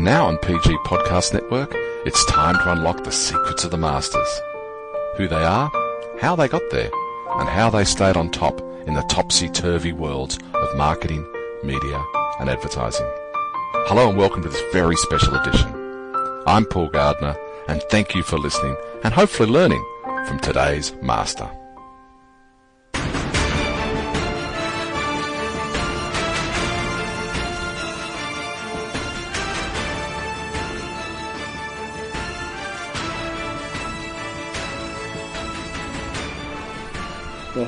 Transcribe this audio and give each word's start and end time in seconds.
And 0.00 0.06
now 0.06 0.28
on 0.28 0.38
PG 0.38 0.78
Podcast 0.86 1.34
Network, 1.34 1.72
it's 2.06 2.24
time 2.24 2.54
to 2.54 2.72
unlock 2.72 3.04
the 3.04 3.12
secrets 3.12 3.64
of 3.64 3.70
the 3.70 3.76
masters. 3.76 4.40
Who 5.18 5.28
they 5.28 5.44
are, 5.44 5.70
how 6.18 6.34
they 6.34 6.48
got 6.48 6.62
there, 6.70 6.90
and 7.32 7.46
how 7.46 7.68
they 7.68 7.84
stayed 7.84 8.16
on 8.16 8.30
top 8.30 8.62
in 8.86 8.94
the 8.94 9.04
topsy-turvy 9.10 9.92
worlds 9.92 10.38
of 10.54 10.74
marketing, 10.74 11.30
media, 11.62 12.02
and 12.38 12.48
advertising. 12.48 13.04
Hello 13.88 14.08
and 14.08 14.16
welcome 14.16 14.42
to 14.42 14.48
this 14.48 14.72
very 14.72 14.96
special 14.96 15.34
edition. 15.34 15.70
I'm 16.46 16.64
Paul 16.64 16.88
Gardner, 16.88 17.36
and 17.68 17.82
thank 17.90 18.14
you 18.14 18.22
for 18.22 18.38
listening 18.38 18.76
and 19.04 19.12
hopefully 19.12 19.50
learning 19.50 19.84
from 20.26 20.40
today's 20.40 20.94
master. 21.02 21.50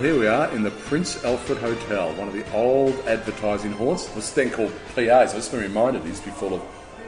Here 0.03 0.19
we 0.19 0.27
are 0.27 0.51
in 0.51 0.65
the 0.65 0.71
Prince 0.73 1.25
Alfred 1.25 1.59
Hotel, 1.59 2.13
one 2.15 2.27
of 2.27 2.35
the 2.35 2.51
old 2.53 2.93
advertising 3.07 3.71
haunts. 3.71 4.09
This 4.09 4.33
thing 4.33 4.51
called 4.51 4.73
PAs. 4.97 5.31
I've 5.31 5.37
just 5.37 5.53
been 5.53 5.61
reminded 5.61 6.03
to 6.03 6.09
be 6.09 6.31
full 6.33 6.55
of 6.55 6.63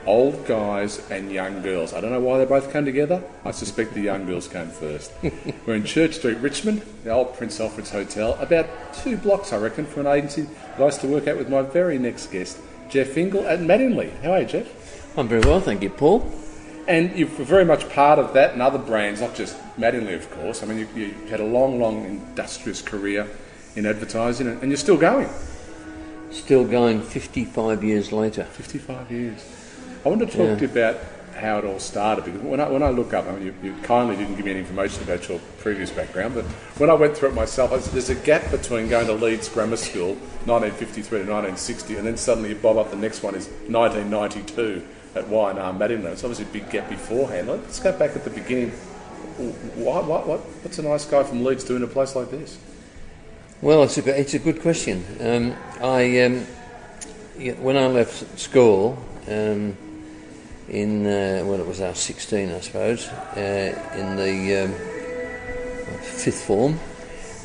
old 0.06 0.46
guys 0.46 1.10
and 1.10 1.32
young 1.32 1.60
girls. 1.60 1.92
I 1.92 2.00
don't 2.00 2.12
know 2.12 2.20
why 2.20 2.38
they 2.38 2.44
both 2.44 2.72
came 2.72 2.84
together. 2.84 3.20
I 3.44 3.50
suspect 3.50 3.94
the 3.94 4.00
young 4.00 4.26
girls 4.26 4.46
came 4.46 4.68
first. 4.68 5.12
We're 5.66 5.74
in 5.74 5.84
Church 5.84 6.14
Street, 6.14 6.38
Richmond, 6.38 6.82
the 7.02 7.10
old 7.10 7.34
Prince 7.34 7.58
Alfred's 7.58 7.90
Hotel, 7.90 8.34
about 8.34 8.68
two 9.02 9.16
blocks, 9.16 9.52
I 9.52 9.56
reckon, 9.56 9.86
from 9.86 10.06
an 10.06 10.12
agency 10.12 10.42
that 10.42 10.80
I 10.80 10.84
used 10.84 11.00
to 11.00 11.08
work 11.08 11.26
at 11.26 11.36
with 11.36 11.48
my 11.48 11.62
very 11.62 11.98
next 11.98 12.28
guest, 12.28 12.60
Jeff 12.88 13.16
Ingle 13.16 13.44
at 13.48 13.58
Mattingly. 13.58 14.16
How 14.22 14.34
are 14.34 14.42
you, 14.42 14.46
Jeff? 14.46 15.18
I'm 15.18 15.26
very 15.26 15.40
well, 15.40 15.60
thank 15.60 15.82
you, 15.82 15.90
Paul. 15.90 16.20
And 16.86 17.16
you're 17.16 17.28
very 17.28 17.64
much 17.64 17.88
part 17.90 18.18
of 18.18 18.34
that 18.34 18.52
and 18.52 18.60
other 18.60 18.78
brands, 18.78 19.20
not 19.20 19.34
just 19.34 19.56
Mattingly, 19.78 20.14
of 20.14 20.30
course. 20.30 20.62
I 20.62 20.66
mean, 20.66 20.78
you, 20.78 20.88
you 20.94 21.14
had 21.28 21.40
a 21.40 21.44
long, 21.44 21.80
long, 21.80 22.04
industrious 22.04 22.82
career 22.82 23.26
in 23.74 23.86
advertising, 23.86 24.46
and, 24.46 24.62
you're 24.70 24.76
still 24.76 24.96
going. 24.96 25.28
Still 26.30 26.64
going 26.64 27.02
55 27.02 27.82
years 27.82 28.12
later. 28.12 28.44
55 28.44 29.10
years. 29.10 29.44
I 30.04 30.08
want 30.08 30.20
to 30.20 30.26
talk 30.26 30.36
Yeah. 30.36 30.54
to 30.56 30.60
you 30.60 30.68
about 30.68 30.96
how 31.36 31.58
it 31.58 31.64
all 31.64 31.80
started 31.80 32.24
because 32.24 32.40
when 32.42 32.60
I, 32.60 32.68
when 32.68 32.82
I 32.82 32.90
look 32.90 33.12
up, 33.12 33.26
I 33.26 33.32
mean, 33.32 33.46
you, 33.46 33.54
you 33.62 33.74
kindly 33.82 34.14
didn't 34.16 34.36
give 34.36 34.44
me 34.44 34.52
any 34.52 34.60
information 34.60 35.02
about 35.02 35.28
your 35.28 35.40
previous 35.58 35.90
background, 35.90 36.34
but 36.34 36.44
when 36.78 36.90
I 36.90 36.94
went 36.94 37.16
through 37.16 37.30
it 37.30 37.34
myself, 37.34 37.72
I 37.72 37.80
said, 37.80 37.92
there's 37.92 38.10
a 38.10 38.14
gap 38.14 38.48
between 38.52 38.88
going 38.88 39.08
to 39.08 39.14
Leeds 39.14 39.48
Grammar 39.48 39.76
School, 39.76 40.14
1953 40.46 41.24
to 41.24 41.24
1960, 41.24 41.96
and 41.96 42.06
then 42.06 42.16
suddenly 42.16 42.50
you 42.50 42.54
bob 42.54 42.76
up, 42.76 42.90
the 42.90 42.96
next 42.96 43.24
one 43.24 43.34
is 43.34 43.48
1992 43.68 44.86
at 45.14 45.28
Y&R 45.28 45.72
Mattingly. 45.72 46.06
It's 46.06 46.24
obviously 46.24 46.46
a 46.46 46.48
big 46.48 46.70
gap 46.70 46.88
beforehand. 46.88 47.48
Let's 47.48 47.80
go 47.80 47.96
back 47.96 48.16
at 48.16 48.24
the 48.24 48.30
beginning. 48.30 48.70
Why, 48.70 50.00
what, 50.00 50.26
what, 50.26 50.40
what's 50.40 50.78
a 50.78 50.82
nice 50.82 51.04
guy 51.04 51.22
from 51.22 51.44
Leeds 51.44 51.64
doing 51.64 51.82
in 51.82 51.88
a 51.88 51.92
place 51.92 52.14
like 52.14 52.30
this? 52.30 52.58
Well, 53.60 53.84
it's 53.84 53.96
a, 53.98 54.20
it's 54.20 54.34
a 54.34 54.38
good 54.38 54.60
question. 54.60 55.04
Um, 55.20 55.56
I, 55.80 56.20
um, 56.20 56.40
when 57.62 57.76
I 57.76 57.86
left 57.86 58.38
school, 58.38 58.98
um, 59.28 59.76
in, 60.68 61.06
uh, 61.06 61.44
well, 61.44 61.60
it 61.60 61.66
was 61.66 61.80
our 61.80 61.94
16, 61.94 62.50
I 62.50 62.60
suppose, 62.60 63.08
uh, 63.08 63.92
in 63.96 64.16
the 64.16 64.64
um, 64.64 66.00
fifth 66.00 66.44
form, 66.44 66.78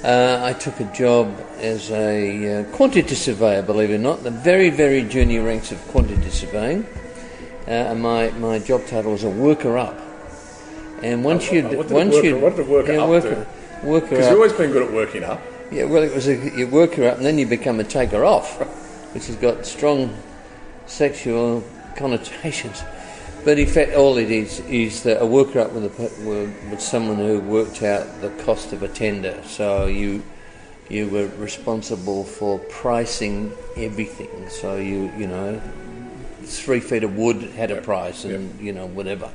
uh, 0.03 0.39
I 0.43 0.53
took 0.53 0.79
a 0.79 0.85
job 0.93 1.33
as 1.57 1.91
a 1.91 2.61
uh, 2.61 2.63
quantity 2.75 3.15
surveyor, 3.15 3.61
believe 3.63 3.91
it 3.91 3.95
or 3.95 3.97
not, 3.97 4.23
the 4.23 4.31
very, 4.31 4.69
very 4.69 5.03
junior 5.03 5.43
ranks 5.43 5.71
of 5.71 5.79
quantity 5.89 6.29
surveying. 6.29 6.85
Uh, 7.69 7.73
and 7.73 8.01
my, 8.01 8.31
my 8.31 8.57
job 8.57 8.83
title 8.87 9.11
was 9.11 9.23
a 9.23 9.29
worker 9.29 9.77
up. 9.77 9.95
And 11.03 11.23
once 11.23 11.51
you 11.51 11.67
a 11.67 11.83
once 11.87 12.15
you 12.15 12.37
what 12.39 12.55
did 12.55 12.67
a 12.67 12.69
worker 12.69 12.93
yeah, 12.93 13.03
up 13.03 13.09
worker, 13.09 13.47
worker 13.83 14.09
Because 14.09 14.25
you've 14.25 14.37
always 14.37 14.53
been 14.53 14.71
good 14.71 14.87
at 14.87 14.91
working 14.91 15.23
up. 15.23 15.39
Yeah, 15.71 15.83
well, 15.83 16.01
it 16.01 16.13
was 16.13 16.27
a 16.27 16.35
you 16.57 16.65
work 16.67 16.95
her 16.95 17.07
up 17.07 17.17
and 17.17 17.25
then 17.25 17.37
you 17.37 17.45
become 17.45 17.79
a 17.79 17.83
taker 17.83 18.25
off, 18.25 18.59
which 19.13 19.27
has 19.27 19.35
got 19.35 19.67
strong 19.67 20.17
sexual 20.87 21.63
connotations. 21.95 22.81
But 23.45 23.59
in 23.59 23.67
fact, 23.67 23.93
all 23.93 24.17
it 24.17 24.31
is 24.31 24.61
is 24.61 25.03
that 25.03 25.21
a 25.21 25.25
worker 25.25 25.59
up 25.59 25.71
with, 25.71 25.85
a, 25.85 26.23
with 26.71 26.81
someone 26.81 27.17
who 27.17 27.39
worked 27.39 27.83
out 27.83 28.19
the 28.19 28.29
cost 28.43 28.73
of 28.73 28.81
a 28.81 28.87
tender. 28.87 29.41
So 29.45 29.85
you 29.85 30.23
you 30.89 31.07
were 31.07 31.27
responsible 31.37 32.23
for 32.23 32.57
pricing 32.57 33.53
everything. 33.77 34.49
So 34.49 34.75
you 34.75 35.11
you 35.15 35.27
know 35.27 35.61
three 36.57 36.79
feet 36.79 37.03
of 37.03 37.15
wood 37.17 37.41
had 37.55 37.71
a 37.71 37.81
price, 37.81 38.23
and 38.25 38.59
you 38.59 38.71
know 38.71 38.87
whatever. 38.87 39.29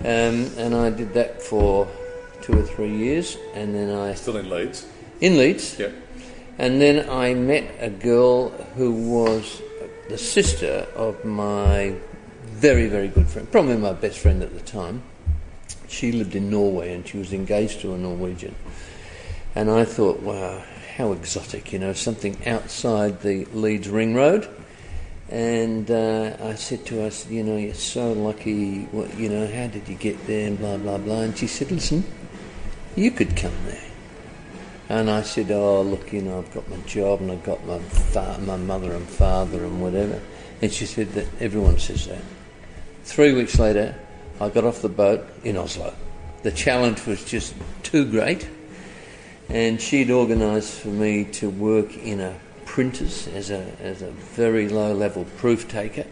Um, 0.00 0.50
and 0.56 0.74
I 0.74 0.90
did 0.90 1.14
that 1.14 1.42
for 1.42 1.88
two 2.40 2.58
or 2.58 2.62
three 2.62 2.96
years, 2.96 3.36
and 3.54 3.74
then 3.74 3.90
I 3.90 4.14
Still 4.14 4.36
in 4.36 4.48
Leeds. 4.50 4.86
in 5.20 5.36
Leeds. 5.36 5.78
Yep. 5.78 5.92
And 6.58 6.80
then 6.80 7.08
I 7.08 7.34
met 7.34 7.74
a 7.80 7.90
girl 7.90 8.50
who 8.76 8.92
was 8.92 9.62
the 10.08 10.18
sister 10.18 10.86
of 10.94 11.24
my 11.24 11.94
very, 12.42 12.86
very 12.86 13.08
good 13.08 13.28
friend, 13.28 13.50
probably 13.50 13.76
my 13.76 13.92
best 13.92 14.18
friend 14.18 14.42
at 14.42 14.52
the 14.52 14.60
time. 14.60 15.02
She 15.88 16.12
lived 16.12 16.34
in 16.34 16.50
Norway 16.50 16.94
and 16.94 17.06
she 17.06 17.18
was 17.18 17.32
engaged 17.32 17.80
to 17.80 17.94
a 17.94 17.98
Norwegian. 17.98 18.54
And 19.54 19.70
I 19.70 19.84
thought, 19.84 20.20
wow, 20.20 20.62
how 20.96 21.12
exotic, 21.12 21.72
you 21.72 21.78
know, 21.78 21.92
something 21.92 22.36
outside 22.46 23.22
the 23.22 23.46
Leeds 23.46 23.88
Ring 23.88 24.14
Road. 24.14 24.48
And 25.32 25.90
uh, 25.90 26.36
I 26.42 26.54
said 26.56 26.84
to 26.86 27.00
her, 27.00 27.10
you 27.30 27.42
know, 27.42 27.56
you're 27.56 27.72
so 27.72 28.12
lucky, 28.12 28.82
what, 28.92 29.16
you 29.18 29.30
know, 29.30 29.46
how 29.46 29.66
did 29.66 29.88
you 29.88 29.94
get 29.94 30.26
there 30.26 30.48
and 30.48 30.58
blah, 30.58 30.76
blah, 30.76 30.98
blah. 30.98 31.22
And 31.22 31.38
she 31.38 31.46
said, 31.46 31.72
listen, 31.72 32.04
you 32.94 33.10
could 33.10 33.34
come 33.34 33.54
there. 33.64 33.92
And 34.92 35.08
I 35.08 35.22
said, 35.22 35.50
"Oh, 35.50 35.80
look, 35.80 36.12
you 36.12 36.20
know, 36.20 36.40
I've 36.40 36.52
got 36.52 36.68
my 36.68 36.76
job 36.84 37.22
and 37.22 37.32
I've 37.32 37.42
got 37.42 37.64
my 37.64 37.78
fa- 37.78 38.38
my 38.44 38.58
mother 38.58 38.92
and 38.92 39.08
father 39.08 39.64
and 39.64 39.80
whatever." 39.80 40.20
And 40.60 40.70
she 40.70 40.84
said 40.84 41.12
that 41.12 41.26
everyone 41.40 41.78
says 41.78 42.08
that. 42.08 42.20
Three 43.04 43.32
weeks 43.32 43.58
later, 43.58 43.94
I 44.38 44.50
got 44.50 44.64
off 44.64 44.82
the 44.82 44.90
boat 44.90 45.24
in 45.44 45.56
Oslo. 45.56 45.94
The 46.42 46.50
challenge 46.50 47.06
was 47.06 47.24
just 47.24 47.54
too 47.82 48.04
great, 48.04 48.46
and 49.48 49.80
she'd 49.80 50.10
organised 50.10 50.80
for 50.80 50.88
me 50.88 51.24
to 51.40 51.48
work 51.48 51.96
in 51.96 52.20
a 52.20 52.34
printers 52.72 53.28
as 53.28 53.50
a 53.50 53.62
as 53.82 54.00
a 54.00 54.10
very 54.34 54.66
low 54.66 54.94
level 54.94 55.26
proof 55.36 55.68
taker. 55.68 56.06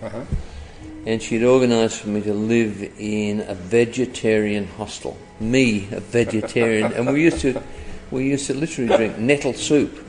And 1.06 1.22
she'd 1.22 1.42
organised 1.42 2.02
for 2.02 2.10
me 2.10 2.20
to 2.20 2.34
live 2.34 2.82
in 2.98 3.40
a 3.48 3.54
vegetarian 3.54 4.66
hostel. 4.66 5.16
Me, 5.40 5.88
a 5.90 6.00
vegetarian, 6.00 6.92
and 6.92 7.10
we 7.10 7.22
used 7.22 7.40
to, 7.40 7.62
we 8.10 8.28
used 8.28 8.46
to 8.48 8.54
literally 8.54 8.94
drink 8.94 9.16
nettle 9.16 9.54
soup 9.54 10.04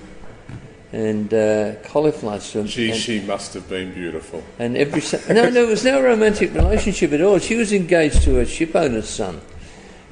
and 0.91 1.34
uh, 1.34 1.75
cauliflower 1.84 2.41
soup. 2.41 2.68
Gee, 2.68 2.91
and, 2.91 3.00
she 3.00 3.22
must 3.22 3.53
have 3.53 3.69
been 3.69 3.94
beautiful. 3.94 4.44
and 4.59 4.75
every 4.75 5.01
no, 5.33 5.50
no, 5.50 5.63
it 5.63 5.69
was 5.69 5.85
no 5.85 6.01
romantic 6.01 6.53
relationship 6.53 7.13
at 7.13 7.22
all. 7.22 7.39
She 7.39 7.56
was 7.56 7.72
engaged 7.72 8.23
to 8.23 8.41
a 8.41 8.45
ship 8.45 8.75
owner's 8.75 9.07
son, 9.07 9.39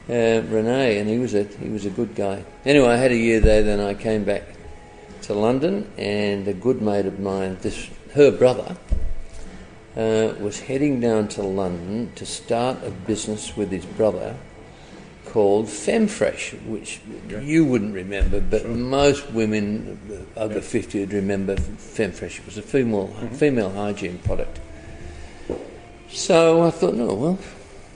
uh, 0.07 0.41
Rene, 0.47 1.00
and 1.00 1.09
he 1.09 1.19
was 1.19 1.35
a 1.35 1.44
he 1.44 1.67
was 1.67 1.85
a 1.85 1.89
good 1.89 2.16
guy. 2.16 2.45
Anyway, 2.63 2.88
I 2.88 2.95
had 2.95 3.11
a 3.11 3.17
year 3.17 3.41
there. 3.41 3.63
Then 3.63 3.81
I 3.81 3.94
came 3.94 4.23
back 4.23 4.44
to 5.29 5.35
London, 5.35 5.88
and 5.95 6.47
a 6.47 6.53
good 6.53 6.81
mate 6.81 7.06
of 7.06 7.19
mine, 7.19 7.56
this 7.62 7.88
her 8.16 8.31
brother, 8.31 8.75
uh, 9.95 10.34
was 10.40 10.62
heading 10.62 11.00
down 11.00 11.28
to 11.28 11.44
London 11.44 12.12
to 12.16 12.25
start 12.25 12.84
a 12.84 12.90
business 12.90 13.56
with 13.56 13.69
his 13.69 13.85
brother 13.85 14.35
called 15.25 15.68
Femfresh, 15.68 16.59
which 16.66 17.00
you 17.41 17.63
wouldn't 17.63 17.94
remember, 17.94 18.41
but 18.41 18.68
most 18.68 19.29
women 19.29 20.00
over 20.35 20.62
50 20.62 21.00
would 21.01 21.13
remember 21.13 21.56
Femfresh. 21.57 22.39
It 22.39 22.45
was 22.47 22.57
a 22.57 22.63
female, 22.63 23.09
female 23.34 23.69
hygiene 23.69 24.18
product. 24.18 24.59
So 26.09 26.63
I 26.63 26.71
thought, 26.71 26.95
no, 26.95 27.13
well, 27.13 27.39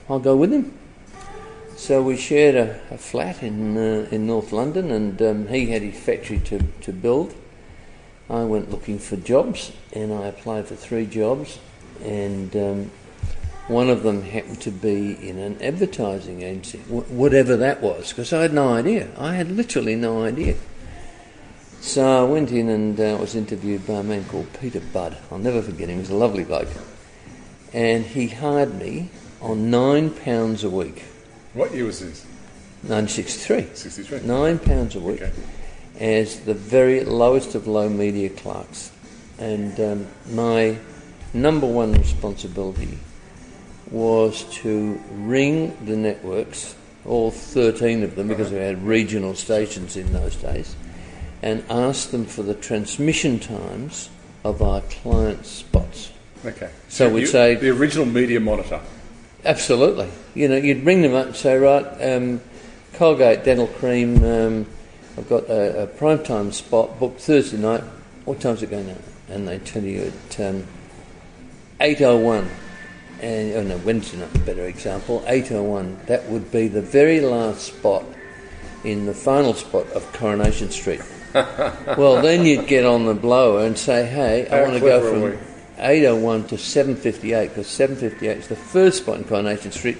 I'll 0.08 0.20
go 0.20 0.36
with 0.36 0.52
him. 0.52 0.78
So 1.84 2.00
we 2.00 2.16
shared 2.16 2.54
a, 2.54 2.80
a 2.90 2.96
flat 2.96 3.42
in 3.42 3.76
uh, 3.76 4.08
in 4.10 4.26
North 4.26 4.52
London, 4.52 4.90
and 4.90 5.20
um, 5.20 5.48
he 5.48 5.66
had 5.66 5.82
his 5.82 6.00
factory 6.02 6.38
to, 6.38 6.60
to 6.80 6.92
build. 6.94 7.34
I 8.30 8.44
went 8.44 8.70
looking 8.70 8.98
for 8.98 9.16
jobs, 9.16 9.70
and 9.92 10.10
I 10.10 10.28
applied 10.28 10.66
for 10.66 10.76
three 10.76 11.04
jobs, 11.04 11.58
and 12.02 12.56
um, 12.56 12.90
one 13.68 13.90
of 13.90 14.02
them 14.02 14.22
happened 14.22 14.62
to 14.62 14.70
be 14.70 15.28
in 15.28 15.38
an 15.38 15.60
advertising 15.60 16.40
agency, 16.40 16.78
wh- 16.78 17.10
whatever 17.12 17.54
that 17.58 17.82
was, 17.82 18.08
because 18.08 18.32
I 18.32 18.40
had 18.40 18.54
no 18.54 18.72
idea. 18.72 19.10
I 19.18 19.34
had 19.34 19.50
literally 19.50 19.94
no 19.94 20.24
idea. 20.24 20.56
So 21.82 22.22
I 22.22 22.24
went 22.24 22.50
in 22.50 22.70
and 22.70 22.98
uh, 22.98 23.18
was 23.20 23.34
interviewed 23.34 23.86
by 23.86 23.96
a 23.96 24.02
man 24.02 24.24
called 24.24 24.50
Peter 24.58 24.80
Budd. 24.80 25.18
I'll 25.30 25.36
never 25.36 25.60
forget 25.60 25.90
him. 25.90 25.96
He 25.96 26.00
was 26.00 26.08
a 26.08 26.16
lovely 26.16 26.44
bloke, 26.44 26.72
and 27.74 28.06
he 28.06 28.28
hired 28.28 28.74
me 28.74 29.10
on 29.42 29.70
nine 29.70 30.08
pounds 30.08 30.64
a 30.64 30.70
week. 30.70 31.04
What 31.54 31.72
year 31.74 31.84
was 31.84 32.00
this? 32.00 32.24
1963. 32.82 33.74
63. 33.74 34.20
Nine 34.26 34.58
pounds 34.58 34.94
a 34.96 35.00
week 35.00 35.22
Okay. 35.22 35.32
as 36.00 36.40
the 36.40 36.54
very 36.54 37.04
lowest 37.04 37.54
of 37.54 37.66
low 37.66 37.88
media 37.88 38.28
clerks. 38.28 38.90
And 39.38 39.78
um, 39.80 40.06
my 40.30 40.76
number 41.32 41.66
one 41.66 41.92
responsibility 41.94 42.98
was 43.90 44.44
to 44.62 45.00
ring 45.12 45.76
the 45.84 45.96
networks, 45.96 46.74
all 47.04 47.30
13 47.30 48.02
of 48.02 48.16
them, 48.16 48.28
because 48.28 48.50
we 48.50 48.58
had 48.58 48.84
regional 48.84 49.34
stations 49.34 49.96
in 49.96 50.12
those 50.12 50.36
days, 50.36 50.74
and 51.42 51.62
ask 51.70 52.10
them 52.10 52.24
for 52.26 52.42
the 52.42 52.54
transmission 52.54 53.38
times 53.38 54.10
of 54.44 54.60
our 54.62 54.80
client 54.82 55.46
spots. 55.46 56.10
Okay. 56.44 56.70
So 56.88 57.08
we'd 57.08 57.20
you- 57.22 57.26
say- 57.26 57.54
the 57.54 57.70
original 57.70 58.06
media 58.06 58.40
monitor. 58.40 58.80
Absolutely. 59.44 60.08
You 60.34 60.48
know, 60.48 60.56
you'd 60.56 60.84
ring 60.84 61.02
them 61.02 61.14
up 61.14 61.26
and 61.26 61.36
say, 61.36 61.56
right, 61.56 61.84
um, 62.00 62.40
Colgate 62.94 63.44
Dental 63.44 63.66
Cream, 63.66 64.24
um, 64.24 64.66
I've 65.18 65.28
got 65.28 65.48
a, 65.48 65.84
a 65.84 65.86
prime 65.86 66.22
time 66.22 66.52
spot 66.52 66.98
booked 66.98 67.20
Thursday 67.20 67.58
night. 67.58 67.82
What 68.24 68.40
time's 68.40 68.62
it 68.62 68.70
going 68.70 68.90
out? 68.90 69.02
And 69.28 69.46
they 69.46 69.58
tell 69.58 69.82
you 69.82 70.12
at 70.28 70.40
um, 70.40 70.66
8.01. 71.80 72.48
And, 73.20 73.52
oh 73.54 73.62
no, 73.62 73.76
Wednesday 73.78 74.18
night, 74.18 74.34
a 74.34 74.38
better 74.38 74.64
example, 74.64 75.20
8.01. 75.26 76.06
That 76.06 76.28
would 76.28 76.50
be 76.50 76.68
the 76.68 76.82
very 76.82 77.20
last 77.20 77.62
spot 77.62 78.04
in 78.82 79.06
the 79.06 79.14
final 79.14 79.54
spot 79.54 79.86
of 79.92 80.10
Coronation 80.12 80.70
Street. 80.70 81.00
well, 81.34 82.20
then 82.22 82.44
you'd 82.44 82.66
get 82.66 82.84
on 82.84 83.06
the 83.06 83.14
blower 83.14 83.66
and 83.66 83.76
say, 83.76 84.06
hey, 84.06 84.46
I 84.48 84.62
want 84.62 84.74
to 84.74 84.80
go 84.80 85.00
from? 85.32 85.53
801 85.84 86.48
to 86.48 86.58
758 86.58 87.48
because 87.48 87.66
758 87.68 88.38
is 88.38 88.48
the 88.48 88.56
first 88.56 88.98
spot 89.02 89.18
in 89.18 89.24
Coronation 89.24 89.70
Street. 89.70 89.98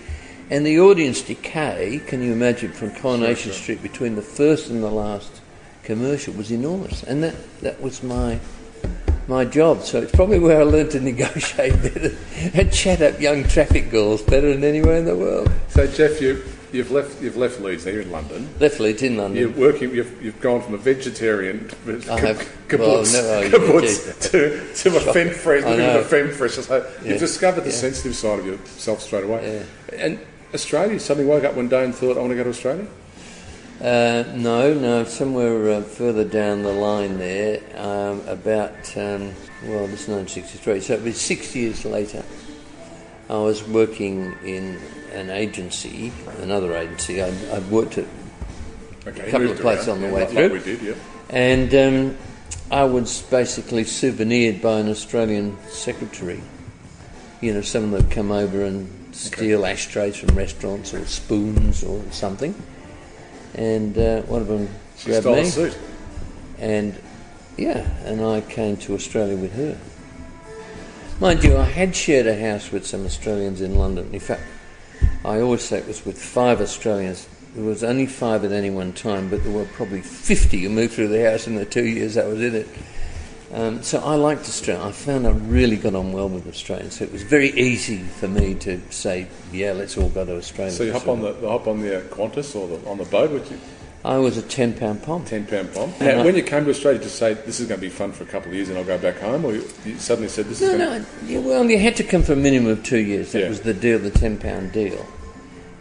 And 0.50 0.66
the 0.66 0.80
audience 0.80 1.22
decay, 1.22 2.00
can 2.06 2.22
you 2.22 2.32
imagine, 2.32 2.72
from 2.72 2.90
Coronation 2.94 3.52
Sure, 3.52 3.52
sure. 3.52 3.62
Street 3.62 3.82
between 3.82 4.16
the 4.16 4.22
first 4.22 4.70
and 4.70 4.82
the 4.82 4.90
last 4.90 5.40
commercial 5.82 6.34
was 6.34 6.50
enormous. 6.50 7.02
And 7.02 7.22
that, 7.22 7.34
that 7.60 7.80
was 7.80 8.02
my 8.02 8.40
my 9.26 9.44
job. 9.44 9.82
So 9.82 10.02
it's 10.02 10.12
probably 10.12 10.38
where 10.38 10.60
I 10.60 10.64
learned 10.64 10.90
to 10.92 11.00
negotiate 11.12 11.80
better 11.82 12.14
and 12.52 12.72
chat 12.72 13.00
up 13.00 13.20
young 13.20 13.44
traffic 13.44 13.90
girls 13.90 14.22
better 14.22 14.52
than 14.52 14.64
anywhere 14.64 14.96
in 14.96 15.04
the 15.04 15.16
world. 15.16 15.50
So 15.68 15.86
Jeff, 15.86 16.20
you 16.20 16.42
you've 16.74 16.90
left 16.90 17.22
you've 17.22 17.36
left 17.36 17.60
Leeds. 17.60 17.86
Now 17.86 17.92
you're 17.92 18.02
in 18.02 18.10
London. 18.10 18.48
Left 18.60 18.80
Leeds 18.80 19.02
in 19.02 19.16
London. 19.16 19.40
You're 19.40 19.50
working. 19.50 19.94
You've, 19.94 20.22
you've 20.22 20.40
gone 20.40 20.60
from 20.60 20.74
a 20.74 20.78
vegetarian 20.78 21.70
I 22.10 22.18
have- 22.20 22.38
kibbutz, 22.68 23.12
well, 23.14 23.42
no, 23.42 23.48
kibbutz 23.50 24.30
to, 24.30 24.90
to 24.90 24.96
a 24.96 25.00
Femfresh. 25.00 25.62
Looking 25.62 25.78
know. 25.78 26.00
a 26.00 26.04
Femfresh. 26.04 26.62
So 26.62 26.86
Yeah. 27.02 27.10
you've 27.10 27.20
discovered 27.20 27.62
the 27.62 27.70
Yeah. 27.70 27.76
sensitive 27.76 28.16
side 28.16 28.40
of 28.40 28.46
yourself 28.46 29.00
straight 29.00 29.24
away. 29.24 29.64
And 29.96 30.18
Australia, 30.52 30.94
you 30.94 30.98
suddenly 30.98 31.28
woke 31.28 31.44
up 31.44 31.54
one 31.54 31.68
day 31.68 31.84
and 31.84 31.94
thought, 31.94 32.16
I 32.16 32.20
want 32.20 32.30
to 32.30 32.36
go 32.36 32.44
to 32.44 32.50
Australia. 32.50 32.86
Uh, 33.80 34.24
no, 34.34 34.72
no, 34.72 35.04
somewhere 35.04 35.68
uh, 35.72 35.82
further 35.82 36.24
down 36.24 36.62
the 36.62 36.72
line 36.72 37.18
there, 37.18 37.60
um, 37.76 38.20
about, 38.28 38.70
um, 38.96 39.32
well, 39.66 39.86
this 39.88 40.02
is 40.02 40.08
1963, 40.08 40.80
so 40.80 40.94
it 40.94 41.02
was 41.02 41.20
six 41.20 41.54
years 41.56 41.84
later. 41.84 42.22
I 43.28 43.36
was 43.38 43.66
working 43.66 44.34
in 44.44 44.78
an 45.12 45.30
agency, 45.30 46.12
another 46.40 46.74
agency. 46.76 47.22
I'd, 47.22 47.34
I'd 47.50 47.70
worked 47.70 47.98
at, 47.98 48.06
Okay, 49.06 49.30
Couple 49.30 49.50
of 49.50 49.58
places 49.58 49.88
around, 49.88 49.96
on 49.96 50.00
the 50.02 50.08
yeah, 50.08 50.14
way 50.14 50.26
through. 50.26 50.52
We 50.54 50.60
did, 50.60 50.80
yeah. 50.82 50.94
and 51.28 51.74
um, 51.74 52.16
I 52.70 52.84
was 52.84 53.20
basically 53.22 53.84
souvenired 53.84 54.62
by 54.62 54.78
an 54.78 54.88
Australian 54.88 55.58
secretary. 55.68 56.40
You 57.42 57.52
know, 57.52 57.60
someone 57.60 57.90
that 57.90 58.04
would 58.04 58.10
come 58.10 58.32
over 58.32 58.64
and 58.64 59.14
steal 59.14 59.66
ashtrays 59.66 60.16
from 60.16 60.34
restaurants 60.34 60.94
or 60.94 61.04
spoons 61.04 61.84
or 61.84 62.02
something. 62.10 62.54
And 63.54 63.96
uh, 63.98 64.22
one 64.22 64.40
of 64.40 64.48
them 64.48 64.68
She 64.96 65.10
grabbed 65.10 65.26
me. 65.26 65.64
a. 65.64 65.74
And 66.58 66.98
yeah, 67.58 67.86
and 68.06 68.24
I 68.24 68.40
came 68.40 68.78
to 68.78 68.94
Australia 68.94 69.36
with 69.36 69.54
her. 69.54 69.78
Mind 71.20 71.44
you, 71.44 71.56
I 71.56 71.64
had 71.64 71.94
shared 71.94 72.26
a 72.26 72.36
house 72.36 72.72
with 72.72 72.84
some 72.84 73.06
Australians 73.06 73.60
in 73.60 73.76
London. 73.76 74.12
In 74.12 74.18
fact, 74.18 74.42
I 75.24 75.40
always 75.40 75.62
say 75.62 75.78
it 75.78 75.86
was 75.86 76.04
with 76.04 76.20
five 76.20 76.60
Australians. 76.60 77.28
There 77.54 77.64
was 77.64 77.84
only 77.84 78.06
five 78.06 78.44
at 78.44 78.50
any 78.50 78.70
one 78.70 78.92
time, 78.92 79.30
but 79.30 79.44
there 79.44 79.52
were 79.52 79.64
probably 79.64 80.00
50 80.00 80.62
who 80.62 80.68
moved 80.68 80.94
through 80.94 81.08
the 81.08 81.30
house 81.30 81.46
in 81.46 81.54
the 81.54 81.64
two 81.64 81.86
years 81.86 82.16
I 82.16 82.26
was 82.26 82.42
in 82.42 82.56
it. 82.56 82.68
Um, 83.52 83.84
so 83.84 84.00
I 84.00 84.16
liked 84.16 84.40
Australia. 84.42 84.84
I 84.84 84.90
found 84.90 85.28
I 85.28 85.30
really 85.30 85.76
got 85.76 85.94
on 85.94 86.12
well 86.12 86.28
with 86.28 86.48
Australians. 86.48 86.98
So 86.98 87.04
it 87.04 87.12
was 87.12 87.22
very 87.22 87.50
easy 87.50 87.98
for 87.98 88.26
me 88.26 88.56
to 88.56 88.80
say, 88.90 89.28
yeah, 89.52 89.70
let's 89.70 89.96
all 89.96 90.08
go 90.08 90.24
to 90.24 90.36
Australia. 90.36 90.72
So 90.72 90.82
you 90.82 90.92
hop 90.92 91.06
on 91.06 91.20
the, 91.20 91.32
hop 91.48 91.68
on 91.68 91.80
the 91.80 91.98
uh, 91.98 92.02
Qantas 92.08 92.56
or 92.56 92.66
the, 92.66 92.88
on 92.88 92.98
the 92.98 93.04
boat 93.04 93.30
with 93.30 93.48
you, 93.52 93.60
I 94.04 94.18
was 94.18 94.36
a 94.36 94.42
£10 94.42 95.02
pom. 95.02 95.24
ten 95.24 95.46
pound 95.46 95.72
bomb. 95.72 95.90
And 95.98 96.08
Now, 96.08 96.20
I- 96.20 96.24
when 96.24 96.36
you 96.36 96.42
came 96.42 96.64
to 96.64 96.70
Australia, 96.70 97.00
to 97.00 97.08
say 97.08 97.32
this 97.34 97.58
is 97.58 97.66
going 97.66 97.80
to 97.80 97.86
be 97.86 97.88
fun 97.90 98.12
for 98.12 98.24
a 98.24 98.26
couple 98.26 98.50
of 98.50 98.54
years 98.54 98.68
and 98.68 98.76
I'll 98.76 98.84
go 98.84 98.98
back 98.98 99.18
home, 99.18 99.44
or 99.46 99.54
you, 99.54 99.64
you 99.86 99.98
suddenly 99.98 100.28
said 100.28 100.44
this 100.46 100.60
is 100.60 100.70
No, 100.72 100.76
going 100.78 101.02
no. 101.02 101.06
yeah, 101.26 101.38
Well, 101.38 101.64
you 101.70 101.78
had 101.78 101.96
to 101.96 102.04
come 102.04 102.22
for 102.22 102.34
a 102.34 102.36
minimum 102.36 102.70
of 102.72 102.82
two 102.84 102.98
years. 102.98 103.32
That 103.32 103.40
Yeah. 103.42 103.48
was 103.48 103.60
the 103.62 103.72
deal, 103.72 103.98
the 103.98 104.10
ten 104.10 104.36
pound 104.36 104.72
deal. 104.72 105.06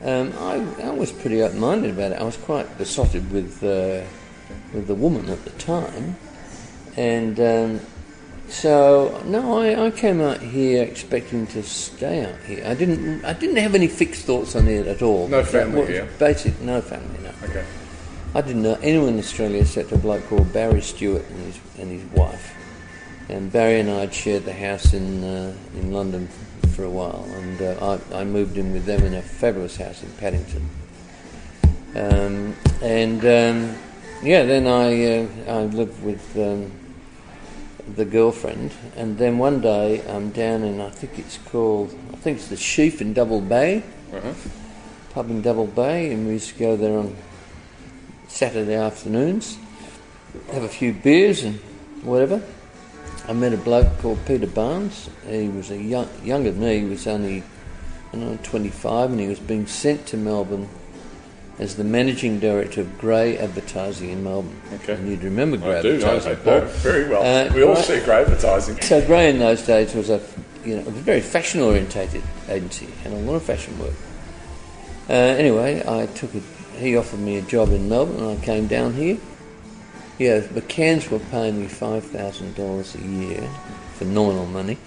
Um, 0.05 0.33
I, 0.39 0.55
I 0.83 0.89
was 0.91 1.11
pretty 1.11 1.41
open 1.41 1.59
minded 1.59 1.91
about 1.91 2.13
it. 2.13 2.19
I 2.19 2.23
was 2.23 2.35
quite 2.37 2.77
besotted 2.77 3.31
with 3.31 3.61
uh, 3.63 4.01
with 4.73 4.87
the 4.87 4.95
woman 4.95 5.29
at 5.29 5.43
the 5.45 5.51
time, 5.51 6.17
and 6.97 7.39
um, 7.39 7.79
so 8.49 9.21
no, 9.25 9.59
I, 9.59 9.85
I 9.87 9.91
came 9.91 10.19
out 10.19 10.41
here 10.41 10.83
expecting 10.83 11.47
to 11.47 11.63
stay 11.63 12.25
out 12.25 12.37
here. 12.45 12.63
I 12.67 12.73
didn't. 12.73 13.23
I 13.23 13.31
didn't 13.31 13.55
have 13.57 13.75
any 13.75 13.87
fixed 13.87 14.25
thoughts 14.25 14.55
on 14.57 14.67
it 14.67 14.87
at 14.87 15.01
all. 15.01 15.29
No 15.29 15.41
family 15.43 15.85
here? 15.87 16.07
Basic, 16.19 16.59
no 16.61 16.81
family. 16.81 17.19
No. 17.23 17.31
Okay. 17.49 17.63
I 18.35 18.41
didn't 18.41 18.63
know 18.63 18.77
anyone 18.81 19.09
in 19.09 19.19
Australia 19.19 19.61
except 19.61 19.91
a 19.91 19.97
bloke 19.97 20.25
called 20.27 20.51
Barry 20.51 20.81
Stewart 20.81 21.23
and 21.29 21.45
his, 21.45 21.59
and 21.79 21.91
his 21.91 22.03
wife. 22.17 22.55
And 23.29 23.51
Barry 23.51 23.79
and 23.79 23.89
I 23.89 24.01
had 24.01 24.13
shared 24.13 24.43
the 24.45 24.53
house 24.53 24.93
in 24.93 25.23
uh, 25.23 25.55
in 25.75 25.93
London 25.93 26.27
for 26.75 26.83
a 26.83 26.89
while, 26.89 27.25
and 27.37 27.61
uh, 27.61 27.99
I, 28.11 28.21
I 28.21 28.23
moved 28.23 28.57
in 28.57 28.73
with 28.73 28.85
them 28.85 29.03
in 29.03 29.13
a 29.13 29.21
fabulous 29.21 29.77
house 29.77 30.03
in 30.03 30.09
Paddington. 30.13 30.67
Um, 31.95 32.55
and 32.81 33.19
um, 33.23 33.77
yeah, 34.23 34.43
then 34.43 34.67
I 34.67 35.19
uh, 35.19 35.27
I 35.47 35.63
lived 35.65 36.03
with 36.03 36.35
um, 36.37 36.71
the 37.95 38.03
girlfriend, 38.05 38.71
and 38.97 39.17
then 39.17 39.37
one 39.37 39.61
day 39.61 40.03
I'm 40.09 40.31
down 40.31 40.63
in 40.63 40.81
I 40.81 40.89
think 40.89 41.19
it's 41.19 41.37
called 41.37 41.95
I 42.11 42.17
think 42.17 42.39
it's 42.39 42.47
the 42.47 42.57
Sheaf 42.57 42.99
in 43.01 43.13
Double 43.13 43.41
Bay 43.41 43.83
Uh-huh. 44.11 44.33
pub 45.13 45.29
in 45.29 45.41
Double 45.41 45.67
Bay, 45.67 46.11
and 46.11 46.25
we 46.27 46.33
used 46.33 46.49
to 46.49 46.59
go 46.59 46.75
there 46.75 46.97
on 46.97 47.15
Saturday 48.33 48.73
afternoons, 48.73 49.59
have 50.51 50.63
a 50.63 50.67
few 50.67 50.91
beers 50.91 51.43
and 51.43 51.59
whatever. 52.01 52.41
I 53.27 53.33
met 53.33 53.53
a 53.53 53.57
bloke 53.57 53.99
called 53.99 54.25
Peter 54.25 54.47
Barnes. 54.47 55.07
He 55.29 55.49
was 55.49 55.69
a 55.69 55.77
young, 55.77 56.09
younger 56.23 56.49
than 56.49 56.61
me. 56.61 56.79
He 56.79 56.85
was 56.85 57.05
only, 57.05 57.43
I 58.11 58.15
don't 58.17 58.31
know, 58.31 58.39
25, 58.41 59.11
and 59.11 59.19
he 59.19 59.27
was 59.27 59.39
being 59.39 59.67
sent 59.67 60.07
to 60.07 60.17
Melbourne 60.17 60.67
as 61.59 61.75
the 61.75 61.83
managing 61.83 62.39
director 62.39 62.81
of 62.81 62.97
Grey 62.97 63.37
Advertising 63.37 64.09
in 64.09 64.23
Melbourne. 64.23 64.59
Okay. 64.73 64.95
And 64.95 65.07
you'd 65.07 65.21
remember 65.23 65.57
Grey 65.57 65.77
I 65.77 65.81
do. 65.83 65.89
I 66.03 66.15
Advertising. 66.15 66.81
very 66.81 67.07
well. 67.07 67.21
Uh, 67.21 67.53
we 67.53 67.61
all 67.61 67.75
right. 67.75 67.85
see 67.85 67.99
Grey 67.99 68.21
advertising. 68.21 68.81
So 68.81 69.05
Grey 69.05 69.29
in 69.29 69.37
those 69.37 69.61
days 69.61 69.93
was 69.93 70.09
a, 70.09 70.19
you 70.65 70.77
know, 70.77 70.87
a 70.87 70.91
very 70.91 71.21
fashion 71.21 71.61
orientated 71.61 72.23
agency, 72.49 72.87
and 73.05 73.13
a 73.13 73.17
lot 73.17 73.35
of 73.35 73.43
fashion 73.43 73.77
work. 73.77 73.93
Uh, 75.07 75.13
anyway, 75.13 75.83
I 75.87 76.07
took 76.07 76.33
a, 76.33 76.41
he 76.75 76.95
offered 76.97 77.19
me 77.19 77.37
a 77.37 77.41
job 77.41 77.69
in 77.69 77.89
Melbourne, 77.89 78.17
and 78.23 78.37
I 78.39 78.43
came 78.45 78.67
down 78.67 78.93
here. 78.93 79.17
Yeah, 80.19 80.41
McCann's 80.41 81.09
were 81.09 81.19
paying 81.19 81.59
me 81.59 81.67
five 81.67 82.03
thousand 82.05 82.55
dollars 82.55 82.95
a 82.95 83.01
year 83.01 83.41
for 83.95 84.05
nominal 84.05 84.45
money, 84.45 84.77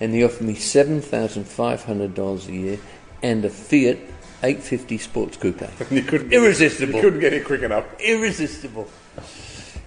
and 0.00 0.14
he 0.14 0.22
offered 0.24 0.46
me 0.46 0.54
seven 0.54 1.00
thousand 1.00 1.44
five 1.44 1.84
hundred 1.84 2.14
dollars 2.14 2.46
a 2.48 2.52
year 2.52 2.78
and 3.22 3.44
a 3.44 3.50
Fiat 3.50 3.98
850 4.42 4.96
Sports 4.98 5.36
Coupe. 5.36 5.62
You 5.90 6.02
couldn't 6.02 6.32
Irresistible. 6.32 6.94
You 6.94 7.00
couldn't 7.02 7.20
get 7.20 7.32
it 7.34 7.44
quick 7.44 7.62
enough. 7.62 7.84
Irresistible. 8.00 8.88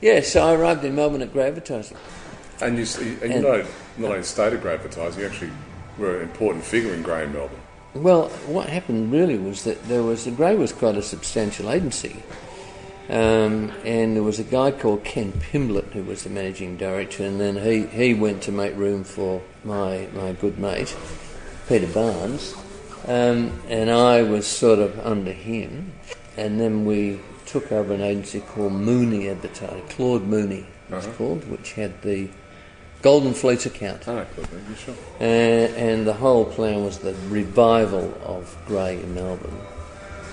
Yeah, 0.02 0.22
so 0.22 0.46
I 0.46 0.54
arrived 0.54 0.84
in 0.86 0.96
Melbourne 0.96 1.22
at 1.24 1.34
Grey 1.34 1.48
And 2.62 2.78
you, 2.78 2.86
see- 2.86 3.18
and 3.22 3.22
you 3.22 3.28
And- 3.30 3.42
know, 3.42 3.66
not 3.98 4.12
only 4.12 4.24
stayed 4.24 4.54
at 4.54 4.62
Grey 4.62 4.78
you 4.78 5.26
actually 5.26 5.50
were 5.98 6.18
an 6.18 6.24
important 6.24 6.64
figure 6.64 6.94
in 6.94 7.02
Grey 7.02 7.26
Melbourne. 7.26 7.60
Well, 7.96 8.30
what 8.48 8.70
happened 8.70 9.12
really 9.12 9.38
was 9.38 9.64
that 9.66 9.84
there 9.88 10.02
was 10.02 10.26
the 10.26 10.32
Grey 10.32 10.56
was 10.56 10.74
quite 10.74 10.96
a 10.98 11.02
substantial 11.04 11.70
agency, 11.70 12.24
um, 13.08 13.72
and 13.86 14.16
there 14.16 14.24
was 14.24 14.40
a 14.40 14.44
guy 14.44 14.72
called 14.72 15.04
Ken 15.04 15.32
Pimblett 15.32 15.92
who 15.94 16.04
was 16.04 16.24
the 16.24 16.32
managing 16.32 16.76
director, 16.78 17.24
and 17.24 17.40
then 17.40 17.58
he, 17.58 17.86
he 17.86 18.16
went 18.16 18.42
to 18.44 18.52
make 18.52 18.76
room 18.76 19.04
for 19.04 19.42
my 19.64 20.08
my 20.14 20.34
good 20.34 20.58
mate 20.58 20.96
Peter 21.70 21.86
Barnes, 21.88 22.56
um, 23.08 23.52
and 23.70 23.92
I 23.92 24.24
was 24.24 24.48
sort 24.48 24.80
of 24.80 25.00
under 25.06 25.32
him, 25.32 25.94
and 26.36 26.60
then 26.60 26.86
we 26.86 27.20
took 27.46 27.72
over 27.72 27.94
an 27.94 28.02
agency 28.02 28.40
called 28.40 28.74
Mooney 28.74 29.30
Advertising, 29.30 29.88
Claude 29.90 30.24
Mooney 30.24 30.66
was 30.90 31.06
Uh-huh. 31.06 31.16
called, 31.18 31.48
which 31.50 31.74
had 31.74 32.02
the 32.02 32.30
Golden 33.04 33.34
Fleece 33.34 33.66
account. 33.66 34.04
Sure. 34.06 34.26
Uh, 35.20 35.24
and 35.24 36.08
the 36.08 36.14
whole 36.14 36.46
plan 36.46 36.84
was 36.84 37.00
the 37.00 37.14
revival 37.28 38.18
of 38.24 38.58
Grey 38.66 38.96
in 38.96 39.14
Melbourne. 39.14 39.60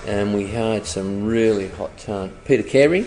And 0.07 0.33
we 0.33 0.51
hired 0.51 0.85
some 0.85 1.25
really 1.25 1.67
hot 1.67 1.95
talent. 1.97 2.33
Peter 2.45 2.63
Carey 2.63 3.05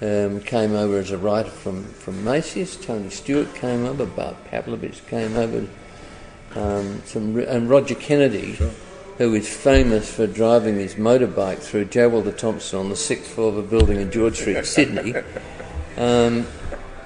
um, 0.00 0.40
came 0.40 0.72
over 0.74 0.98
as 0.98 1.10
a 1.10 1.18
writer 1.18 1.50
from, 1.50 1.84
from 1.84 2.24
Macy's. 2.24 2.76
Tony 2.76 3.10
Stewart 3.10 3.54
came 3.54 3.84
over. 3.84 4.06
Bart 4.06 4.42
Pavlovich 4.46 5.06
came 5.06 5.36
over 5.36 5.68
Um, 6.54 7.02
some 7.04 7.38
and 7.38 7.70
Roger 7.70 7.94
Kennedy, 7.94 8.58
who 9.18 9.34
is 9.34 9.48
famous 9.48 10.12
for 10.12 10.26
driving 10.26 10.76
his 10.76 10.96
motorbike 10.96 11.58
through 11.58 11.86
J. 11.86 12.06
Walter 12.06 12.32
Thompson 12.32 12.78
on 12.78 12.88
the 12.88 12.96
sixth 12.96 13.32
floor 13.32 13.48
of 13.48 13.58
a 13.58 13.62
building 13.62 14.00
in 14.00 14.10
George 14.10 14.36
Street, 14.38 14.64
Sydney. 14.64 15.14
Um, 15.94 16.46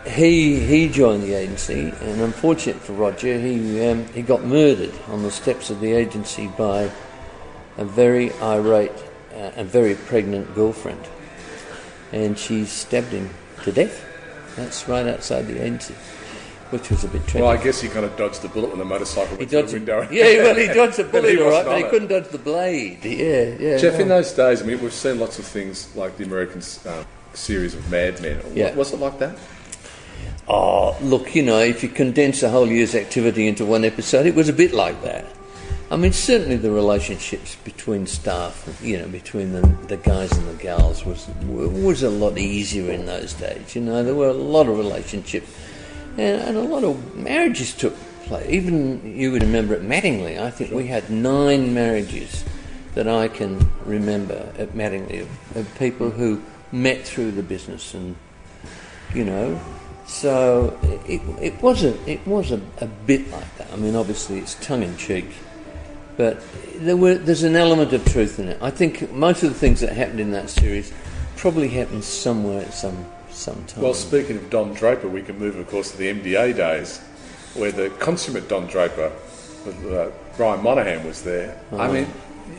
he 0.06 0.60
he 0.60 0.88
joined 0.88 1.22
the 1.24 1.34
agency, 1.34 1.92
and 2.00 2.20
unfortunate 2.20 2.76
for 2.76 2.92
Roger, 2.92 3.38
he 3.38 3.84
um, 3.86 4.06
he 4.08 4.22
got 4.22 4.44
murdered 4.44 4.94
on 5.08 5.22
the 5.22 5.30
steps 5.30 5.70
of 5.70 5.80
the 5.80 5.92
agency 5.92 6.46
by 6.56 6.90
a 7.76 7.84
very 7.84 8.32
irate 8.34 8.92
uh, 9.32 9.52
and 9.56 9.68
very 9.68 9.94
pregnant 9.94 10.54
girlfriend, 10.54 11.00
and 12.12 12.38
she 12.38 12.64
stabbed 12.64 13.08
him 13.08 13.30
to 13.64 13.72
death. 13.72 14.04
That's 14.54 14.88
right 14.88 15.06
outside 15.06 15.48
the 15.48 15.62
agency, 15.62 15.94
which 16.70 16.88
was 16.88 17.02
a 17.04 17.08
bit 17.08 17.22
tragic. 17.22 17.42
Well, 17.42 17.50
I 17.50 17.62
guess 17.62 17.80
he 17.80 17.88
kind 17.88 18.06
of 18.06 18.16
dodged 18.16 18.42
the 18.42 18.48
bullet 18.48 18.70
when 18.70 18.78
the 18.78 18.84
motorcycle 18.84 19.36
went 19.36 19.50
dodged 19.50 19.70
through 19.70 19.80
the 19.80 19.92
window. 19.92 20.08
Yeah, 20.12 20.44
well, 20.44 20.54
he 20.54 20.66
dodged 20.74 20.98
the 20.98 21.04
bullet, 21.04 21.38
all 21.40 21.50
right, 21.50 21.64
but 21.64 21.78
he 21.78 21.84
it. 21.84 21.90
couldn't 21.90 22.08
dodge 22.08 22.28
the 22.28 22.38
blade. 22.38 23.04
Yeah, 23.04 23.56
yeah. 23.58 23.76
Jeff, 23.76 23.94
no. 23.94 24.00
in 24.00 24.08
those 24.08 24.32
days, 24.32 24.62
I 24.62 24.66
mean, 24.66 24.80
we've 24.80 24.92
seen 24.92 25.18
lots 25.18 25.40
of 25.40 25.44
things 25.44 25.94
like 25.96 26.16
the 26.16 26.24
American 26.24 26.62
um, 26.86 27.04
series 27.34 27.74
of 27.74 27.90
Mad 27.90 28.22
Men. 28.22 28.40
Yeah. 28.54 28.72
Was 28.74 28.92
it 28.92 29.00
like 29.00 29.18
that? 29.18 29.36
Oh, 30.48 30.96
look, 31.00 31.34
you 31.34 31.42
know, 31.42 31.58
if 31.58 31.82
you 31.82 31.88
condense 31.88 32.42
a 32.42 32.50
whole 32.50 32.68
year's 32.68 32.94
activity 32.94 33.48
into 33.48 33.64
one 33.64 33.84
episode, 33.84 34.26
it 34.26 34.34
was 34.34 34.48
a 34.48 34.52
bit 34.52 34.72
like 34.72 35.02
that. 35.02 35.26
I 35.90 35.96
mean, 35.96 36.12
certainly 36.12 36.56
the 36.56 36.70
relationships 36.70 37.56
between 37.56 38.06
staff, 38.06 38.80
you 38.82 38.98
know, 38.98 39.06
between 39.08 39.52
the, 39.52 39.60
the 39.86 39.96
guys 39.96 40.32
and 40.32 40.48
the 40.48 40.60
gals 40.60 41.04
was 41.04 41.28
was 41.46 42.02
a 42.02 42.10
lot 42.10 42.38
easier 42.38 42.90
in 42.92 43.06
those 43.06 43.34
days. 43.34 43.76
You 43.76 43.82
know, 43.82 44.02
there 44.02 44.14
were 44.14 44.28
a 44.28 44.32
lot 44.32 44.68
of 44.68 44.78
relationships, 44.78 45.48
and, 46.16 46.42
and 46.42 46.56
a 46.56 46.62
lot 46.62 46.82
of 46.82 47.14
marriages 47.14 47.72
took 47.72 47.94
place. 48.24 48.48
Even 48.48 49.16
you 49.16 49.30
would 49.30 49.42
remember 49.42 49.74
at 49.74 49.82
Mattingly, 49.82 50.40
I 50.40 50.50
think 50.50 50.72
we 50.72 50.88
had 50.88 51.08
nine 51.08 51.72
marriages 51.72 52.44
that 52.94 53.06
I 53.06 53.28
can 53.28 53.70
remember 53.84 54.52
at 54.58 54.70
Mattingly 54.70 55.22
of, 55.22 55.56
of 55.56 55.78
people 55.78 56.10
who 56.10 56.42
met 56.72 57.04
through 57.06 57.30
the 57.32 57.44
business 57.44 57.94
and 57.94 58.16
you 59.14 59.24
know. 59.24 59.60
So 60.06 60.78
it, 61.06 61.20
it 61.40 61.60
was 61.60 61.82
a 61.82 62.10
it 62.10 62.24
was 62.26 62.52
a, 62.52 62.60
a 62.80 62.86
bit 62.86 63.30
like 63.30 63.56
that. 63.58 63.72
I 63.72 63.76
mean, 63.76 63.96
obviously 63.96 64.38
it's 64.38 64.54
tongue 64.54 64.82
in 64.82 64.96
cheek, 64.96 65.26
but 66.16 66.42
there 66.76 66.96
were 66.96 67.16
there's 67.16 67.42
an 67.42 67.56
element 67.56 67.92
of 67.92 68.04
truth 68.04 68.38
in 68.38 68.48
it. 68.48 68.58
I 68.62 68.70
think 68.70 69.12
most 69.12 69.42
of 69.42 69.52
the 69.52 69.58
things 69.58 69.80
that 69.80 69.92
happened 69.92 70.20
in 70.20 70.30
that 70.30 70.48
series 70.48 70.92
probably 71.36 71.68
happened 71.68 72.04
somewhere 72.04 72.62
at 72.62 72.72
some 72.72 73.04
some 73.30 73.62
time. 73.66 73.82
Well, 73.82 73.94
speaking 73.94 74.36
of 74.36 74.48
Don 74.48 74.72
Draper, 74.74 75.08
we 75.08 75.22
can 75.22 75.38
move, 75.38 75.56
of 75.56 75.68
course, 75.68 75.90
to 75.92 75.96
the 75.98 76.12
MDA 76.12 76.56
days, 76.56 76.98
where 77.54 77.72
the 77.72 77.90
consummate 77.90 78.48
Don 78.48 78.66
Draper, 78.66 79.12
uh, 79.90 80.10
Brian 80.36 80.62
Monahan, 80.62 81.06
was 81.06 81.22
there. 81.22 81.60
I 81.72 81.90
mean, 81.90 82.06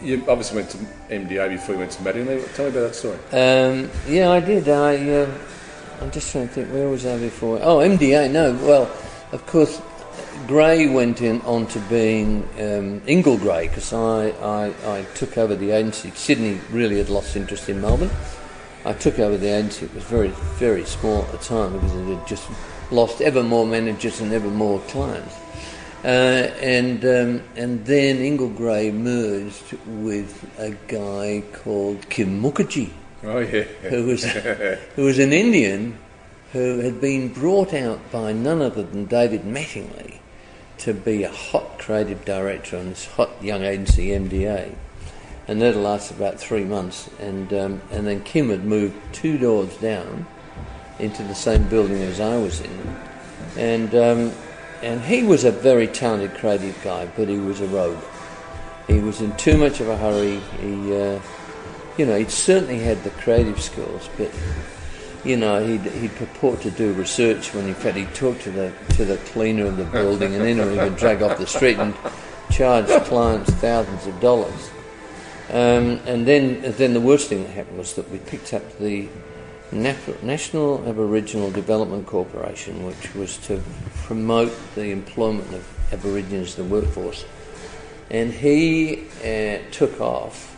you 0.04 0.24
obviously 0.28 0.58
went 0.58 0.70
to 0.72 0.78
MDA 1.10 1.50
before 1.50 1.76
you 1.76 1.80
went 1.80 1.92
to 1.94 2.04
Mattingly. 2.04 2.54
Tell 2.56 2.66
me 2.66 2.72
about 2.72 2.88
that 2.88 2.96
story. 2.96 3.18
Um, 3.32 3.90
yeah, 4.08 4.32
I 4.32 4.40
did. 4.40 4.70
I, 4.70 5.10
uh, 5.10 5.38
I'm 6.02 6.12
just 6.12 6.32
trying 6.32 6.48
to 6.48 6.54
think, 6.54 6.70
where 6.72 6.90
was 6.90 7.06
I 7.06 7.18
before? 7.18 7.60
Oh, 7.62 7.78
MDA, 7.78 8.32
no. 8.32 8.54
Well, 8.54 8.92
of 9.32 9.46
course, 9.48 9.82
Grey 10.46 10.88
went 10.88 11.22
in 11.22 11.42
on 11.42 11.66
to 11.68 11.80
being 11.82 12.48
um, 12.60 13.02
Ingle 13.08 13.38
Grey 13.38 13.68
because 13.68 13.92
I, 13.92 14.30
I, 14.30 14.74
I 14.86 15.04
took 15.16 15.38
over 15.38 15.56
the 15.56 15.72
agency. 15.72 16.12
Sydney 16.12 16.60
really 16.72 16.98
had 16.98 17.10
lost 17.10 17.36
interest 17.36 17.68
in 17.70 17.82
Melbourne. 17.82 18.12
I 18.86 18.94
took 18.94 19.20
over 19.20 19.38
the 19.38 19.48
agency. 19.48 19.86
It 19.86 19.94
was 19.96 20.04
very, 20.04 20.30
very 20.60 20.86
small 20.86 21.24
at 21.24 21.32
the 21.32 21.40
time 21.40 21.74
because 21.74 21.94
it 21.94 22.16
had 22.16 22.28
just 22.28 22.48
lost 22.92 23.22
ever 23.22 23.44
more 23.44 23.66
managers 23.66 24.22
and 24.22 24.32
ever 24.32 24.50
more 24.50 24.80
clients. 24.82 25.36
Uh, 26.04 26.54
and 26.62 27.04
um, 27.04 27.44
and 27.56 27.84
then 27.86 28.18
Ingle 28.18 28.50
Grey 28.50 28.92
merged 28.92 29.74
with 29.88 30.48
a 30.60 30.72
guy 30.88 31.44
called 31.52 32.08
Kim 32.10 32.40
Mukherjee, 32.42 32.92
Oh, 33.28 33.40
yeah. 33.40 33.64
who 33.64 34.06
was 34.06 34.24
who 34.24 35.04
was 35.04 35.20
an 35.20 35.34
Indian 35.34 35.98
who 36.54 36.80
had 36.80 37.02
been 37.02 37.34
brought 37.34 37.74
out 37.74 38.10
by 38.10 38.32
none 38.32 38.62
other 38.62 38.84
than 38.84 39.04
David 39.04 39.44
Mattingly 39.44 40.20
to 40.78 40.94
be 40.94 41.24
a 41.24 41.32
hot 41.32 41.78
creative 41.78 42.24
director 42.24 42.78
on 42.78 42.88
this 42.88 43.06
hot 43.06 43.32
young 43.44 43.64
agency 43.64 44.08
MDA, 44.10 44.74
and 45.46 45.62
that 45.62 45.76
lasted 45.76 46.16
about 46.16 46.40
three 46.40 46.64
months. 46.64 47.10
And 47.20 47.52
um, 47.54 47.82
and 47.92 48.08
then 48.08 48.24
Kim 48.24 48.50
had 48.50 48.64
moved 48.64 48.96
two 49.14 49.38
doors 49.38 49.76
down 49.76 50.26
into 50.98 51.22
the 51.24 51.36
same 51.36 51.68
building 51.68 52.02
as 52.04 52.22
I 52.22 52.38
was 52.38 52.62
in, 52.62 52.96
and 53.58 53.94
um, 53.94 54.32
and 54.82 55.02
he 55.02 55.24
was 55.24 55.44
a 55.44 55.52
very 55.52 55.88
talented 55.88 56.36
creative 56.36 56.82
guy, 56.82 57.08
but 57.18 57.28
he 57.28 57.40
was 57.40 57.60
a 57.60 57.68
rogue. 57.68 58.02
He 58.88 59.00
was 59.00 59.20
in 59.20 59.36
too 59.36 59.58
much 59.58 59.82
of 59.82 59.90
a 59.90 59.98
hurry. 59.98 60.40
He, 60.62 60.96
uh, 60.96 61.20
you 61.98 62.06
know, 62.06 62.18
he'd 62.18 62.32
certainly 62.32 62.80
had 62.80 63.04
the 63.04 63.10
creative 63.12 63.62
skills, 63.62 64.10
but 64.18 64.32
you 65.24 65.36
know, 65.36 65.66
he'd, 65.66 65.82
he'd 65.82 66.16
purport 66.16 66.62
to 66.62 66.72
do 66.72 66.94
research 66.94 67.54
when 67.54 67.68
in 67.68 67.74
fact 67.74 67.98
he'd 67.98 68.14
talk 68.14 68.40
to 68.42 68.52
the 68.52 68.72
to 68.92 69.06
the 69.06 69.18
cleaner 69.18 69.66
of 69.66 69.78
the 69.78 69.86
building, 69.86 70.36
and 70.36 70.44
then 70.44 70.58
he 70.72 70.78
would 70.78 70.96
drag 70.96 71.22
off 71.22 71.38
the 71.38 71.48
street 71.48 71.78
and 71.78 71.94
charge 72.52 72.88
clients 73.06 73.50
thousands 73.56 74.08
of 74.08 74.20
dollars. 74.20 74.72
Um, 75.50 76.02
and 76.06 76.28
then, 76.28 76.62
then 76.74 76.94
the 76.94 77.00
worst 77.00 77.30
thing 77.30 77.44
that 77.44 77.52
happened 77.52 77.78
was 77.78 77.94
that 77.94 78.10
we 78.12 78.18
picked 78.18 78.54
up 78.54 78.80
the 78.80 79.08
National 79.72 80.86
Aboriginal 80.86 81.52
Development 81.52 82.06
Corporation, 82.06 82.86
which 82.86 83.16
was 83.16 83.38
to 83.48 83.62
promote 84.04 84.54
the 84.76 84.92
employment 84.92 85.54
of 85.54 85.94
Aborigines 85.94 86.58
in 86.58 86.68
the 86.68 86.76
workforce. 86.76 87.26
And 88.10 88.32
he 88.32 89.06
uh, 89.24 89.60
took 89.72 90.02
off 90.02 90.57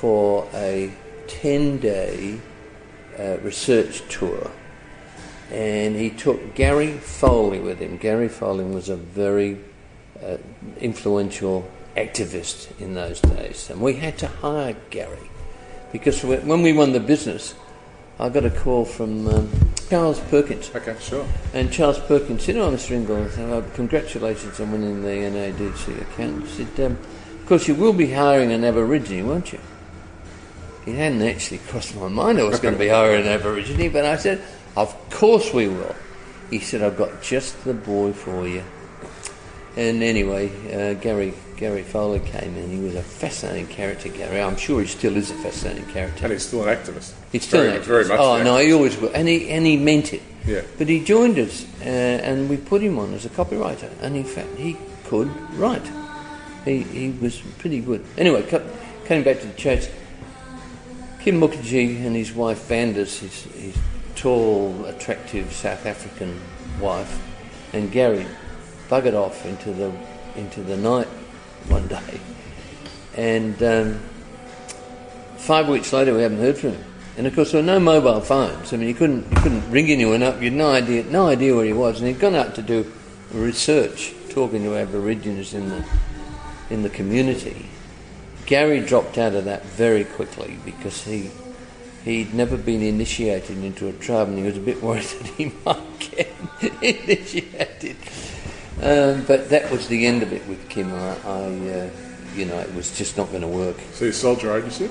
for 0.00 0.48
a 0.54 0.90
10 1.26 1.78
day 1.78 2.40
uh, 3.18 3.36
research 3.42 4.02
tour. 4.08 4.50
And 5.52 5.94
he 5.94 6.08
took 6.08 6.54
Gary 6.54 6.92
Foley 6.92 7.60
with 7.60 7.80
him. 7.80 7.98
Gary 7.98 8.28
Foley 8.28 8.64
was 8.64 8.88
a 8.88 8.96
very 8.96 9.58
uh, 10.24 10.38
influential 10.80 11.68
activist 11.98 12.80
in 12.80 12.94
those 12.94 13.20
days. 13.20 13.68
And 13.68 13.82
we 13.82 13.94
had 13.94 14.16
to 14.18 14.26
hire 14.26 14.74
Gary 14.88 15.28
because 15.92 16.24
when 16.24 16.62
we 16.62 16.72
won 16.72 16.92
the 16.92 17.00
business, 17.00 17.54
I 18.18 18.30
got 18.30 18.46
a 18.46 18.50
call 18.50 18.86
from 18.86 19.26
um, 19.28 19.50
Charles 19.90 20.20
Perkins. 20.20 20.70
Okay, 20.74 20.96
sure. 21.00 21.26
And 21.52 21.70
Charles 21.70 21.98
Perkins 21.98 22.44
said, 22.44 22.56
Oh, 22.56 22.70
Mr. 22.70 22.92
Ingalls, 22.92 23.36
uh, 23.36 23.62
congratulations 23.74 24.60
on 24.60 24.72
winning 24.72 25.02
the 25.02 25.08
NADC 25.08 26.00
account. 26.00 26.46
He 26.46 26.64
said, 26.64 26.86
um, 26.86 26.92
Of 26.92 27.46
course, 27.46 27.68
you 27.68 27.74
will 27.74 27.92
be 27.92 28.12
hiring 28.12 28.50
an 28.52 28.64
Aborigine, 28.64 29.26
won't 29.26 29.52
you? 29.52 29.58
It 30.86 30.94
hadn't 30.94 31.22
actually 31.22 31.58
crossed 31.58 31.94
my 31.96 32.08
mind 32.08 32.38
I 32.38 32.44
was 32.44 32.60
going 32.60 32.74
to 32.74 32.80
be 32.80 32.88
hiring 32.88 33.26
an 33.26 33.28
Aborigine, 33.28 33.92
but 33.92 34.04
I 34.04 34.16
said, 34.16 34.42
Of 34.76 34.94
course 35.10 35.52
we 35.52 35.68
will. 35.68 35.94
He 36.50 36.58
said, 36.58 36.82
I've 36.82 36.96
got 36.96 37.22
just 37.22 37.62
the 37.64 37.74
boy 37.74 38.12
for 38.12 38.46
you. 38.48 38.64
And 39.76 40.02
anyway, 40.02 40.50
uh, 40.72 40.94
Gary 40.94 41.32
Gary 41.56 41.82
Foley 41.82 42.20
came 42.20 42.56
in. 42.56 42.70
He 42.70 42.80
was 42.80 42.94
a 42.94 43.02
fascinating 43.02 43.66
character, 43.66 44.08
Gary. 44.08 44.40
I'm 44.40 44.56
sure 44.56 44.80
he 44.80 44.86
still 44.86 45.16
is 45.16 45.30
a 45.30 45.34
fascinating 45.34 45.84
character. 45.86 46.24
And 46.24 46.32
he's 46.32 46.46
still 46.46 46.66
an 46.66 46.74
activist. 46.74 47.12
He's 47.30 47.46
still 47.46 47.62
very, 47.62 47.76
an 47.76 47.82
activist. 47.82 47.84
very 47.84 48.08
much. 48.08 48.18
Oh 48.18 48.42
no, 48.42 48.54
activist. 48.54 48.64
he 48.64 48.72
always 48.72 48.96
will, 48.96 49.10
and 49.14 49.28
he 49.28 49.50
and 49.50 49.66
he 49.66 49.76
meant 49.76 50.12
it. 50.12 50.22
Yeah. 50.46 50.62
But 50.78 50.88
he 50.88 51.04
joined 51.04 51.38
us, 51.38 51.66
uh, 51.82 51.84
and 51.84 52.48
we 52.48 52.56
put 52.56 52.82
him 52.82 52.98
on 52.98 53.14
as 53.14 53.26
a 53.26 53.28
copywriter, 53.28 53.90
and 54.00 54.16
in 54.16 54.24
fact, 54.24 54.56
he 54.56 54.76
could 55.04 55.28
write. 55.52 55.88
He 56.64 56.82
he 56.82 57.10
was 57.10 57.40
pretty 57.58 57.80
good. 57.80 58.04
Anyway, 58.16 58.42
co- 58.42 58.66
coming 59.04 59.22
back 59.22 59.40
to 59.40 59.46
the 59.46 59.54
chase, 59.54 59.88
Kim 61.20 61.40
Mukherjee 61.40 62.04
and 62.04 62.16
his 62.16 62.32
wife 62.32 62.68
Vanders, 62.68 63.18
his, 63.18 63.44
his 63.54 63.76
tall, 64.16 64.84
attractive 64.86 65.52
South 65.52 65.86
African 65.86 66.40
wife, 66.80 67.20
and 67.72 67.92
Gary 67.92 68.26
buggered 68.88 69.14
off 69.14 69.44
into 69.46 69.72
the 69.72 69.92
into 70.36 70.62
the 70.62 70.76
night 70.76 71.06
one 71.68 71.86
day, 71.88 72.20
and. 73.16 73.62
Um, 73.62 74.00
Five 75.40 75.68
weeks 75.68 75.90
later, 75.94 76.14
we 76.14 76.20
haven't 76.20 76.38
heard 76.38 76.58
from 76.58 76.72
him. 76.72 76.84
And 77.16 77.26
of 77.26 77.34
course, 77.34 77.52
there 77.52 77.62
were 77.62 77.66
no 77.66 77.80
mobile 77.80 78.20
phones. 78.20 78.74
I 78.74 78.76
mean, 78.76 78.88
you 78.88 78.94
couldn't 78.94 79.28
you 79.30 79.36
couldn't 79.38 79.70
ring 79.70 79.90
anyone 79.90 80.22
up. 80.22 80.36
You 80.36 80.50
had 80.50 80.52
no 80.52 80.70
idea 80.70 81.02
no 81.04 81.28
idea 81.28 81.56
where 81.56 81.64
he 81.64 81.72
was. 81.72 81.98
And 81.98 82.08
he'd 82.08 82.20
gone 82.20 82.34
out 82.34 82.54
to 82.56 82.62
do 82.62 82.92
research, 83.32 84.12
talking 84.28 84.62
to 84.64 84.76
Aborigines 84.76 85.54
in 85.54 85.70
the 85.70 85.84
in 86.68 86.82
the 86.82 86.90
community. 86.90 87.70
Gary 88.50 88.80
dropped 88.80 89.16
out 89.16 89.34
of 89.34 89.44
that 89.44 89.64
very 89.64 90.02
quickly 90.02 90.58
because 90.64 91.04
he 91.04 91.30
he'd 92.04 92.34
never 92.34 92.56
been 92.56 92.82
initiated 92.82 93.56
into 93.62 93.86
a 93.86 93.92
tribe, 93.92 94.26
and 94.26 94.38
he 94.38 94.42
was 94.42 94.56
a 94.56 94.60
bit 94.60 94.82
worried 94.82 95.04
that 95.20 95.26
he 95.28 95.52
might 95.64 96.00
get 96.00 96.32
initiated. 96.82 97.96
Um, 98.82 99.24
but 99.24 99.50
that 99.50 99.70
was 99.70 99.86
the 99.86 100.04
end 100.04 100.24
of 100.24 100.32
it 100.32 100.44
with 100.48 100.68
Kim. 100.68 100.92
I, 100.92 101.16
I 101.24 101.44
uh, 101.44 101.90
you 102.34 102.44
know, 102.44 102.58
it 102.58 102.74
was 102.74 102.98
just 102.98 103.16
not 103.16 103.28
going 103.28 103.42
to 103.42 103.46
work. 103.46 103.76
So 103.92 104.06
you 104.06 104.12
sold 104.12 104.42
your 104.42 104.58
agency? 104.58 104.86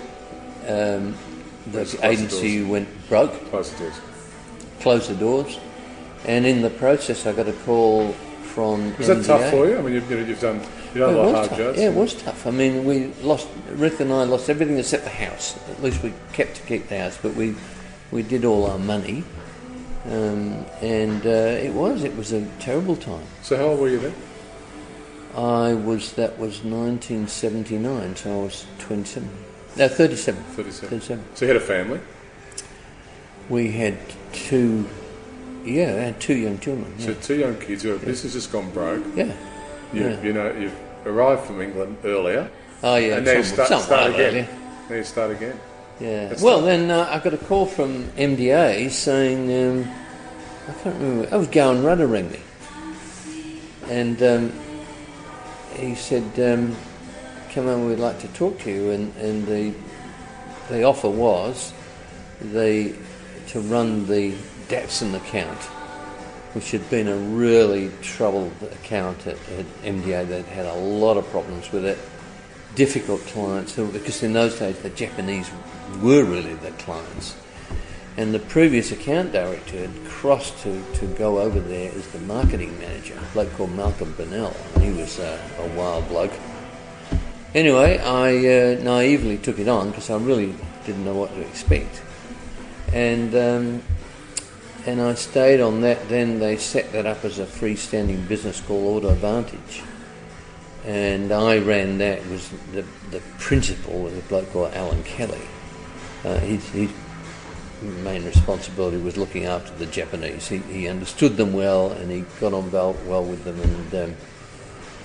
Um, 0.66 1.18
the 1.66 1.84
Close 1.84 1.92
the 1.92 2.08
agency 2.08 2.64
went 2.64 2.88
broke, 3.10 3.34
Close 3.50 3.74
it 3.74 3.82
is. 3.82 4.02
closed 4.80 5.10
the 5.10 5.16
doors, 5.16 5.60
and 6.26 6.46
in 6.46 6.62
the 6.62 6.70
process, 6.70 7.26
I 7.26 7.34
got 7.34 7.50
a 7.50 7.54
call 7.66 8.14
from. 8.54 8.96
Was 8.98 9.08
that 9.08 9.26
tough 9.26 9.52
for 9.52 9.68
you? 9.68 9.78
I 9.78 9.82
mean, 9.82 9.96
you've, 9.96 10.10
you 10.10 10.16
know, 10.16 10.24
you've 10.24 10.40
done 10.40 10.62
done 10.94 11.10
It 11.14 11.18
lot 11.18 11.26
was 11.26 11.36
hard 11.36 11.50
tough. 11.50 11.58
jobs. 11.58 11.80
Yeah, 11.80 11.90
it 11.90 11.96
was 11.96 12.14
tough. 12.16 12.48
I 12.48 12.52
mean, 12.52 12.86
we 12.86 13.08
lost. 13.22 13.48
Ruth 13.74 14.00
and 14.02 14.12
I 14.12 14.24
lost 14.24 14.50
everything 14.50 14.78
except 14.78 15.04
the 15.04 15.10
house. 15.10 15.58
At 15.70 15.82
least 15.84 16.02
we 16.04 16.14
kept 16.34 16.56
to 16.58 16.62
keep 16.64 16.88
the 16.90 16.98
house, 17.00 17.18
but 17.22 17.36
we 17.36 17.56
we 18.12 18.24
did 18.24 18.44
all 18.46 18.66
our 18.66 18.80
money, 18.80 19.24
um, 20.06 20.66
and 20.82 21.26
uh, 21.26 21.30
it 21.68 21.74
was 21.74 22.04
it 22.04 22.16
was 22.18 22.32
a 22.32 22.46
terrible 22.60 22.96
time. 22.96 23.26
So 23.44 23.56
how 23.58 23.64
old 23.66 23.80
were 23.80 23.90
you 23.90 24.00
then? 24.00 24.14
I 25.36 25.74
was 25.74 26.14
that 26.14 26.40
was 26.40 26.64
1979, 26.64 28.16
so 28.16 28.40
I 28.42 28.44
was 28.44 28.66
27. 28.80 29.30
No, 29.78 29.88
37. 29.88 30.44
37. 30.44 30.90
37. 30.90 31.26
So 31.36 31.46
you 31.46 31.54
had 31.54 31.62
a 31.62 31.66
family. 31.66 32.00
We 33.50 33.72
had 33.72 33.98
two. 34.34 34.88
Yeah, 35.64 35.90
I 35.94 36.04
had 36.10 36.20
two 36.20 36.36
young 36.36 36.58
children. 36.60 36.94
Yeah. 36.98 37.06
So 37.08 37.14
two 37.14 37.36
young 37.36 37.58
kids 37.60 37.84
who 37.84 37.90
have 37.90 38.04
business 38.04 38.34
just 38.34 38.52
gone 38.52 38.72
broke. 38.72 39.04
yeah. 39.16 39.36
You, 39.94 40.04
Yeah. 40.10 40.22
you 40.22 40.34
know, 40.34 40.52
you've 40.54 40.78
arrived 41.06 41.44
from 41.46 41.62
England 41.62 41.98
earlier, 42.06 42.50
Oh 42.84 42.96
yeah. 42.96 43.16
and 43.18 43.26
now 43.26 43.32
you 43.34 43.44
some- 43.44 43.66
start, 43.66 43.82
start 43.84 44.10
again. 44.12 44.20
earlier. 44.30 44.48
Now 44.90 44.96
you 44.96 45.04
start 45.04 45.32
again. 45.32 45.60
Yeah. 46.00 46.28
That's 46.30 46.42
well, 46.42 46.58
tough. 46.58 46.66
then 46.66 46.92
uh, 46.92 47.10
I 47.12 47.20
got 47.20 47.34
a 47.34 47.38
call 47.38 47.66
from 47.66 48.06
MDA 48.18 48.90
saying 48.90 49.52
um, 49.52 49.92
I 50.70 50.72
can't 50.84 50.96
remember. 51.02 51.34
I 51.34 51.38
was 51.38 51.48
Gowan 51.48 51.84
Rudder 51.84 52.08
rang 52.08 52.32
me, 52.32 52.40
and 53.90 54.22
um, 54.24 54.54
he 55.76 55.96
said, 55.96 56.24
um, 56.40 56.76
"Come 57.54 57.68
on, 57.68 57.88
we'd 57.88 58.00
like 58.00 58.20
to 58.20 58.28
talk 58.30 58.60
to 58.60 58.72
you." 58.72 58.92
And, 58.92 59.16
and 59.18 59.46
the 59.48 59.74
the 60.70 60.84
offer 60.84 61.10
was 61.10 61.74
the 62.42 62.94
to 63.48 63.60
run 63.62 64.06
the 64.08 64.34
Datsun 64.70 65.16
account, 65.16 65.58
which 66.54 66.72
had 66.72 66.88
been 66.90 67.08
a 67.08 67.16
really 67.16 67.92
troubled 68.02 68.54
account 68.62 69.28
at, 69.28 69.38
at 69.58 69.66
MDA. 69.84 70.28
They'd 70.28 70.46
had 70.46 70.66
a 70.66 70.76
lot 70.76 71.18
of 71.18 71.26
problems 71.30 71.72
with 71.72 71.86
it 71.86 71.98
difficult 72.76 73.22
clients 73.28 73.76
because 73.76 74.24
in 74.24 74.34
those 74.34 74.58
days 74.60 74.80
the 74.80 74.90
Japanese 74.92 75.50
were 76.02 76.24
really 76.24 76.54
the 76.56 76.72
clients. 76.72 77.36
And 78.18 78.34
the 78.34 78.40
previous 78.40 78.92
account 78.92 79.32
director 79.32 79.80
had 79.80 80.06
crossed 80.06 80.58
to, 80.64 80.84
to 80.96 81.06
go 81.08 81.40
over 81.40 81.60
there 81.60 81.92
as 81.94 82.08
the 82.08 82.20
marketing 82.20 82.78
manager, 82.80 83.16
a 83.18 83.34
bloke 83.34 83.52
called 83.54 83.72
Malcolm 83.74 84.14
Burnell, 84.18 84.56
and 84.76 84.84
he 84.84 84.92
was 84.92 85.20
uh, 85.20 85.40
a 85.60 85.68
wild 85.78 86.08
bloke. 86.10 86.34
Anyway, 87.56 87.98
I 87.98 88.36
uh, 88.38 88.84
naively 88.84 89.38
took 89.38 89.58
it 89.58 89.68
on 89.68 89.90
because 89.90 90.10
I 90.10 90.18
really 90.18 90.54
didn't 90.86 91.06
know 91.06 91.16
what 91.16 91.34
to 91.34 91.42
expect. 91.42 92.02
And 92.94 93.34
um, 93.36 93.84
and 94.86 95.02
I 95.02 95.14
stayed 95.14 95.62
on 95.62 95.82
that. 95.82 96.10
Then 96.10 96.40
they 96.40 96.58
set 96.58 96.92
that 96.92 97.06
up 97.06 97.26
as 97.26 97.40
a 97.40 97.46
freestanding 97.46 98.28
business 98.28 98.62
called 98.62 99.04
Auto 99.04 99.14
Vantage 99.16 99.84
and 100.86 101.32
I 101.32 101.60
ran 101.60 101.98
that. 101.98 102.26
Was 102.30 102.50
the 102.72 102.86
the 103.12 103.22
principal 103.38 104.02
was 104.02 104.18
a 104.18 104.22
bloke 104.22 104.52
called 104.52 104.74
Alan 104.74 105.04
Kelly. 105.04 105.42
Uh, 106.24 106.38
his, 106.40 106.92
main 108.04 108.26
responsibility 108.26 108.98
was 108.98 109.16
looking 109.16 109.46
after 109.46 109.74
the 109.76 109.86
Japanese. 109.86 110.50
He, 110.50 110.58
he 110.58 110.90
understood 110.90 111.38
them 111.38 111.54
well, 111.54 111.94
and 111.94 112.12
he 112.12 112.26
got 112.42 112.54
on 112.54 112.70
well, 112.72 112.94
well 113.06 113.24
with 113.24 113.46
them, 113.46 113.58
and 113.62 113.96
um, 113.96 114.16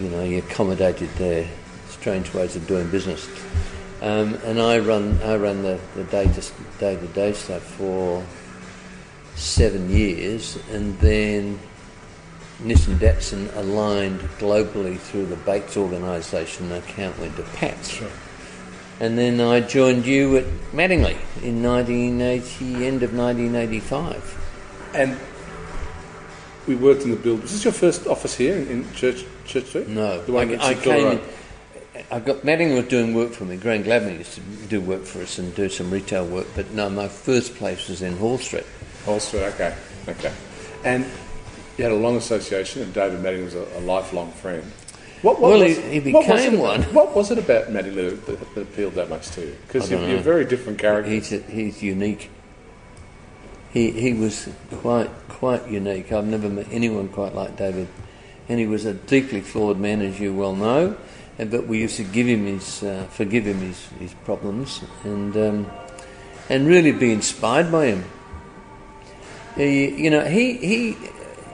you 0.01 0.09
know 0.09 0.25
he 0.25 0.39
accommodated 0.39 1.09
their 1.11 1.49
strange 1.89 2.33
ways 2.35 2.57
of 2.57 2.67
doing 2.67 2.89
business. 2.91 3.29
Um, 4.01 4.35
and 4.45 4.61
I 4.61 4.79
run 4.79 5.21
I 5.23 5.37
ran 5.37 5.63
the, 5.63 5.79
the 5.95 6.05
day 6.05 6.25
to 6.25 6.53
day 6.79 6.97
to 6.97 7.07
day 7.09 7.33
stuff 7.33 7.63
for 7.63 8.25
seven 9.37 9.91
years, 9.91 10.59
and 10.71 10.99
then 11.01 11.59
Nissan 12.63 12.97
Datsun 12.97 13.55
aligned 13.57 14.21
globally 14.39 14.99
through 14.99 15.27
the 15.27 15.37
Bates 15.37 15.77
organisation. 15.77 16.69
The 16.69 16.79
account 16.79 17.19
went 17.19 17.37
to 17.37 17.45
Bates. 17.61 18.01
And 19.01 19.19
then 19.19 19.41
I 19.41 19.61
joined 19.61 20.07
you 20.07 20.37
at 20.37 20.45
Mattingly 20.73 21.17
in 21.43 21.63
1980, 21.63 22.87
end 22.87 23.03
of 23.03 23.13
1985. 23.13 24.93
And 24.95 25.19
we 26.69 26.77
worked 26.77 27.03
in 27.03 27.11
the 27.11 27.17
build. 27.17 27.43
Was 27.43 27.53
this 27.53 27.65
your 27.65 27.73
first 27.73 28.07
office 28.07 28.37
here 28.37 28.57
in, 28.57 28.91
Church 28.93 29.25
Church 29.45 29.67
Street? 29.67 29.89
No, 29.89 30.23
the 30.23 30.33
one 30.33 30.59
I, 30.61 30.69
I 30.69 30.75
came. 30.75 31.07
In, 31.07 31.21
I 32.11 32.21
got 32.21 32.39
Mattingly 32.43 32.77
was 32.77 32.87
doing 32.87 33.15
work 33.15 33.33
for 33.33 33.45
me. 33.45 33.57
Graham 33.57 33.83
Glavin 33.83 34.19
used 34.19 34.35
to 34.35 34.41
do 34.69 34.81
work 34.81 35.03
for 35.03 35.23
us 35.23 35.39
and 35.39 35.55
do 35.55 35.69
some 35.69 35.91
retail 35.91 36.25
work. 36.27 36.47
But 36.55 36.71
no, 36.71 36.89
my 36.89 37.09
first 37.09 37.57
place 37.57 37.89
was 37.89 38.01
in 38.01 38.17
Hall 38.17 38.39
Street. 38.39 38.67
Street, 39.21 39.43
okay, 39.55 39.75
okay. 40.09 40.33
And 40.85 41.05
you 41.77 41.85
had 41.85 41.93
a 41.93 41.97
long 41.97 42.17
association, 42.17 42.83
and 42.83 42.93
David 42.95 43.21
Matting 43.21 43.45
was 43.45 43.55
a, 43.55 43.67
a 43.77 43.81
lifelong 43.81 44.31
friend. 44.33 44.63
What, 45.23 45.41
Well, 45.41 45.59
was, 45.59 45.77
he- 45.79 46.01
he 46.01 46.13
what 46.13 46.27
was 46.29 46.37
became 46.41 46.55
it 46.55 46.61
one. 46.61 46.81
about- 46.81 46.93
What 46.95 47.15
was 47.17 47.31
it 47.31 47.39
about 47.39 47.71
Matting 47.71 47.95
that, 47.97 48.27
that, 48.27 48.55
that 48.55 48.61
appealed 48.63 48.95
that 48.95 49.09
much 49.09 49.31
to 49.31 49.41
you? 49.41 49.57
Because 49.67 49.91
you're, 49.91 50.01
you're 50.01 50.17
know. 50.19 50.23
very 50.23 50.45
different 50.45 50.79
character. 50.79 51.11
He's 51.11 51.29
he's 51.31 51.83
unique. 51.83 52.31
He 53.73 53.91
he 53.91 54.13
was 54.13 54.49
quite 54.71 55.11
quite 55.29 55.67
unique. 55.69 56.13
I've 56.13 56.27
never 56.27 56.49
met 56.49 56.67
anyone 56.71 57.09
quite 57.09 57.35
like 57.35 57.57
David, 57.57 57.89
and 58.49 58.61
he 58.61 58.67
was 58.67 58.85
a 58.85 58.95
deeply 58.95 59.41
flawed 59.41 59.79
man, 59.79 60.01
as 60.03 60.21
you 60.21 60.33
well 60.35 60.55
know. 60.55 60.97
And, 61.39 61.51
but 61.51 61.67
we 61.67 61.81
used 61.81 61.97
to 61.97 62.05
give 62.05 62.29
him 62.29 62.47
his 62.47 62.83
uh, 62.85 63.07
forgive 63.11 63.47
him 63.47 63.59
his, 63.61 63.87
his 63.99 64.15
problems, 64.25 64.83
and 65.03 65.37
um, 65.37 65.67
and 66.49 66.67
really 66.69 66.93
be 66.93 67.11
inspired 67.13 67.73
by 67.73 67.87
him. 67.87 68.05
He, 69.57 70.03
you 70.03 70.11
know, 70.11 70.25
he 70.25 70.55
he. 70.57 70.97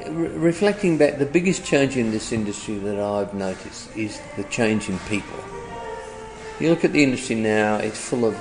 Re- 0.08 0.28
reflecting 0.28 0.96
back, 0.96 1.18
the 1.18 1.26
biggest 1.26 1.64
change 1.64 1.96
in 1.96 2.10
this 2.10 2.32
industry 2.32 2.78
that 2.78 2.98
I've 2.98 3.34
noticed 3.34 3.94
is 3.94 4.18
the 4.36 4.44
change 4.44 4.88
in 4.88 4.98
people. 5.00 5.38
You 6.58 6.70
look 6.70 6.84
at 6.84 6.92
the 6.92 7.02
industry 7.02 7.36
now; 7.36 7.76
it's 7.76 8.00
full 8.00 8.24
of 8.24 8.38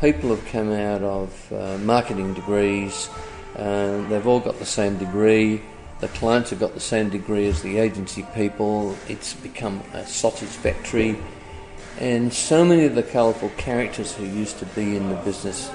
people 0.00 0.30
have 0.30 0.44
come 0.46 0.72
out 0.72 1.02
of 1.02 1.52
uh, 1.52 1.78
marketing 1.78 2.34
degrees. 2.34 3.08
Uh, 3.54 4.06
they've 4.08 4.26
all 4.26 4.40
got 4.40 4.58
the 4.58 4.66
same 4.66 4.96
degree. 4.98 5.62
The 6.00 6.08
clients 6.08 6.50
have 6.50 6.60
got 6.60 6.74
the 6.74 6.80
same 6.80 7.08
degree 7.08 7.46
as 7.46 7.62
the 7.62 7.78
agency 7.78 8.26
people. 8.34 8.96
It's 9.08 9.34
become 9.34 9.82
a 9.94 10.06
sausage 10.06 10.48
factory. 10.48 11.16
And 11.98 12.30
so 12.32 12.64
many 12.64 12.84
of 12.84 12.94
the 12.94 13.02
colourful 13.02 13.50
characters 13.56 14.14
who 14.14 14.24
used 14.24 14.58
to 14.58 14.66
be 14.66 14.96
in 14.96 15.08
the 15.08 15.16
business 15.16 15.70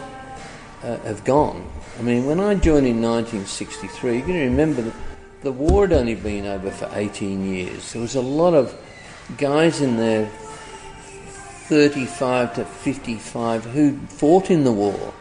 uh, 0.83 0.97
have 0.99 1.23
gone. 1.23 1.67
I 1.99 2.01
mean, 2.01 2.25
when 2.25 2.39
I 2.39 2.55
joined 2.55 2.87
in 2.87 3.01
1963, 3.01 4.17
you 4.17 4.23
can 4.23 4.35
remember 4.35 4.81
that 4.81 4.93
the 5.41 5.51
war 5.51 5.87
had 5.87 5.93
only 5.93 6.15
been 6.15 6.45
over 6.45 6.71
for 6.71 6.89
18 6.93 7.45
years. 7.53 7.93
There 7.93 8.01
was 8.01 8.15
a 8.15 8.21
lot 8.21 8.53
of 8.53 8.75
guys 9.37 9.81
in 9.81 9.97
their 9.97 10.29
35 11.71 12.55
to 12.55 12.65
55 12.65 13.65
who 13.65 13.97
fought 14.07 14.51
in 14.51 14.63
the 14.63 14.71
war. 14.71 15.13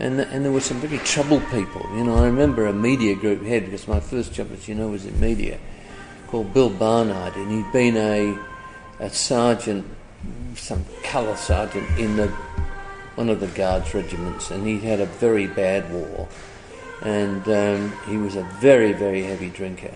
And, 0.00 0.18
and 0.18 0.44
there 0.44 0.50
were 0.50 0.60
some 0.60 0.78
very 0.78 0.98
troubled 0.98 1.44
people. 1.50 1.82
You 1.94 2.04
know, 2.04 2.16
I 2.16 2.26
remember 2.26 2.66
a 2.66 2.72
media 2.72 3.14
group 3.14 3.42
head, 3.42 3.66
because 3.66 3.86
my 3.86 4.00
first 4.00 4.32
job, 4.32 4.50
as 4.52 4.66
you 4.66 4.74
know, 4.74 4.88
was 4.88 5.06
in 5.06 5.18
media, 5.20 5.58
called 6.28 6.52
Bill 6.52 6.70
Barnard, 6.70 7.36
and 7.36 7.50
he'd 7.50 7.72
been 7.72 7.96
a, 7.96 8.36
a 8.98 9.08
sergeant, 9.08 9.86
some 10.56 10.84
colour 11.04 11.36
sergeant 11.36 11.86
in 11.98 12.16
the 12.16 12.34
one 13.16 13.28
of 13.28 13.40
the 13.40 13.46
guards 13.48 13.94
regiments, 13.94 14.50
and 14.50 14.66
he'd 14.66 14.82
had 14.82 15.00
a 15.00 15.06
very 15.06 15.46
bad 15.46 15.90
war, 15.92 16.28
and 17.02 17.46
um, 17.48 17.92
he 18.08 18.16
was 18.16 18.36
a 18.36 18.42
very, 18.60 18.92
very 18.92 19.22
heavy 19.22 19.50
drinker. 19.50 19.94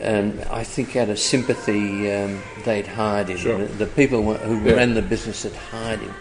And 0.00 0.40
I 0.44 0.64
think 0.64 0.96
out 0.96 1.08
of 1.08 1.18
sympathy, 1.18 2.12
um, 2.12 2.42
they'd 2.64 2.86
hired 2.86 3.28
him. 3.28 3.38
Sure. 3.38 3.58
The, 3.58 3.84
the 3.84 3.86
people 3.86 4.34
who 4.34 4.60
Yeah. 4.64 4.74
ran 4.74 4.94
the 4.94 5.02
business 5.02 5.44
had 5.44 5.52
hired 5.54 6.00
him, 6.00 6.14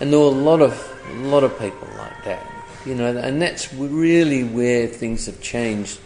and 0.00 0.12
there 0.12 0.20
were 0.20 0.26
a 0.26 0.28
lot 0.30 0.60
of, 0.60 0.72
a 1.10 1.14
lot 1.14 1.44
of 1.44 1.58
people 1.58 1.88
like 1.98 2.24
that. 2.24 2.44
You 2.84 2.94
know, 2.94 3.16
and 3.16 3.42
that's 3.42 3.72
really 3.74 4.44
where 4.44 4.86
things 4.86 5.26
have 5.26 5.40
changed. 5.40 5.98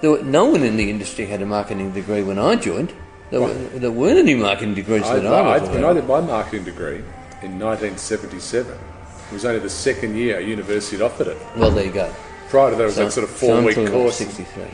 There 0.00 0.10
were, 0.10 0.22
no 0.22 0.46
one 0.46 0.64
in 0.64 0.76
the 0.76 0.90
industry 0.90 1.26
had 1.26 1.40
a 1.42 1.46
marketing 1.46 1.92
degree 1.92 2.22
when 2.22 2.38
I 2.38 2.56
joined. 2.56 2.92
There, 3.30 3.40
were, 3.40 3.54
there 3.54 3.90
weren't 3.90 4.18
any 4.18 4.34
marketing 4.34 4.74
degrees 4.74 5.02
I, 5.04 5.18
that 5.20 5.26
I 5.26 5.58
was 5.58 5.62
I, 5.62 5.66
aware 5.66 5.72
when 5.74 5.84
I 5.84 5.92
did 5.94 6.06
my 6.08 6.20
marketing 6.20 6.64
degree 6.64 7.02
in 7.44 7.58
1977, 7.58 8.72
it 8.72 9.32
was 9.32 9.44
only 9.44 9.60
the 9.60 9.70
second 9.70 10.16
year 10.16 10.38
a 10.38 10.42
university 10.42 10.96
had 10.96 11.04
offered 11.04 11.28
it. 11.28 11.38
Well, 11.56 11.70
there 11.70 11.84
you 11.86 11.92
go. 11.92 12.12
Prior 12.48 12.70
to 12.70 12.76
that, 12.76 12.82
it 12.82 12.86
was 12.86 12.96
that 12.96 13.12
sort 13.12 13.24
of 13.28 13.36
so 13.36 13.46
four-week 13.46 13.90
course. 13.90 14.16
63. 14.16 14.64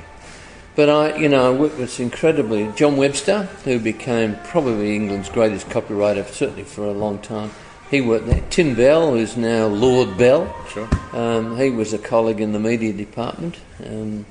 But 0.77 0.89
I, 0.89 1.17
you 1.17 1.29
know, 1.29 1.53
I 1.53 1.59
worked 1.59 1.79
with 1.79 1.99
incredibly 1.99 2.71
John 2.77 2.97
Webster, 2.97 3.45
who 3.65 3.79
became 3.79 4.37
probably 4.45 4.95
England's 4.95 5.29
greatest 5.29 5.69
copywriter, 5.69 6.27
certainly 6.27 6.65
for 6.65 6.85
a 6.85 6.93
long 6.93 7.19
time. 7.19 7.51
He 7.91 8.01
worked 8.01 8.27
there. 8.27 8.43
Tim 8.51 8.77
Bell, 8.77 9.11
who's 9.13 9.37
now 9.37 9.67
Lord 9.67 10.17
Bell, 10.17 10.55
Sure. 10.73 10.89
um, 11.13 11.57
he 11.59 11.71
was 11.71 11.93
a 11.93 11.99
colleague 11.99 12.41
in 12.41 12.53
the 12.53 12.61
media 12.61 12.93
department. 12.93 13.57
Um, 13.85 14.27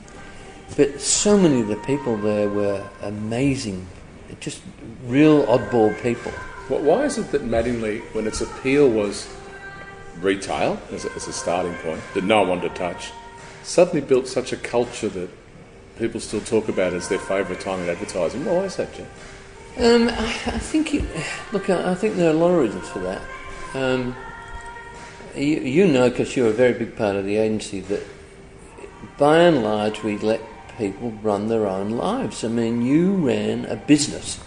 but 0.77 1.01
so 1.01 1.37
many 1.37 1.59
of 1.59 1.67
the 1.67 1.75
people 1.75 2.15
there 2.15 2.47
were 2.47 2.87
amazing, 3.01 3.85
just 4.39 4.61
real 5.05 5.45
oddball 5.47 6.01
people. 6.01 6.31
Wh- 6.69 6.83
Why 6.83 7.03
is 7.03 7.17
it 7.17 7.31
that 7.31 7.43
Mattingly, 7.43 7.99
when 8.13 8.25
its 8.25 8.39
appeal 8.39 8.89
was 8.89 9.27
retail 10.21 10.79
as 10.91 11.05
a, 11.05 11.11
as 11.15 11.27
a 11.27 11.33
starting 11.33 11.73
point 11.75 12.01
that 12.13 12.23
no 12.23 12.39
one 12.39 12.49
wanted 12.49 12.69
to 12.69 12.75
touch, 12.75 13.11
suddenly 13.63 14.01
built 14.01 14.27
such 14.27 14.53
a 14.53 14.57
culture 14.57 15.09
that 15.09 15.29
people 15.97 16.19
still 16.19 16.41
talk 16.41 16.69
about 16.69 16.93
as 16.93 17.09
their 17.09 17.19
favourite 17.19 17.59
time 17.61 17.81
in 17.81 17.89
advertising. 17.89 18.45
Why 18.45 18.63
is 18.63 18.77
that, 18.77 18.93
Jeff? 18.93 19.07
Um, 19.77 20.09
I, 20.09 20.13
I 20.13 20.59
think 20.59 20.93
it, 20.93 21.03
look, 21.51 21.69
I, 21.69 21.91
I 21.91 21.95
think 21.95 22.15
there 22.15 22.29
are 22.29 22.33
a 22.33 22.37
lot 22.37 22.51
of 22.51 22.59
reasons 22.59 22.87
for 22.89 22.99
that. 22.99 23.21
Um, 23.73 24.15
you, 25.35 25.59
you 25.59 25.87
know, 25.87 26.09
because 26.09 26.35
you're 26.35 26.47
a 26.47 26.53
very 26.53 26.73
big 26.73 26.95
part 26.95 27.15
of 27.15 27.25
the 27.25 27.37
agency, 27.37 27.81
that 27.81 28.03
by 29.17 29.39
and 29.39 29.63
large 29.63 30.03
we 30.03 30.17
let 30.17 30.41
people 30.77 31.11
run 31.21 31.47
their 31.47 31.67
own 31.67 31.91
lives. 31.91 32.43
I 32.43 32.47
mean, 32.47 32.85
you 32.85 33.13
ran 33.13 33.65
a 33.65 33.75
business. 33.75 34.39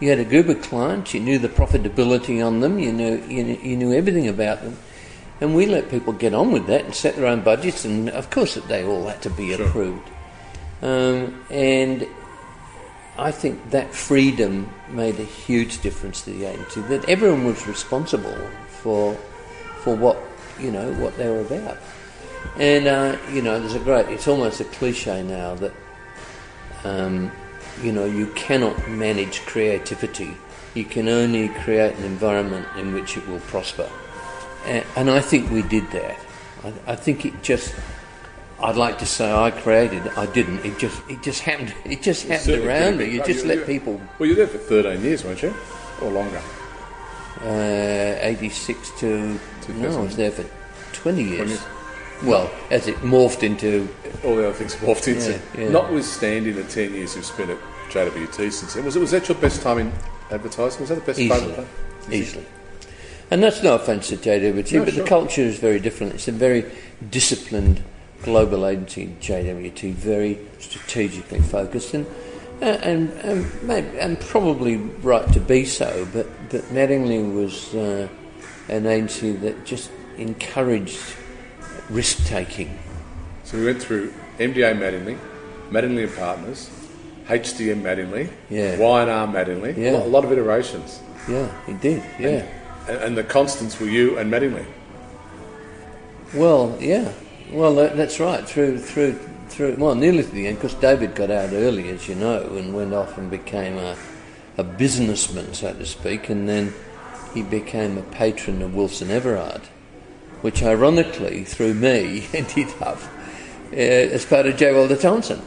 You 0.00 0.10
had 0.10 0.18
a 0.18 0.24
group 0.24 0.48
of 0.48 0.60
clients. 0.62 1.14
You 1.14 1.20
knew 1.20 1.38
the 1.38 1.48
profitability 1.48 2.44
on 2.46 2.60
them. 2.60 2.78
You 2.78 2.92
knew 2.92 3.22
you 3.28 3.44
knew, 3.44 3.58
you 3.62 3.76
knew 3.76 3.92
everything 3.92 4.28
about 4.28 4.62
them, 4.62 4.76
and 5.40 5.54
we 5.54 5.66
let 5.66 5.90
people 5.90 6.12
get 6.12 6.34
on 6.34 6.52
with 6.52 6.66
that 6.66 6.84
and 6.84 6.94
set 6.94 7.16
their 7.16 7.26
own 7.26 7.42
budgets. 7.42 7.84
And 7.84 8.10
of 8.10 8.30
course, 8.30 8.54
they 8.54 8.84
all 8.84 9.06
had 9.06 9.22
to 9.22 9.30
be 9.30 9.54
Sure. 9.54 9.66
approved. 9.66 10.08
Um, 10.82 11.42
and 11.50 12.06
I 13.18 13.30
think 13.30 13.70
that 13.70 13.94
freedom 13.94 14.68
made 14.90 15.18
a 15.18 15.24
huge 15.24 15.80
difference 15.80 16.22
to 16.22 16.30
the 16.30 16.44
agency. 16.44 16.82
That 16.82 17.08
everyone 17.08 17.46
was 17.46 17.66
responsible 17.66 18.36
for 18.68 19.14
for 19.82 19.96
what 19.96 20.18
you 20.60 20.70
know 20.70 20.92
what 20.94 21.16
they 21.16 21.28
were 21.28 21.40
about. 21.40 21.78
And 22.58 22.86
uh, 22.86 23.16
you 23.32 23.40
know, 23.40 23.58
there's 23.58 23.74
a 23.74 23.78
great. 23.78 24.08
It's 24.08 24.28
almost 24.28 24.60
a 24.60 24.64
cliche 24.64 25.22
now 25.22 25.54
that 25.54 25.72
um, 26.84 27.32
you 27.82 27.92
know 27.92 28.04
you 28.04 28.26
cannot 28.34 28.88
manage 28.88 29.40
creativity. 29.46 30.36
You 30.74 30.84
can 30.84 31.08
only 31.08 31.48
create 31.48 31.94
an 31.96 32.04
environment 32.04 32.66
in 32.76 32.92
which 32.92 33.16
it 33.16 33.26
will 33.28 33.40
prosper. 33.40 33.88
And, 34.66 34.84
and 34.96 35.10
I 35.10 35.20
think 35.20 35.50
we 35.50 35.62
did 35.62 35.90
that. 35.92 36.18
I, 36.64 36.92
I 36.92 36.96
think 36.96 37.24
it 37.24 37.42
just. 37.42 37.74
I'd 38.62 38.76
like 38.76 38.98
to 38.98 39.06
say 39.06 39.30
I 39.30 39.50
created. 39.50 40.06
it. 40.06 40.16
I 40.18 40.26
didn't. 40.26 40.64
It 40.64 40.78
just. 40.78 41.00
It 41.08 41.22
just 41.22 41.42
happened. 41.42 41.74
It 41.84 42.02
just 42.02 42.26
happened 42.26 42.64
around 42.64 42.98
me. 42.98 43.04
You 43.10 43.22
just 43.24 43.44
you- 43.44 43.48
let 43.50 43.58
you- 43.58 43.64
people. 43.64 44.00
Well, 44.18 44.28
you 44.28 44.34
were 44.34 44.46
there 44.46 44.48
for 44.48 44.58
13 44.58 45.02
years, 45.02 45.24
weren't 45.24 45.42
you? 45.42 45.54
Or 46.02 46.10
longer? 46.10 46.42
Uh, 47.42 48.16
86 48.20 48.90
to. 49.00 49.38
No, 49.68 49.98
I 49.98 50.00
was 50.02 50.16
there 50.16 50.30
for 50.30 50.44
20 50.94 51.22
years. 51.22 51.36
20 51.36 51.50
years. 51.50 51.62
Well, 52.22 52.50
as 52.70 52.88
it 52.88 52.96
morphed 52.96 53.42
into. 53.42 53.88
All 54.24 54.36
the 54.36 54.48
other 54.48 54.54
things 54.54 54.74
morphed 54.76 55.08
into. 55.08 55.32
Yeah, 55.32 55.64
yeah. 55.64 55.68
Notwithstanding 55.70 56.54
the 56.54 56.64
10 56.64 56.94
years 56.94 57.14
you've 57.14 57.24
spent 57.26 57.50
at 57.50 57.58
JWT 57.90 58.52
since 58.52 58.74
then, 58.74 58.84
was, 58.84 58.96
it, 58.96 59.00
was 59.00 59.10
that 59.10 59.28
your 59.28 59.38
best 59.38 59.62
time 59.62 59.78
in 59.78 59.92
advertising? 60.30 60.80
Was 60.80 60.88
that 60.88 60.96
the 60.96 61.00
best 61.02 61.18
Easily. 61.18 61.54
time? 61.54 61.66
Easily. 62.10 62.46
And 63.30 63.42
that's 63.42 63.62
no 63.62 63.74
offence 63.74 64.08
to 64.08 64.16
JWT, 64.16 64.72
No, 64.72 64.84
but 64.84 64.94
sure. 64.94 65.02
the 65.02 65.08
culture 65.08 65.42
is 65.42 65.58
very 65.58 65.80
different. 65.80 66.14
It's 66.14 66.28
a 66.28 66.32
very 66.32 66.64
disciplined 67.10 67.82
global 68.22 68.66
agency, 68.66 69.14
JWT, 69.20 69.92
very 69.94 70.38
strategically 70.58 71.40
focused, 71.40 71.94
and 71.94 72.06
uh, 72.62 72.64
and 72.64 73.10
and, 73.10 73.62
maybe, 73.62 73.98
and 73.98 74.18
probably 74.20 74.76
right 74.76 75.30
to 75.32 75.40
be 75.40 75.64
so. 75.64 76.06
But 76.12 76.26
but 76.50 76.62
Mattingly 76.72 77.34
was 77.34 77.74
uh, 77.74 78.08
an 78.68 78.86
agency 78.86 79.32
that 79.32 79.66
just 79.66 79.90
encouraged 80.16 80.98
risk 81.90 82.24
taking. 82.26 82.78
So 83.44 83.58
we 83.58 83.66
went 83.66 83.82
through 83.82 84.12
MDA 84.38 84.76
Mattingly, 84.78 85.18
Mattingly 85.70 86.04
and 86.04 86.16
Partners, 86.16 86.70
HDM 87.28 87.82
Mattingly, 87.82 88.30
Yeah. 88.50 88.78
Y&R 88.78 89.26
Mattingly, 89.28 89.76
Yeah. 89.76 90.02
a, 90.02 90.06
lot, 90.06 90.24
of 90.24 90.32
iterations. 90.32 91.00
Yeah, 91.28 91.48
he 91.66 91.72
did. 91.74 92.02
Yeah. 92.18 92.46
And, 92.88 92.98
and 93.02 93.16
the 93.16 93.24
constants 93.24 93.80
were 93.80 93.88
you 93.88 94.18
and 94.18 94.32
Mattingly. 94.32 94.64
Well, 96.34 96.76
yeah. 96.80 97.12
Well, 97.50 97.74
that, 97.76 97.96
that's 97.96 98.18
right. 98.20 98.46
Through, 98.46 98.78
through, 98.78 99.18
through. 99.48 99.76
Well, 99.78 99.94
nearly 99.94 100.22
to 100.22 100.28
the 100.28 100.46
end, 100.48 100.56
because 100.58 100.74
David 100.74 101.14
got 101.14 101.30
out 101.30 101.52
early, 101.52 101.88
as 101.90 102.08
you 102.08 102.14
know, 102.16 102.42
and 102.56 102.74
went 102.74 102.92
off 102.92 103.16
and 103.18 103.30
became 103.30 103.76
a, 103.78 103.96
a 104.58 104.64
businessman, 104.64 105.54
so 105.54 105.72
to 105.72 105.86
speak, 105.86 106.28
and 106.28 106.48
then 106.48 106.74
he 107.34 107.42
became 107.42 107.96
a 107.98 108.02
patron 108.02 108.62
of 108.62 108.74
Wilson 108.74 109.10
Everard, 109.10 109.62
which 110.42 110.62
ironically, 110.62 111.44
through 111.44 111.74
me, 111.74 112.26
ended 112.34 112.68
up 112.80 112.98
uh, 113.72 113.76
as 113.76 114.24
part 114.24 114.46
of 114.46 114.56
J. 114.56 114.74
Walter 114.74 114.96
Thompson. 114.96 115.42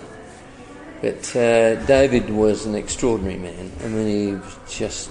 But 1.02 1.36
uh, 1.36 1.76
David 1.86 2.30
was 2.30 2.66
an 2.66 2.76
extraordinary 2.76 3.38
man. 3.38 3.72
I 3.84 3.88
mean, 3.88 4.08
he 4.08 4.34
was 4.34 4.58
just, 4.70 5.10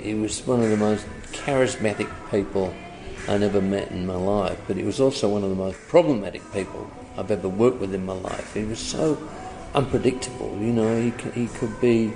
he 0.00 0.14
was 0.14 0.46
one 0.46 0.62
of 0.62 0.70
the 0.70 0.76
most 0.76 1.04
charismatic 1.32 2.08
people 2.30 2.72
I 3.28 3.36
never 3.38 3.60
met 3.60 3.90
in 3.90 4.06
my 4.06 4.14
life, 4.14 4.60
but 4.68 4.76
he 4.76 4.84
was 4.84 5.00
also 5.00 5.28
one 5.28 5.42
of 5.42 5.50
the 5.50 5.56
most 5.56 5.78
problematic 5.88 6.42
people 6.52 6.88
I've 7.18 7.30
ever 7.30 7.48
worked 7.48 7.80
with 7.80 7.92
in 7.92 8.06
my 8.06 8.12
life. 8.12 8.54
He 8.54 8.62
was 8.62 8.78
so 8.78 9.18
unpredictable, 9.74 10.56
you 10.60 10.72
know, 10.72 11.00
he, 11.00 11.10
he 11.32 11.48
could 11.48 11.80
be 11.80 12.12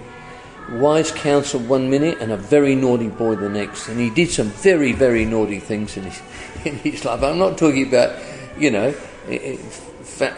wise 0.72 1.11
counsel 1.11 1.61
one 1.61 1.90
minute 1.90 2.18
and 2.20 2.33
a 2.33 2.37
very 2.37 2.74
naughty 2.74 3.09
boy 3.09 3.37
the 3.37 3.48
next. 3.48 3.88
And 3.88 3.98
he 3.98 4.11
did 4.11 4.30
some 4.30 4.48
very, 4.48 4.92
very 4.92 5.24
naughty 5.24 5.59
things 5.59 5.96
in 5.96 6.04
his, 6.04 6.22
in 6.64 6.76
his 6.76 7.04
life. 7.04 7.22
I'm 7.22 7.38
not 7.38 7.59
talking 7.59 7.87
about, 7.87 8.18
you 8.59 8.70
know, 8.70 8.94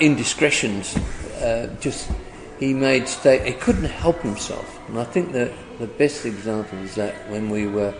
indiscretions. 0.00 0.96
Uh, 1.40 1.74
just 1.80 2.10
he 2.58 2.72
made 2.72 3.08
state. 3.08 3.44
He 3.44 3.54
couldn't 3.54 3.84
help 3.84 4.22
himself. 4.22 4.78
And 4.88 4.98
I 4.98 5.04
think 5.04 5.32
that 5.32 5.52
the 5.78 5.86
best 5.86 6.24
example 6.24 6.78
is 6.78 6.94
that 6.94 7.28
when 7.28 7.50
we 7.50 7.66
were 7.66 7.94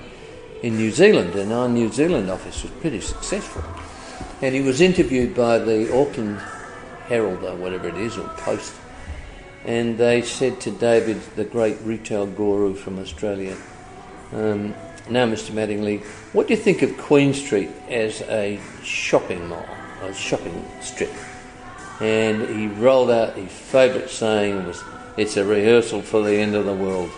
in 0.62 0.76
New 0.76 0.92
Zealand, 0.92 1.34
and 1.34 1.52
our 1.52 1.68
New 1.68 1.90
Zealand 1.90 2.30
office 2.30 2.62
was 2.62 2.70
pretty 2.72 3.00
successful. 3.00 3.64
And 4.40 4.54
he 4.54 4.60
was 4.60 4.80
interviewed 4.80 5.34
by 5.34 5.58
the 5.58 5.92
Auckland 5.92 6.38
Herald 7.08 7.42
or 7.42 7.56
whatever 7.56 7.88
it 7.88 7.96
is, 7.96 8.16
or 8.16 8.28
Post, 8.38 8.72
and 9.64 9.98
they 9.98 10.22
said 10.22 10.60
to 10.62 10.70
David, 10.70 11.20
the 11.36 11.44
great 11.44 11.78
retail 11.82 12.26
guru 12.26 12.74
from 12.74 12.98
Australia, 12.98 13.56
um, 14.32 14.74
now, 15.08 15.26
Mr. 15.26 15.50
Mattingly, 15.50 16.02
what 16.32 16.46
do 16.46 16.54
you 16.54 16.60
think 16.60 16.82
of 16.82 16.96
Queen 16.96 17.34
Street 17.34 17.70
as 17.88 18.22
a 18.22 18.60
shopping 18.84 19.48
mall, 19.48 19.66
a 20.00 20.14
shopping 20.14 20.64
strip? 20.80 21.12
And 22.00 22.48
he 22.48 22.68
rolled 22.68 23.10
out 23.10 23.36
his 23.36 23.50
favourite 23.50 24.08
saying 24.08 24.64
was, 24.64 24.82
"It's 25.16 25.36
a 25.36 25.44
rehearsal 25.44 26.02
for 26.02 26.22
the 26.22 26.34
end 26.34 26.54
of 26.54 26.66
the 26.66 26.74
world." 26.74 27.10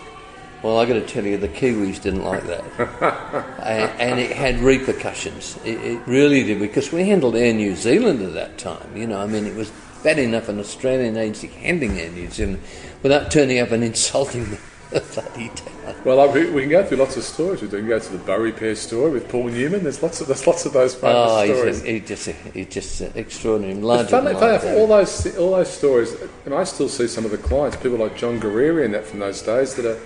Well, 0.63 0.79
I 0.79 0.85
got 0.85 0.95
to 0.95 1.05
tell 1.05 1.23
you, 1.25 1.37
the 1.37 1.47
Kiwis 1.47 2.01
didn't 2.01 2.23
like 2.23 2.43
that, 2.47 2.63
and, 3.61 4.01
and 4.01 4.19
it 4.19 4.31
had 4.31 4.59
repercussions. 4.59 5.59
It, 5.63 5.79
it 5.81 6.01
really 6.07 6.43
did 6.43 6.59
because 6.59 6.91
we 6.91 7.07
handled 7.07 7.35
Air 7.35 7.53
New 7.53 7.75
Zealand 7.75 8.21
at 8.23 8.33
that 8.33 8.57
time. 8.57 8.97
You 8.97 9.05
know, 9.05 9.19
I 9.19 9.27
mean, 9.27 9.45
it 9.45 9.55
was 9.55 9.71
bad 10.05 10.19
enough 10.19 10.47
an 10.49 10.59
Australian 10.59 11.17
agency 11.17 11.47
handling 11.47 11.99
Air 11.99 12.11
New 12.11 12.29
Zealand 12.29 12.61
without 13.01 13.31
turning 13.31 13.57
up 13.57 13.71
and 13.71 13.83
insulting 13.83 14.45
the 14.91 14.99
bloody 15.15 15.49
town. 15.49 15.95
Well, 16.05 16.19
I, 16.19 16.31
we, 16.31 16.51
we 16.51 16.61
can 16.61 16.69
go 16.69 16.85
through 16.85 16.97
lots 16.97 17.17
of 17.17 17.23
stories. 17.23 17.63
We 17.63 17.69
can 17.69 17.87
go 17.87 17.97
to 17.97 18.11
the 18.11 18.19
Bow 18.19 18.37
Repair 18.37 18.75
story 18.75 19.09
with 19.09 19.27
Paul 19.27 19.45
Newman. 19.47 19.81
There's 19.81 20.03
lots 20.03 20.21
of 20.21 20.27
there's 20.27 20.45
lots 20.45 20.63
of 20.67 20.73
those 20.73 20.93
famous 20.93 21.15
Oh, 21.17 21.45
stories. 21.45 21.81
he's, 21.81 22.07
just 22.07 22.27
he's 22.53 22.67
just 22.67 23.01
extraordinary, 23.15 23.73
larger 23.81 24.09
funny, 24.09 24.33
than 24.33 24.41
life. 24.41 24.63
all 24.63 24.85
those 24.85 25.37
all 25.37 25.51
those 25.51 25.71
stories, 25.71 26.15
and 26.45 26.53
I 26.53 26.63
still 26.65 26.87
see 26.87 27.07
some 27.07 27.25
of 27.25 27.31
the 27.31 27.39
clients, 27.39 27.75
people 27.75 27.97
like 27.97 28.15
John 28.15 28.39
Guerreri 28.39 28.85
and 28.85 28.93
that 28.93 29.05
from 29.05 29.19
those 29.19 29.41
days, 29.41 29.73
that 29.73 29.87
are 29.87 29.99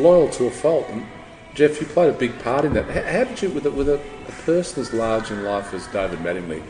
loyal 0.00 0.30
to 0.30 0.46
a 0.46 0.50
fault. 0.50 0.86
And 0.88 1.04
Jeff, 1.54 1.78
you 1.78 1.86
played 1.86 2.08
a 2.08 2.16
big 2.16 2.38
part 2.38 2.64
in 2.64 2.72
that. 2.72 2.86
How, 2.86 3.02
how 3.02 3.24
did 3.24 3.42
you, 3.42 3.50
with 3.50 3.66
a, 3.66 3.70
with 3.70 3.90
a, 3.90 3.96
a 4.28 4.32
person 4.46 4.80
as 4.80 4.94
large 4.94 5.30
in 5.30 5.44
life 5.44 5.74
as 5.74 5.86
David 5.88 6.20
Mattingly, 6.20 6.62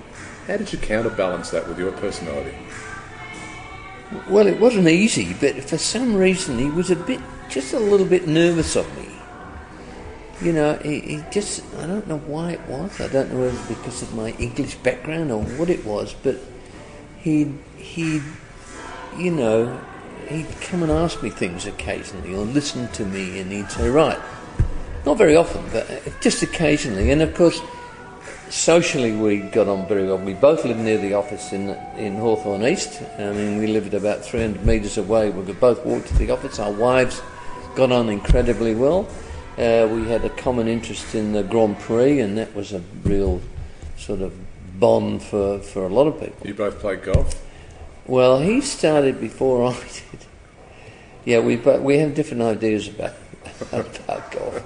how 0.48 0.56
did 0.56 0.72
you 0.72 0.78
counterbalance 0.80 1.50
that 1.50 1.68
with 1.68 1.78
your 1.78 1.92
personality? 1.92 2.56
Well, 4.28 4.46
it 4.46 4.60
wasn't 4.60 4.88
easy, 4.88 5.34
but 5.40 5.62
for 5.64 5.78
some 5.78 6.14
reason 6.14 6.58
he 6.58 6.70
was 6.70 6.90
a 6.90 6.96
bit, 6.96 7.20
just 7.48 7.72
a 7.72 7.78
little 7.78 8.06
bit 8.06 8.26
nervous 8.26 8.76
of 8.76 8.86
me. 8.98 9.08
You 10.42 10.52
know, 10.52 10.74
he, 10.78 11.00
he 11.00 11.24
just, 11.30 11.62
I 11.76 11.86
don't 11.86 12.06
know 12.08 12.18
why 12.18 12.52
it 12.52 12.60
was. 12.68 13.00
I 13.00 13.08
don't 13.08 13.32
know 13.32 13.40
whether 13.40 13.50
it 13.50 13.68
was 13.68 13.68
because 13.68 14.02
of 14.02 14.14
my 14.14 14.30
English 14.32 14.74
background 14.76 15.30
or 15.30 15.42
what 15.42 15.70
it 15.70 15.84
was, 15.84 16.14
but 16.14 16.36
he, 17.20 17.54
he, 17.76 18.20
you 19.16 19.30
know, 19.30 19.80
he'd 20.28 20.60
come 20.60 20.82
and 20.82 20.90
ask 20.90 21.22
me 21.22 21.30
things 21.30 21.66
occasionally 21.66 22.34
or 22.34 22.44
listen 22.44 22.88
to 22.88 23.06
me 23.06 23.38
and 23.38 23.52
he'd 23.52 23.70
say, 23.70 23.88
right, 23.88 24.18
not 25.06 25.16
very 25.16 25.36
often, 25.36 25.64
but 25.72 25.86
just 26.20 26.42
occasionally. 26.42 27.10
And 27.10 27.22
of 27.22 27.34
course, 27.34 27.60
socially 28.52 29.12
we 29.12 29.38
got 29.38 29.66
on 29.66 29.88
very 29.88 30.06
well. 30.06 30.18
We 30.18 30.34
both 30.34 30.64
lived 30.66 30.80
near 30.80 30.98
the 30.98 31.14
office 31.14 31.52
in 31.52 31.70
in 31.96 32.16
Hawthorn 32.16 32.62
East. 32.64 33.02
I 33.18 33.32
mean, 33.32 33.58
we 33.58 33.66
lived 33.66 33.94
about 33.94 34.22
300 34.24 34.64
metres 34.64 34.98
away. 34.98 35.30
We 35.30 35.44
could 35.46 35.58
both 35.58 35.84
walk 35.86 36.04
to 36.04 36.14
the 36.14 36.30
office. 36.30 36.58
Our 36.58 36.70
wives 36.70 37.22
got 37.74 37.90
on 37.90 38.10
incredibly 38.10 38.74
well. 38.74 39.08
Uh, 39.56 39.88
we 39.90 40.06
had 40.06 40.24
a 40.24 40.30
common 40.30 40.68
interest 40.68 41.14
in 41.14 41.32
the 41.32 41.42
Grand 41.42 41.78
Prix, 41.78 42.20
and 42.20 42.36
that 42.36 42.54
was 42.54 42.72
a 42.72 42.82
real 43.04 43.40
sort 43.96 44.20
of 44.20 44.32
bond 44.78 45.22
for, 45.22 45.58
for 45.58 45.84
a 45.84 45.88
lot 45.88 46.06
of 46.06 46.20
people. 46.20 46.46
You 46.46 46.54
both 46.54 46.78
played 46.78 47.02
golf. 47.02 47.34
Well, 48.06 48.40
he 48.40 48.60
started 48.60 49.20
before 49.20 49.64
I 49.64 49.72
did. 49.80 50.26
Yeah, 51.24 51.40
we 51.40 51.56
we 51.56 51.98
have 51.98 52.14
different 52.14 52.42
ideas 52.42 52.88
about 52.88 53.14
about 53.72 54.32
golf. 54.32 54.62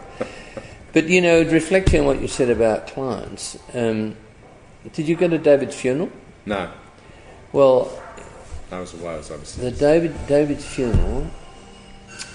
But 0.97 1.11
you 1.11 1.21
know, 1.21 1.43
reflecting 1.43 2.01
on 2.01 2.07
what 2.07 2.23
you 2.23 2.27
said 2.27 2.49
about 2.49 2.87
clients, 2.87 3.59
um, 3.75 4.17
did 4.95 5.07
you 5.07 5.15
go 5.15 5.29
to 5.29 5.37
David's 5.37 5.77
funeral? 5.77 6.11
No. 6.47 6.73
Well, 7.53 8.03
I 8.73 8.81
was 8.81 8.95
away, 8.95 9.13
I 9.13 9.17
was 9.19 9.31
overseas. 9.31 9.63
the 9.63 9.73
David 9.73 10.15
David's 10.27 10.65
funeral, 10.65 11.27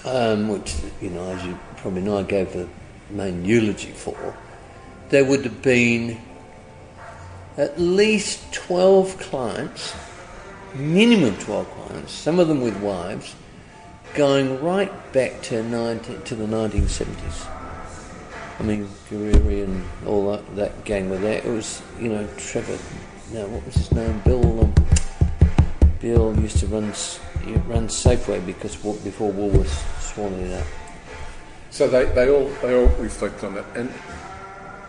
um, 0.04 0.46
which 0.46 0.76
you 1.00 1.10
know, 1.10 1.32
as 1.32 1.44
you 1.44 1.58
probably 1.78 2.02
know, 2.02 2.18
I 2.18 2.22
gave 2.22 2.52
the 2.52 2.68
main 3.10 3.44
eulogy 3.44 3.90
for. 3.90 4.36
There 5.08 5.24
would 5.24 5.42
have 5.42 5.60
been 5.60 6.20
at 7.56 7.80
least 7.80 8.52
twelve 8.52 9.18
clients, 9.18 9.92
minimum 10.72 11.36
twelve 11.38 11.68
clients. 11.68 12.12
Some 12.12 12.38
of 12.38 12.46
them 12.46 12.60
with 12.60 12.76
wives, 12.76 13.34
going 14.14 14.62
right 14.62 15.12
back 15.12 15.42
to 15.42 15.64
19, 15.64 16.22
to 16.22 16.36
the 16.36 16.46
nineteen 16.46 16.86
seventies. 16.86 17.44
I 18.62 18.64
mean, 18.64 18.88
Guriri 19.10 19.64
and 19.64 19.84
all 20.06 20.30
that, 20.30 20.54
that 20.54 20.84
gang 20.84 21.10
were 21.10 21.18
there. 21.18 21.38
It 21.38 21.50
was, 21.50 21.82
you 21.98 22.08
know, 22.08 22.28
Trevor. 22.36 22.78
now 23.32 23.44
what 23.48 23.66
was 23.66 23.74
his 23.74 23.90
name? 23.90 24.20
Bill. 24.24 24.60
Um, 24.60 24.74
Bill 26.00 26.38
used 26.38 26.58
to 26.58 26.66
run 26.68 26.84
ran 27.66 27.88
Safeway 27.88 28.44
because 28.46 28.76
before 28.76 29.32
Woolworths 29.32 30.00
swallowed 30.00 30.46
it 30.46 30.52
up. 30.52 30.66
So 31.70 31.88
they, 31.88 32.04
they 32.04 32.30
all 32.30 32.48
they 32.62 32.74
all 32.76 32.86
reflect 33.02 33.42
on 33.42 33.54
that. 33.54 33.64
And 33.74 33.92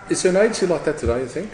is 0.08 0.22
there 0.22 0.32
an 0.32 0.38
agency 0.38 0.68
like 0.68 0.86
that 0.86 1.00
today? 1.00 1.22
You 1.22 1.28
think? 1.28 1.52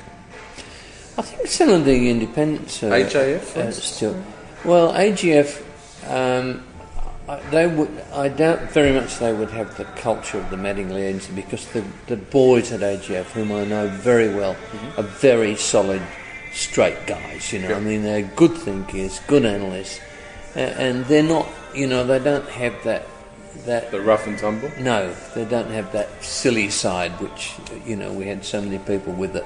I 1.18 1.22
think 1.22 1.48
some 1.48 1.70
of 1.70 1.86
the 1.86 2.10
independents. 2.10 2.84
Uh, 2.84 2.92
AJF, 2.92 3.56
uh, 3.56 3.72
still. 3.72 4.22
Well, 4.66 4.92
AJF. 4.94 5.64
Um, 6.10 6.66
I- 7.30 7.40
they 7.52 7.68
would. 7.68 7.90
I 8.14 8.28
doubt 8.30 8.72
very 8.72 8.92
much 8.92 9.20
they 9.20 9.32
would 9.34 9.52
have 9.52 9.78
the 9.78 9.86
culture 9.86 10.40
of 10.40 10.50
the 10.50 10.56
Mattingly 10.58 11.02
agency 11.10 11.32
because 11.34 11.66
the 11.68 11.84
the 12.08 12.18
boys 12.18 12.72
at 12.72 12.82
AJF, 12.82 13.28
whom 13.34 13.52
I 13.52 13.66
know 13.66 13.88
very 13.88 14.30
well, 14.34 14.56
are 14.98 15.04
very 15.04 15.56
solid, 15.56 16.02
straight 16.52 17.06
guys. 17.06 17.54
You 17.54 17.60
know, 17.60 17.76
I 17.76 17.80
mean, 17.80 18.02
they're 18.04 18.24
good 18.24 18.56
thinkers, 18.56 19.20
good 19.28 19.46
analysts, 19.46 20.00
uh, 20.56 20.60
and 20.60 21.06
they're 21.06 21.24
not. 21.24 21.48
You 21.76 21.86
know, 21.88 22.04
they 22.04 22.18
don't 22.20 22.50
have 22.50 22.74
that 22.84 23.06
that 23.66 23.92
The 23.92 24.02
rough 24.02 24.26
and 24.26 24.38
tumble. 24.40 24.72
no, 24.80 25.14
they 25.36 25.46
don't 25.46 25.70
have 25.70 25.92
that 25.92 26.10
silly 26.24 26.70
side, 26.70 27.12
which 27.22 27.54
you 27.86 27.96
know 27.96 28.12
we 28.12 28.26
had 28.26 28.44
so 28.44 28.60
many 28.62 28.80
people 28.80 29.14
with 29.14 29.36
it 29.36 29.46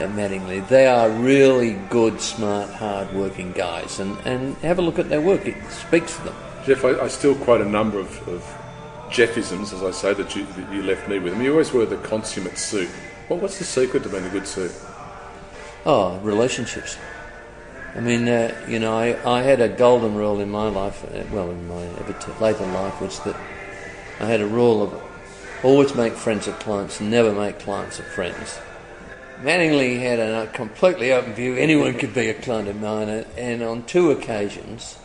at 0.00 0.08
Mattingly. 0.10 0.66
They 0.66 0.88
are 0.88 1.08
really 1.10 1.74
good, 1.90 2.20
smart, 2.20 2.68
hard-working 2.70 3.52
guys, 3.52 4.00
and, 4.00 4.16
and 4.24 4.56
have 4.58 4.80
a 4.80 4.82
look 4.82 4.98
at 4.98 5.08
their 5.08 5.20
work. 5.20 5.46
It 5.46 5.54
speaks 5.70 6.12
for 6.14 6.24
them. 6.24 6.34
Jeff, 6.66 6.84
I, 6.84 7.00
I 7.00 7.08
still 7.08 7.34
quote 7.34 7.60
a 7.60 7.64
number 7.68 7.98
of, 7.98 8.28
of 8.28 8.42
Jeffisms, 9.10 9.72
as 9.72 9.82
I 9.82 9.90
say, 9.90 10.14
that 10.14 10.34
you, 10.34 10.44
that 10.46 10.72
you 10.72 10.82
left 10.82 11.08
me 11.08 11.18
with. 11.18 11.34
I 11.34 11.36
mean, 11.36 11.44
you 11.44 11.52
always 11.52 11.72
were 11.72 11.84
the 11.86 11.98
consummate 11.98 12.56
suit. 12.58 12.88
Well, 13.28 13.38
what's 13.38 13.58
the 13.58 13.64
secret 13.64 14.02
to 14.04 14.08
being 14.08 14.24
a 14.24 14.30
good 14.30 14.46
suit? 14.46 14.72
Oh, 15.84 16.18
relationships. 16.20 16.96
I 17.94 18.00
mean, 18.00 18.26
uh, 18.28 18.54
you 18.66 18.78
know, 18.78 18.96
I, 18.96 19.38
I 19.38 19.42
had 19.42 19.60
a 19.60 19.68
golden 19.68 20.14
rule 20.14 20.40
in 20.40 20.50
my 20.50 20.68
life, 20.68 21.04
uh, 21.04 21.22
well, 21.30 21.50
in 21.50 21.68
my 21.68 21.86
later 22.40 22.66
life, 22.66 23.00
was 23.00 23.20
that 23.20 23.36
I 24.20 24.26
had 24.26 24.40
a 24.40 24.46
rule 24.46 24.82
of 24.82 25.02
always 25.62 25.94
make 25.94 26.14
friends 26.14 26.48
of 26.48 26.58
clients, 26.58 27.00
never 27.00 27.32
make 27.32 27.58
clients 27.58 27.98
of 27.98 28.06
friends. 28.06 28.58
Mattingly 29.42 30.00
had 30.00 30.18
a 30.18 30.46
completely 30.48 31.12
open 31.12 31.34
view. 31.34 31.54
Anyone 31.56 31.94
could 31.94 32.14
be 32.14 32.28
a 32.28 32.34
client 32.34 32.68
of 32.68 32.80
mine, 32.80 33.08
and- 33.08 33.26
and 33.36 33.62
on 33.62 33.82
two 33.84 34.10
occasions, 34.10 34.96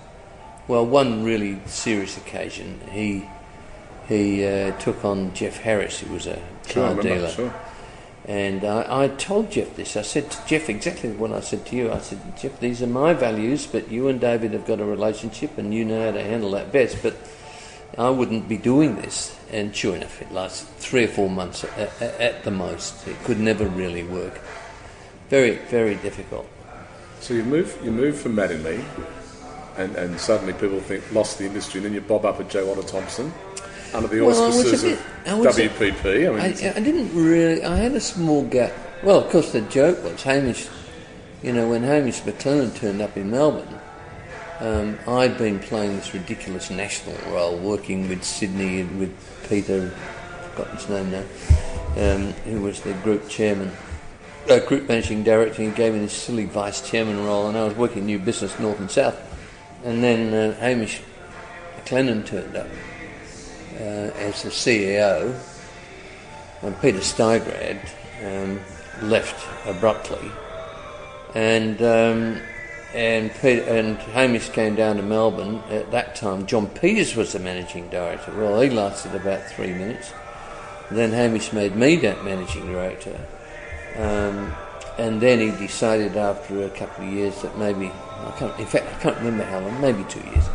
well, 0.69 0.86
one 0.86 1.23
really 1.23 1.60
serious 1.65 2.15
occasion, 2.15 2.79
he 2.91 3.27
he 4.08 4.45
uh, 4.45 4.71
took 4.79 5.03
on 5.03 5.34
Jeff 5.34 5.58
Harris, 5.58 5.99
who 5.99 6.13
was 6.13 6.27
a 6.27 6.39
Sure, 6.67 6.84
car 6.84 6.95
remember, 6.95 7.01
dealer. 7.01 7.29
Sure. 7.29 7.53
And 8.27 8.63
I, 8.63 9.03
I 9.03 9.08
told 9.08 9.51
Jeff 9.51 9.75
this. 9.75 9.97
I 9.97 10.03
said 10.03 10.29
to 10.29 10.47
Jeff 10.47 10.69
exactly 10.69 11.10
what 11.12 11.32
I 11.32 11.39
said 11.39 11.65
to 11.67 11.75
you. 11.75 11.91
I 11.91 11.97
said, 11.97 12.19
Jeff, 12.38 12.60
these 12.60 12.84
are 12.84 12.88
my 12.88 13.13
values, 13.13 13.65
but 13.65 13.89
you 13.89 14.08
and 14.08 14.21
David 14.21 14.53
have 14.53 14.67
got 14.67 14.79
a 14.79 14.86
relationship 14.86 15.58
and 15.58 15.73
you 15.73 15.84
know 15.84 16.05
how 16.05 16.12
to 16.12 16.23
handle 16.23 16.51
that 16.51 16.71
best. 16.71 17.01
But 17.01 17.15
I 17.97 18.10
wouldn't 18.10 18.47
be 18.47 18.58
doing 18.58 18.97
this. 18.97 19.36
And 19.51 19.75
sure 19.75 19.95
enough, 19.95 20.21
it 20.21 20.32
lasted 20.32 20.67
three 20.77 21.05
or 21.05 21.08
four 21.08 21.29
months 21.29 21.63
at, 21.63 22.01
at, 22.01 22.21
at 22.21 22.43
the 22.43 22.51
most. 22.51 23.08
It 23.08 23.17
could 23.23 23.39
never 23.39 23.65
really 23.65 24.03
work. 24.03 24.39
Very, 25.29 25.55
very 25.55 25.95
difficult. 25.95 26.47
So 27.21 27.34
you 27.34 27.43
move, 27.43 27.79
you 27.84 27.91
move 27.91 28.19
from 28.19 28.36
Mattingly, 28.36 28.84
and, 29.79 29.95
and 29.95 30.19
suddenly 30.19 30.53
people 30.53 30.79
think 30.81 31.09
lost 31.13 31.37
the 31.37 31.45
industry, 31.45 31.79
and 31.79 31.85
then 31.85 31.93
you 31.93 32.01
bob 32.01 32.25
up 32.25 32.39
at 32.39 32.49
J. 32.49 32.63
Walter 32.63 32.83
Thompson 32.83 33.33
under 33.93 34.07
the 34.07 34.21
Well, 34.21 34.35
auspices 34.43 34.83
bit- 34.83 34.99
of 35.25 35.39
WPP. 35.55 36.05
I 36.05 36.31
mean, 36.31 36.39
I, 36.39 36.77
I 36.77 36.79
didn't 36.81 37.15
really. 37.15 37.63
I 37.63 37.77
had 37.77 37.93
a 37.93 38.01
small 38.01 38.43
gap. 38.43 38.73
Well, 39.01 39.19
of 39.23 39.31
course, 39.31 39.53
the 39.53 39.61
joke 39.61 40.03
was 40.03 40.21
Hamish. 40.23 40.67
You 41.41 41.53
know, 41.53 41.69
when 41.69 41.83
Hamish 41.83 42.21
McLennan 42.21 42.75
turned 42.75 43.01
up 43.01 43.15
in 43.15 43.31
Melbourne, 43.31 43.79
um, 44.59 44.99
I'd 45.07 45.37
been 45.37 45.59
playing 45.59 45.95
this 45.95 46.13
ridiculous 46.13 46.69
national 46.69 47.15
role, 47.33 47.57
working 47.57 48.09
with 48.09 48.25
Sydney 48.25 48.81
and 48.81 48.99
with 48.99 49.15
Peter, 49.47 49.93
I've 49.95 50.45
forgotten 50.51 50.75
his 50.75 50.89
name 50.89 51.11
now, 51.11 51.23
um, 51.95 52.33
who 52.43 52.61
was 52.61 52.81
the 52.81 52.91
group 52.95 53.29
chairman, 53.29 53.71
uh, 54.49 54.59
group 54.59 54.89
managing 54.89 55.23
director. 55.23 55.61
And 55.61 55.71
he 55.71 55.77
gave 55.77 55.93
me 55.93 55.99
this 55.99 56.11
silly 56.11 56.43
vice 56.43 56.81
chairman 56.87 57.23
role, 57.23 57.47
and 57.47 57.57
I 57.57 57.63
was 57.63 57.75
working 57.75 58.05
new 58.05 58.19
business 58.19 58.59
north 58.59 58.81
and 58.81 58.91
south. 58.91 59.15
And 59.83 60.03
then 60.03 60.33
uh, 60.33 60.55
Hamish 60.59 61.01
McLennan 61.77 62.25
turned 62.25 62.55
up 62.55 62.67
uh, 63.75 64.11
as 64.19 64.43
the 64.43 64.49
CEO, 64.49 65.39
and 66.61 66.79
Peter 66.81 66.99
Steigrad 66.99 67.79
um, 68.25 68.59
left 69.01 69.47
abruptly, 69.65 70.31
and 71.33 71.81
um, 71.81 72.41
and 72.93 73.31
Peter, 73.35 73.63
and 73.63 73.97
Hamish 73.97 74.49
came 74.49 74.75
down 74.75 74.97
to 74.97 75.03
Melbourne. 75.03 75.63
At 75.69 75.91
that 75.91 76.15
time, 76.15 76.45
John 76.45 76.67
Peters 76.67 77.15
was 77.15 77.33
the 77.33 77.39
managing 77.39 77.89
director. 77.89 78.33
Well, 78.35 78.59
he 78.59 78.69
lasted 78.69 79.15
about 79.15 79.45
three 79.45 79.71
minutes. 79.71 80.11
Then 80.91 81.11
Hamish 81.11 81.53
made 81.53 81.75
me 81.75 81.95
that 81.97 82.25
managing 82.25 82.65
director, 82.65 83.17
um, 83.95 84.53
and 84.97 85.21
then 85.21 85.39
he 85.39 85.51
decided 85.51 86.17
after 86.17 86.63
a 86.63 86.69
couple 86.69 87.05
of 87.05 87.13
years 87.13 87.41
that 87.43 87.57
maybe 87.57 87.91
I 88.27 88.32
can't. 88.38 88.60
In 88.60 88.65
fact, 88.65 88.88
I 88.88 88.99
can't 88.99 89.17
remember 89.17 89.43
how 89.43 89.60
long. 89.60 89.79
Maybe 89.82 90.03
two 90.05 90.21
years. 90.21 90.45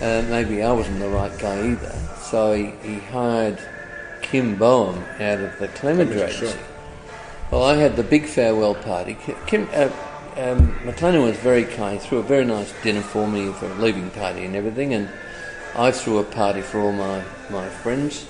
Uh, 0.00 0.24
maybe 0.30 0.62
I 0.62 0.72
wasn't 0.72 1.00
the 1.00 1.08
right 1.08 1.36
guy 1.38 1.70
either. 1.70 1.92
So 2.20 2.52
he, 2.54 2.72
he 2.88 2.98
hired 3.00 3.58
Kim 4.22 4.56
Boehm 4.56 5.02
out 5.20 5.40
of 5.40 5.58
the 5.58 5.68
Clemenger 5.68 6.24
agency. 6.26 6.46
sure. 6.46 6.64
Well, 7.50 7.64
I 7.64 7.76
had 7.76 7.96
the 7.96 8.02
big 8.02 8.26
farewell 8.26 8.74
party. 8.74 9.16
Ki- 9.24 9.34
Kim, 9.46 9.68
uh, 9.72 9.90
um, 10.36 10.72
McLennan 10.84 11.24
was 11.24 11.36
very 11.38 11.64
kind. 11.64 11.98
He 12.00 12.06
threw 12.06 12.18
a 12.18 12.22
very 12.22 12.44
nice 12.44 12.72
dinner 12.82 13.00
for 13.00 13.26
me 13.26 13.52
for 13.52 13.66
a 13.66 13.74
leaving 13.74 14.10
party 14.10 14.44
and 14.44 14.54
everything, 14.54 14.94
and 14.94 15.08
I 15.74 15.90
threw 15.90 16.18
a 16.18 16.24
party 16.24 16.60
for 16.60 16.80
all 16.80 16.92
my, 16.92 17.24
my 17.50 17.68
friends 17.68 18.26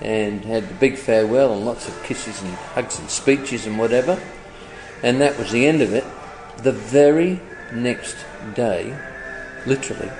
and 0.00 0.44
had 0.44 0.68
the 0.68 0.74
big 0.74 0.96
farewell 0.96 1.52
and 1.52 1.64
lots 1.64 1.86
of 1.86 2.02
kisses 2.02 2.42
and 2.42 2.52
hugs 2.54 2.98
and 2.98 3.08
speeches 3.08 3.66
and 3.66 3.78
whatever. 3.78 4.20
And 5.02 5.20
that 5.20 5.38
was 5.38 5.52
the 5.52 5.66
end 5.66 5.82
of 5.82 5.92
it. 5.92 6.04
The 6.58 6.72
very 6.72 7.40
next 7.72 8.16
day, 8.54 8.96
literally, 9.66 10.10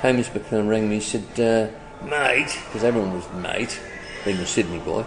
Hamish 0.00 0.28
McLennan 0.30 0.68
rang 0.68 0.88
me 0.88 0.96
and 0.96 1.02
said, 1.04 1.24
uh, 1.40 2.04
mate, 2.04 2.56
because 2.66 2.84
everyone 2.84 3.12
was 3.14 3.30
mate, 3.34 3.78
being 4.24 4.38
a 4.38 4.46
Sydney 4.46 4.78
boy, 4.78 5.04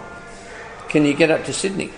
can 0.89 1.05
you 1.05 1.13
get 1.13 1.31
up 1.31 1.43
to 1.45 1.53
Sydney? 1.53 1.91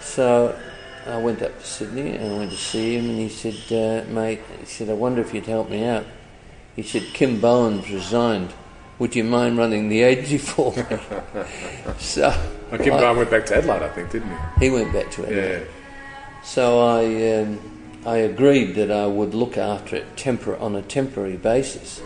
So 0.00 0.58
I 1.06 1.16
went 1.18 1.42
up 1.42 1.58
to 1.58 1.64
Sydney 1.66 2.16
and 2.16 2.34
I 2.34 2.38
went 2.38 2.50
to 2.50 2.56
see 2.56 2.96
him 2.96 3.08
and 3.10 3.18
he 3.18 3.28
said, 3.28 3.54
uh, 3.72 4.10
mate, 4.12 4.40
he 4.60 4.66
said, 4.66 4.88
I 4.90 4.94
wonder 4.94 5.20
if 5.20 5.32
you'd 5.32 5.46
help 5.46 5.70
me 5.70 5.84
out. 5.84 6.04
He 6.76 6.82
said, 6.82 7.02
Kim 7.14 7.40
Bowen's 7.40 7.90
resigned. 7.90 8.52
Would 8.98 9.16
you 9.16 9.24
mind 9.24 9.56
running 9.56 9.88
the 9.88 10.02
agency 10.02 10.38
for 10.38 10.74
me? 10.76 10.82
so 11.98 12.28
Well, 12.70 12.80
Kim 12.80 12.94
I- 12.94 12.98
Brown 12.98 13.16
went 13.16 13.30
back 13.30 13.46
to 13.46 13.56
Adelaide, 13.56 13.82
I 13.82 13.88
think, 13.88 14.10
didn't 14.10 14.30
he? 14.58 14.66
he 14.66 14.70
went 14.70 14.92
back 14.92 15.10
to 15.12 15.22
it. 15.24 15.34
Yeah. 15.34 15.64
So 16.44 16.80
I, 16.80 17.40
um, 17.42 17.79
I 18.06 18.16
agreed 18.18 18.74
that 18.76 18.90
I 18.90 19.06
would 19.06 19.34
look 19.34 19.58
after 19.58 19.96
it 19.96 20.16
tempor- 20.16 20.60
on 20.60 20.74
a 20.76 20.82
temporary 20.82 21.36
basis. 21.36 22.00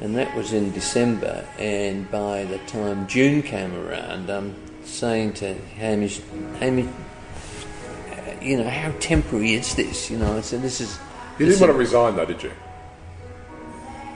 And 0.00 0.16
that 0.16 0.34
was 0.34 0.52
in 0.52 0.72
December. 0.72 1.44
And 1.58 2.10
by 2.10 2.44
the 2.44 2.58
time 2.66 3.06
June 3.06 3.42
came 3.42 3.74
around, 3.74 4.30
I'm 4.30 4.54
saying 4.84 5.34
to 5.34 5.54
Hamish, 5.54 6.20
Hamish, 6.58 6.86
uh, 6.86 8.44
you 8.44 8.56
know, 8.56 8.68
how 8.68 8.90
temporary 9.00 9.54
is 9.54 9.74
this? 9.76 10.10
You 10.10 10.18
know, 10.18 10.36
I 10.36 10.40
said, 10.40 10.62
this 10.62 10.80
is. 10.80 10.98
You 11.38 11.46
didn't 11.46 11.60
want 11.60 11.72
to 11.72 11.78
resign, 11.78 12.16
though, 12.16 12.24
did 12.24 12.42
you? 12.42 12.50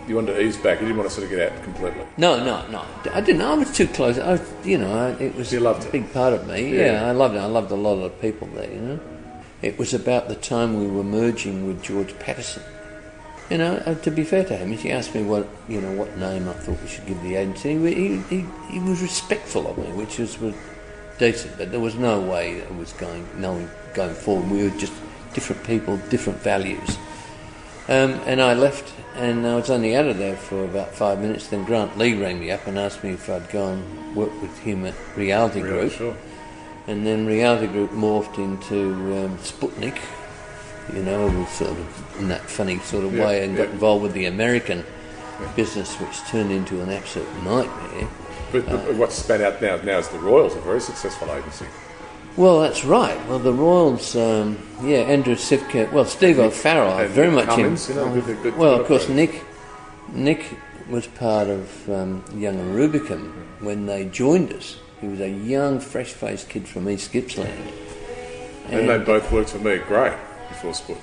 You 0.09 0.14
wanted 0.16 0.35
to 0.35 0.40
ease 0.40 0.56
back. 0.56 0.80
You 0.80 0.87
didn't 0.87 0.98
want 0.98 1.11
to 1.11 1.14
sort 1.14 1.24
of 1.24 1.30
get 1.37 1.52
out 1.52 1.62
completely. 1.64 2.04
No, 2.16 2.42
no, 2.42 2.66
no. 2.68 2.85
I 3.12 3.20
didn't. 3.20 3.42
I 3.42 3.54
was 3.54 3.72
too 3.72 3.87
close. 3.88 4.18
I, 4.18 4.32
was- 4.32 4.52
you 4.64 4.78
know, 4.78 5.16
it 5.20 5.35
was 5.37 5.52
You 5.52 5.61
loved 5.61 5.85
a 5.85 5.88
it. 5.88 5.92
big 5.92 6.12
part 6.12 6.32
of 6.32 6.46
me. 6.46 6.74
Yeah. 6.76 6.92
Yeah. 7.02 7.06
I 7.09 7.12
loved 7.12 7.35
it. 7.35 7.38
I 7.38 7.46
loved 7.46 7.70
a 7.70 7.74
lot 7.76 7.94
of 7.94 8.02
the 8.02 8.11
people 8.11 8.48
there. 8.54 8.70
You 8.72 8.80
know, 8.80 9.00
it 9.62 9.79
was 9.79 9.95
about 9.95 10.29
the 10.29 10.35
time 10.35 10.79
we 10.79 10.87
were 10.87 11.05
merging 11.05 11.66
with 11.66 11.83
George 11.83 12.19
Patterson. 12.19 12.62
You 13.51 13.59
know, 13.59 13.77
uh, 13.87 13.95
to 13.95 14.11
be 14.11 14.25
fair 14.25 14.45
to 14.45 14.57
him, 14.57 14.73
he 14.73 14.90
asked 14.90 15.14
me 15.14 15.23
what 15.23 15.49
you 15.69 15.81
know 15.81 15.92
what 15.92 16.16
name 16.19 16.49
I 16.49 16.53
thought 16.53 16.83
we 16.83 16.88
should 16.88 17.07
give 17.07 17.23
the 17.23 17.37
agency. 17.37 17.75
He 17.95 18.16
he, 18.29 18.45
he 18.71 18.81
was 18.81 19.01
respectful 19.01 19.69
of 19.69 19.79
me, 19.79 19.85
which 19.92 20.19
was, 20.19 20.38
was 20.40 20.55
decent, 21.19 21.57
but 21.57 21.71
there 21.71 21.81
was 21.81 21.95
no 21.95 22.21
way 22.21 22.55
that 22.55 22.64
it 22.64 22.75
was 22.75 22.92
going 22.95 23.27
no 23.40 23.69
going 23.95 24.14
forward. 24.14 24.51
We 24.51 24.64
were 24.64 24.77
just 24.79 24.92
different 25.33 25.64
people, 25.64 25.97
different 26.11 26.40
values. 26.40 26.99
Um, 27.88 28.14
and 28.27 28.42
I 28.42 28.55
left, 28.55 28.92
and 29.14 29.47
I 29.47 29.55
was 29.55 29.71
only 29.71 29.95
out 29.95 30.07
of 30.07 30.19
there 30.19 30.37
for 30.37 30.64
about 30.64 30.92
five 30.92 31.21
minutes. 31.21 31.47
Then 31.47 31.62
Grant 31.64 31.97
Lee 31.97 32.21
rang 32.21 32.40
me 32.40 32.51
up 32.51 32.66
and 32.66 32.77
asked 32.77 33.05
me 33.05 33.11
if 33.11 33.31
I'd 33.31 33.49
go 33.51 33.69
and 33.69 34.16
work 34.16 34.42
with 34.42 34.59
him 34.59 34.85
at 34.87 34.95
Reality 35.16 35.62
Really, 35.62 35.88
Group. 35.88 35.92
sure. 35.92 36.16
And 36.88 37.05
then 37.07 37.27
Reality 37.27 37.66
Group 37.66 37.90
morphed 37.90 38.38
into 38.38 38.92
um, 39.25 39.38
Sputnik, 39.38 39.99
you 40.94 41.03
know, 41.03 41.44
sort 41.46 41.70
of 41.72 42.16
in 42.20 42.29
that 42.29 42.42
funny 42.42 42.79
sort 42.81 43.05
of 43.05 43.12
Yeah, 43.14 43.27
way, 43.27 43.44
and 43.44 43.57
got 43.57 43.68
involved 43.70 44.05
with 44.05 44.12
the 44.12 44.27
American 44.27 44.85
business, 45.57 45.96
which 45.96 46.16
turned 46.29 46.53
into 46.53 46.81
an 46.81 46.90
absolute 46.90 47.29
nightmare. 47.42 48.09
But, 48.53 48.66
but 48.66 48.94
what's 48.94 49.16
span 49.16 49.42
out 49.42 49.61
now, 49.61 49.77
now 49.79 49.99
is 49.99 50.09
the 50.09 50.18
Royals, 50.18 50.55
a 50.55 50.61
very 50.61 50.81
successful 50.81 51.31
agency. 51.33 51.66
Well, 52.37 52.61
that's 52.61 52.85
right. 52.85 53.18
Well, 53.29 53.38
the 53.40 53.53
Royals, 53.53 54.14
um, 54.14 54.57
yeah, 54.83 54.99
Andrew 54.99 55.35
Siwka, 55.35 55.90
well, 55.90 56.05
Steve 56.05 56.38
O'Farrell, 56.38 56.92
I 56.92 57.07
very 57.09 57.27
Nick 57.29 57.46
much. 57.46 57.46
Cummins, 57.57 57.90
in- 57.90 57.96
you 57.96 58.05
know, 58.05 58.20
good- 58.20 58.42
good- 58.42 58.57
well, 58.57 58.81
of 58.81 58.87
course. 58.87 59.09
Nick, 59.09 59.42
Nick 60.12 60.44
was 60.88 61.07
part 61.09 61.49
of 61.49 61.90
um, 61.90 62.22
Young 62.37 62.61
and 62.61 62.77
Rubicam 62.77 63.33
when 63.61 63.87
they 63.87 64.05
joined 64.05 64.53
us. 64.53 64.77
He 65.07 65.12
was 65.12 65.21
a 65.21 65.31
young, 65.31 65.79
fresh-faced 65.79 66.49
kid 66.49 66.66
from 66.66 66.88
East 66.88 67.12
Gippsland. 67.12 67.57
And 68.71 68.88
they 68.88 68.99
both 68.99 69.31
worked 69.31 69.51
for 69.51 69.61
me 69.61 69.75
at 69.75 69.87
Grey 69.87 70.19
before 70.49 70.73
Sputnik. 70.73 70.99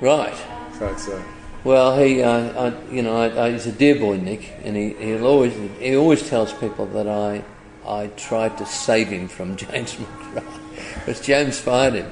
right. 0.00 0.34
So 0.76 0.88
it's 0.88 1.08
uh, 1.08 1.22
Well, 1.62 1.96
he, 1.96 2.20
uh, 2.20 2.70
I, 2.70 2.90
you 2.90 3.02
know, 3.02 3.16
I, 3.16 3.44
I, 3.44 3.52
he's 3.52 3.68
a 3.68 3.70
dear 3.70 3.94
boy, 3.94 4.16
Nick, 4.16 4.52
and 4.64 4.74
he, 4.74 4.94
he'll 4.94 5.24
always, 5.24 5.54
he 5.78 5.94
always 5.94 6.28
tells 6.28 6.52
people 6.52 6.86
that 6.86 7.06
I, 7.06 7.44
I 7.86 8.08
tried 8.16 8.58
to 8.58 8.66
save 8.66 9.06
him 9.06 9.28
from 9.28 9.54
James 9.62 9.94
McGrath, 9.94 10.58
because 10.94 11.20
James 11.20 11.60
fired 11.60 11.94
him, 11.94 12.10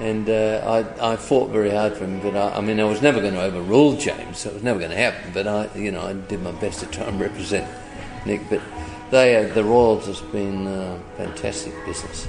and 0.00 0.28
uh, 0.28 0.84
I, 1.00 1.12
I 1.12 1.16
fought 1.16 1.50
very 1.50 1.70
hard 1.70 1.92
for 1.92 2.06
him. 2.06 2.18
But 2.18 2.34
I, 2.34 2.56
I 2.56 2.60
mean, 2.60 2.80
I 2.80 2.84
was 2.84 3.02
never 3.02 3.20
going 3.20 3.34
to 3.34 3.42
overrule 3.42 3.96
James, 3.96 4.38
so 4.38 4.50
it 4.50 4.54
was 4.54 4.64
never 4.64 4.80
going 4.80 4.90
to 4.90 4.96
happen. 4.96 5.30
But 5.32 5.46
I, 5.46 5.68
you 5.78 5.92
know, 5.92 6.02
I 6.02 6.14
did 6.14 6.42
my 6.42 6.50
best 6.50 6.80
to 6.80 6.86
try 6.86 7.04
and 7.04 7.20
represent 7.20 7.70
Nick. 8.26 8.48
But 8.48 8.60
they, 9.10 9.36
uh, 9.36 9.52
the 9.54 9.64
Royals, 9.64 10.06
has 10.06 10.20
been 10.20 10.66
uh, 10.66 10.98
fantastic 11.16 11.72
business. 11.84 12.26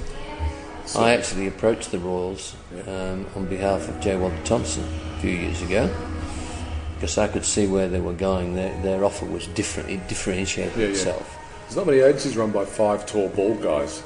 I 0.96 1.12
actually 1.14 1.46
approached 1.46 1.90
the 1.92 1.98
Royals 1.98 2.54
um, 2.86 3.26
on 3.34 3.46
behalf 3.46 3.88
of 3.88 4.00
J. 4.00 4.16
Walter 4.16 4.36
Thompson 4.44 4.84
a 5.16 5.20
few 5.20 5.30
years 5.30 5.62
ago 5.62 5.90
because 6.94 7.16
I 7.16 7.26
could 7.26 7.44
see 7.44 7.66
where 7.66 7.88
they 7.88 8.00
were 8.00 8.12
going. 8.12 8.54
Their, 8.54 8.80
their 8.82 9.04
offer 9.04 9.24
was 9.24 9.46
different, 9.48 9.88
it 9.90 10.06
differentiated 10.08 10.76
Yeah, 10.76 10.84
yeah. 10.84 10.90
itself. 10.90 11.38
there's 11.62 11.76
not 11.76 11.86
many 11.86 12.00
agencies 12.00 12.36
run 12.36 12.50
by 12.52 12.64
five 12.66 13.06
tall, 13.06 13.28
bald 13.30 13.62
guys. 13.62 14.02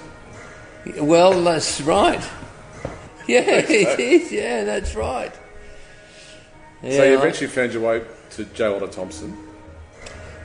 Well, 1.01 1.42
that's 1.42 1.81
right. 1.81 2.22
Yeah, 3.27 3.40
it 3.40 4.01
is. 4.01 4.33
Yeah, 4.33 4.64
that's 4.64 4.94
right. 4.94 5.31
Yeah, 6.83 6.90
so 6.96 7.05
you 7.05 7.12
I- 7.12 7.18
eventually 7.18 7.48
found 7.48 7.74
your 7.74 7.83
way 7.83 8.03
to 8.31 8.44
J. 8.46 8.70
Walter 8.70 8.87
Thompson. 8.87 9.37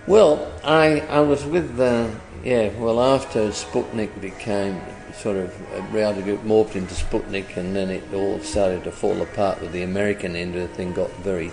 Well, 0.05 0.51
I, 0.65 0.99
I 0.99 1.21
was 1.21 1.45
with 1.45 1.77
the, 1.77 2.13
yeah, 2.43 2.77
well, 2.77 3.01
after 3.01 3.47
Sputnik 3.51 4.19
became 4.19 4.81
sort 5.13 5.37
of, 5.37 5.73
uh, 5.73 5.81
reality 5.93 6.23
group 6.23 6.43
morphed 6.43 6.75
into 6.75 6.93
Sputnik 6.93 7.55
and 7.55 7.73
then 7.73 7.89
it 7.89 8.03
all 8.13 8.37
started 8.39 8.83
to 8.83 8.91
fall 8.91 9.21
apart 9.21 9.61
with 9.61 9.71
the 9.71 9.83
American 9.83 10.35
end 10.35 10.55
of 10.55 10.61
the 10.63 10.75
thing 10.75 10.91
got 10.91 11.09
very 11.21 11.51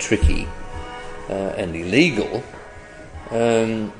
tricky 0.00 0.48
uh, 1.28 1.54
and 1.56 1.76
illegal. 1.76 2.42
Um, 3.30 3.92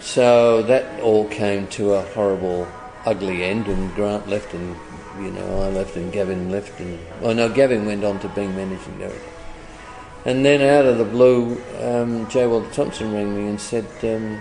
so 0.00 0.60
that 0.60 1.00
all 1.00 1.26
came 1.26 1.66
to 1.68 1.94
a 1.94 2.02
horrible, 2.02 2.68
ugly 3.06 3.42
end 3.42 3.68
and 3.68 3.94
Grant 3.94 4.28
left 4.28 4.52
and, 4.52 4.76
you 5.18 5.30
know, 5.30 5.62
I 5.62 5.70
left 5.70 5.96
and 5.96 6.12
Gavin 6.12 6.50
left 6.50 6.78
and, 6.78 6.98
oh 7.22 7.32
no, 7.32 7.48
Gavin 7.48 7.86
went 7.86 8.04
on 8.04 8.20
to 8.20 8.28
being 8.28 8.54
managing 8.54 8.98
director. 8.98 9.33
And 10.24 10.44
then 10.44 10.62
out 10.62 10.86
of 10.86 10.96
the 10.96 11.04
blue, 11.04 11.60
um, 11.80 12.28
J. 12.30 12.46
Walter 12.46 12.70
Thompson 12.72 13.12
rang 13.12 13.36
me 13.36 13.48
and 13.48 13.60
said, 13.60 13.84
um, 14.04 14.40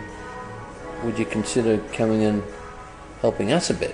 Would 1.04 1.20
you 1.20 1.26
consider 1.26 1.78
coming 1.92 2.24
and 2.24 2.42
helping 3.20 3.52
us 3.52 3.70
a 3.70 3.74
bit? 3.74 3.94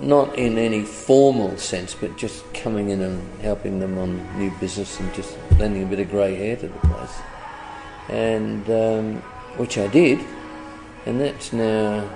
Not 0.00 0.36
in 0.36 0.58
any 0.58 0.82
formal 0.82 1.56
sense, 1.56 1.94
but 1.94 2.16
just 2.16 2.52
coming 2.54 2.90
in 2.90 3.02
and 3.02 3.40
helping 3.40 3.78
them 3.78 3.96
on 3.98 4.38
new 4.38 4.50
business 4.58 4.98
and 4.98 5.14
just 5.14 5.38
lending 5.58 5.84
a 5.84 5.86
bit 5.86 6.00
of 6.00 6.10
grey 6.10 6.34
hair 6.34 6.56
to 6.56 6.68
the 6.68 6.78
place. 6.80 7.20
And 8.08 8.68
um, 8.68 9.22
which 9.58 9.78
I 9.78 9.86
did, 9.86 10.18
and 11.06 11.20
that's 11.20 11.52
now 11.52 12.08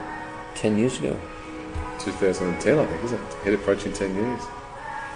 10 0.57 0.79
years 0.79 0.99
ago. 0.99 1.17
2010, 2.01 2.79
I 2.79 2.87
think, 2.87 3.05
isn't 3.05 3.21
it? 3.21 3.35
Head 3.45 3.55
approaching 3.55 3.93
10 3.93 4.15
years. 4.17 4.43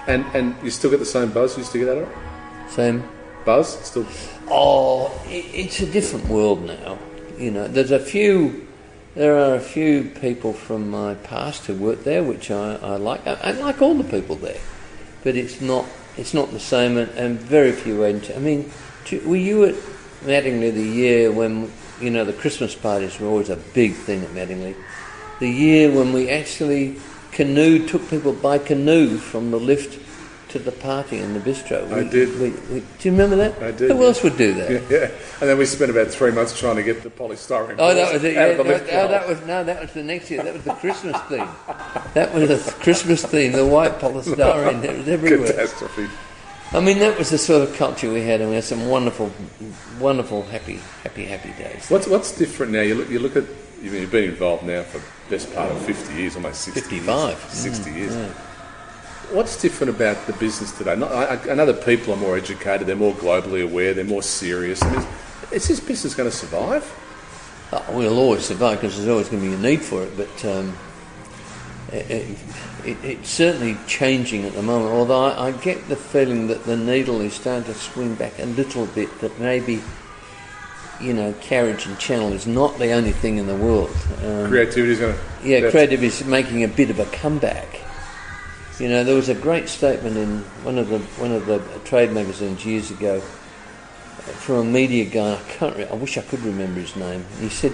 And 0.06 0.24
and 0.32 0.54
you 0.62 0.70
still 0.70 0.90
get 0.90 0.98
the 0.98 1.04
same 1.04 1.30
buzz 1.30 1.56
you 1.56 1.60
used 1.60 1.72
to 1.72 1.78
get 1.78 1.88
out 1.88 1.98
of 1.98 2.08
it? 2.08 2.29
Same 2.70 3.02
Buzz? 3.44 3.84
Still. 3.84 4.06
Oh, 4.48 5.12
it, 5.26 5.44
it's 5.54 5.80
a 5.80 5.86
different 5.86 6.26
world 6.28 6.64
now. 6.64 6.98
You 7.38 7.50
know, 7.50 7.68
there's 7.68 7.90
a 7.90 7.98
few, 7.98 8.66
there 9.14 9.36
are 9.36 9.54
a 9.54 9.60
few 9.60 10.04
people 10.04 10.52
from 10.52 10.90
my 10.90 11.14
past 11.14 11.66
who 11.66 11.74
work 11.74 12.04
there, 12.04 12.22
which 12.22 12.50
I, 12.50 12.76
I 12.76 12.96
like. 12.96 13.26
I, 13.26 13.34
I 13.42 13.50
like 13.52 13.82
all 13.82 13.94
the 13.94 14.04
people 14.04 14.36
there, 14.36 14.60
but 15.24 15.36
it's 15.36 15.60
not, 15.60 15.86
it's 16.16 16.34
not 16.34 16.52
the 16.52 16.60
same, 16.60 16.96
and, 16.96 17.10
and 17.12 17.40
very 17.40 17.72
few 17.72 18.04
ent- 18.04 18.30
I 18.34 18.38
mean, 18.38 18.70
do- 19.04 19.26
were 19.28 19.36
you 19.36 19.64
at 19.64 19.74
Mattingly 20.22 20.72
the 20.72 20.82
year 20.82 21.32
when 21.32 21.72
you 22.00 22.10
know 22.10 22.24
the 22.24 22.34
Christmas 22.34 22.74
parties 22.74 23.18
were 23.18 23.28
always 23.28 23.48
a 23.50 23.56
big 23.56 23.94
thing 23.94 24.22
at 24.22 24.30
Mattingly? 24.30 24.76
The 25.40 25.50
year 25.50 25.90
when 25.90 26.12
we 26.12 26.28
actually 26.28 26.96
canoed, 27.32 27.88
took 27.88 28.08
people 28.10 28.34
by 28.34 28.58
canoe 28.58 29.16
from 29.16 29.50
the 29.50 29.58
lift 29.58 29.98
to 30.50 30.58
the 30.58 30.72
party 30.72 31.18
in 31.18 31.32
the 31.34 31.40
bistro. 31.40 31.90
I 31.92 32.02
We- 32.02 32.08
did. 32.10 32.38
we- 32.40 32.50
we- 32.72 32.80
do 32.80 33.08
you 33.08 33.10
remember 33.12 33.36
that? 33.36 33.62
I 33.62 33.70
did, 33.70 33.90
Who 33.90 33.98
yeah. 34.00 34.06
else 34.06 34.22
would 34.22 34.36
do 34.36 34.52
that? 34.54 34.70
Yeah. 34.90 35.10
And 35.40 35.48
then 35.48 35.56
we 35.58 35.64
spent 35.66 35.90
about 35.90 36.08
three 36.08 36.30
months 36.32 36.58
trying 36.58 36.76
to 36.76 36.82
get 36.82 37.02
the 37.02 37.10
polystyrene. 37.10 37.76
Oh, 37.78 37.94
that 37.94 38.12
was 38.12 38.22
it. 38.24 38.34
Yeah, 38.34 38.54
the 38.54 38.64
no, 38.64 38.70
no, 38.70 38.74
oh, 38.76 39.08
that 39.08 39.28
was 39.28 39.40
no, 39.46 39.64
that 39.64 39.80
was 39.80 39.92
the 39.92 40.02
next 40.02 40.30
year. 40.30 40.42
That 40.42 40.54
was 40.54 40.64
the 40.64 40.74
Christmas 40.74 41.16
theme. 41.28 41.48
That 42.14 42.34
was 42.34 42.48
the 42.48 42.72
Christmas 42.80 43.22
theme. 43.24 43.52
The 43.52 43.64
white 43.66 43.98
polystyrene. 44.00 44.84
It 44.84 44.98
was 44.98 45.08
everywhere. 45.16 45.46
Catastrophe. 45.46 46.08
I 46.72 46.78
mean, 46.80 46.98
that 47.00 47.18
was 47.18 47.30
the 47.30 47.38
sort 47.38 47.68
of 47.68 47.74
culture 47.74 48.12
we 48.12 48.22
had, 48.22 48.40
and 48.40 48.48
we 48.48 48.54
had 48.54 48.62
some 48.64 48.86
wonderful, 48.88 49.32
wonderful, 49.98 50.42
happy, 50.44 50.78
happy, 51.02 51.24
happy 51.24 51.50
days. 51.60 51.88
What's 51.88 52.06
what's 52.06 52.36
different 52.36 52.72
now? 52.72 52.82
You 52.82 52.94
look, 52.96 53.08
you 53.10 53.18
look 53.18 53.34
at 53.36 53.44
you've 53.82 54.10
been- 54.10 54.24
involved 54.30 54.64
now 54.64 54.82
for 54.82 54.98
the 54.98 55.04
best 55.30 55.52
part 55.54 55.70
of 55.70 55.78
fifty 55.84 56.14
years, 56.14 56.36
almost 56.36 56.60
sixty. 56.62 56.80
55. 56.98 57.06
Mm, 57.06 57.40
years, 57.40 57.52
sixty 57.52 57.90
years. 57.92 58.14
What's 59.32 59.60
different 59.60 59.94
about 59.94 60.26
the 60.26 60.32
business 60.34 60.76
today? 60.76 60.96
Not, 60.96 61.12
I, 61.12 61.52
I 61.52 61.54
know 61.54 61.66
that 61.66 61.84
people 61.84 62.12
are 62.12 62.16
more 62.16 62.36
educated, 62.36 62.86
they're 62.86 62.96
more 62.96 63.14
globally 63.14 63.62
aware, 63.62 63.94
they're 63.94 64.04
more 64.04 64.22
serious. 64.24 64.82
I 64.82 64.90
mean, 64.90 65.06
is 65.52 65.68
this 65.68 65.78
business 65.78 66.14
going 66.14 66.28
to 66.28 66.36
survive? 66.36 66.84
Oh, 67.72 67.84
we'll 67.96 68.18
always 68.18 68.44
survive 68.44 68.80
because 68.80 68.96
there's 68.96 69.08
always 69.08 69.28
going 69.28 69.42
to 69.42 69.48
be 69.48 69.54
a 69.54 69.58
need 69.58 69.82
for 69.82 70.02
it, 70.02 70.16
but 70.16 70.44
um, 70.44 70.76
it, 71.92 72.10
it, 72.10 72.38
it, 72.84 73.04
it's 73.04 73.30
certainly 73.30 73.76
changing 73.86 74.44
at 74.44 74.54
the 74.54 74.62
moment. 74.62 74.92
Although 74.92 75.26
I, 75.26 75.48
I 75.48 75.52
get 75.52 75.88
the 75.88 75.94
feeling 75.96 76.48
that 76.48 76.64
the 76.64 76.76
needle 76.76 77.20
is 77.20 77.34
starting 77.34 77.72
to 77.72 77.74
swing 77.78 78.16
back 78.16 78.36
a 78.40 78.46
little 78.46 78.86
bit, 78.86 79.16
that 79.20 79.38
maybe, 79.38 79.80
you 81.00 81.12
know, 81.12 81.32
carriage 81.40 81.86
and 81.86 81.96
channel 82.00 82.32
is 82.32 82.48
not 82.48 82.78
the 82.80 82.90
only 82.90 83.12
thing 83.12 83.38
in 83.38 83.46
the 83.46 83.54
world. 83.56 83.90
Um, 84.24 84.48
Creativity 84.48 84.92
is 84.92 84.98
going 84.98 85.14
to. 85.14 85.48
yeah, 85.48 85.70
creative 85.70 86.02
is 86.02 86.24
making 86.24 86.64
a 86.64 86.68
bit 86.68 86.90
of 86.90 86.98
a 86.98 87.06
comeback. 87.06 87.82
You 88.80 88.88
know, 88.88 89.04
there 89.04 89.14
was 89.14 89.28
a 89.28 89.34
great 89.34 89.68
statement 89.68 90.16
in 90.16 90.38
one 90.64 90.78
of 90.78 90.88
the 90.88 90.98
one 91.20 91.32
of 91.32 91.44
the 91.46 91.58
trade 91.84 92.12
magazines 92.12 92.64
years 92.64 92.90
ago 92.90 93.16
uh, 93.18 93.20
from 94.40 94.56
a 94.56 94.64
media 94.64 95.04
guy. 95.04 95.34
I 95.34 95.40
can't. 95.50 95.76
Re- 95.76 95.86
I 95.86 95.94
wish 95.94 96.16
I 96.16 96.22
could 96.22 96.40
remember 96.40 96.80
his 96.80 96.96
name. 96.96 97.24
He 97.40 97.50
said, 97.50 97.72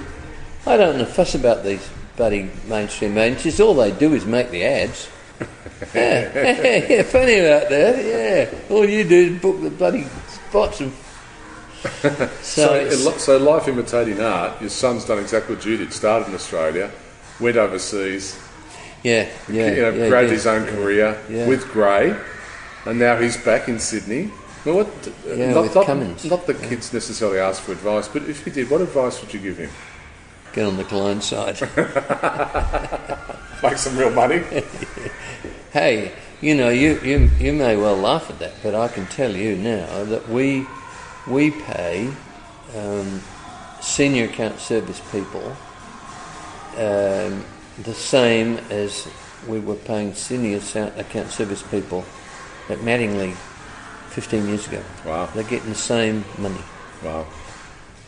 "I 0.66 0.76
don't 0.76 0.98
know 0.98 1.04
fuss 1.04 1.36
about 1.36 1.62
these 1.62 1.88
bloody 2.16 2.50
mainstream 2.66 3.16
agencies. 3.18 3.60
All 3.60 3.74
they 3.74 3.92
do 3.92 4.14
is 4.14 4.24
make 4.26 4.50
the 4.50 4.64
ads." 4.64 5.08
yeah, 5.94 6.86
yeah, 6.88 7.02
funny 7.04 7.38
about 7.38 7.68
that. 7.68 8.04
Yeah, 8.04 8.74
all 8.74 8.88
you 8.88 9.04
do 9.04 9.34
is 9.34 9.40
book 9.40 9.62
the 9.62 9.70
bloody 9.70 10.04
spots 10.28 10.80
and. 10.80 10.92
so, 11.82 12.28
So, 12.42 12.74
it's- 12.74 13.00
it 13.00 13.04
lo- 13.04 13.18
so 13.18 13.36
life 13.38 13.68
imitating 13.68 14.20
art. 14.20 14.60
Your 14.60 14.70
son's 14.70 15.04
done 15.04 15.20
exactly 15.20 15.54
what 15.54 15.64
you 15.64 15.76
did. 15.76 15.92
Started 15.92 16.28
in 16.28 16.34
Australia, 16.34 16.90
went 17.38 17.56
overseas, 17.58 18.36
yeah, 19.02 19.28
yeah, 19.48 19.70
you 19.70 19.82
know, 19.82 19.90
yeah, 19.90 20.08
grabbed 20.08 20.28
yeah. 20.28 20.34
his 20.34 20.46
own 20.46 20.66
career 20.66 21.18
with 21.28 21.68
Grey, 21.72 22.16
and 22.84 22.98
now 22.98 23.16
he's 23.16 23.36
back 23.36 23.68
in 23.68 23.78
Sydney. 23.78 24.30
Well, 24.64 24.76
what, 24.76 25.12
Yeah, 25.26 25.52
not, 25.52 25.62
with 25.62 25.74
not, 25.76 25.86
Cummins. 25.86 26.24
not 26.24 26.46
the 26.46 26.54
kids 26.54 26.92
necessarily 26.92 27.38
ask 27.38 27.62
for 27.62 27.72
advice, 27.72 28.08
but 28.08 28.24
if 28.24 28.44
he 28.44 28.50
did, 28.50 28.68
what 28.68 28.80
advice 28.80 29.20
would 29.20 29.32
you 29.32 29.38
give 29.38 29.58
him? 29.58 29.70
Get 30.52 30.66
on 30.66 30.76
the 30.76 30.84
client 30.84 31.22
side. 31.22 31.60
Make 33.62 33.78
some 33.78 33.96
real 33.96 34.10
money. 34.10 34.42
Hey, 35.72 36.12
you 36.40 36.54
know, 36.54 36.68
you, 36.68 36.98
you, 37.00 37.30
you 37.38 37.52
may 37.52 37.76
well 37.76 37.96
laugh 37.96 38.28
at 38.28 38.38
that, 38.40 38.54
but 38.62 38.74
I 38.74 38.88
can 38.88 39.06
tell 39.06 39.34
you 39.34 39.56
now 39.56 40.04
that 40.04 40.28
we, 40.28 40.66
we 41.26 41.50
pay 41.50 42.10
um, 42.76 43.22
senior 43.80 44.24
account 44.24 44.58
service 44.58 45.00
people 45.12 45.56
um, 46.76 47.44
the 47.82 47.94
same 47.94 48.58
as 48.70 49.06
we 49.46 49.60
were 49.60 49.74
paying 49.74 50.14
senior 50.14 50.60
account 50.96 51.30
service 51.30 51.62
people 51.62 52.04
at 52.68 52.78
Mattingly 52.78 53.34
15 54.10 54.48
years 54.48 54.66
ago. 54.66 54.82
Wow. 55.04 55.26
They're 55.34 55.44
getting 55.44 55.68
the 55.68 55.74
same 55.74 56.24
money 56.38 56.60
Wow. 57.04 57.26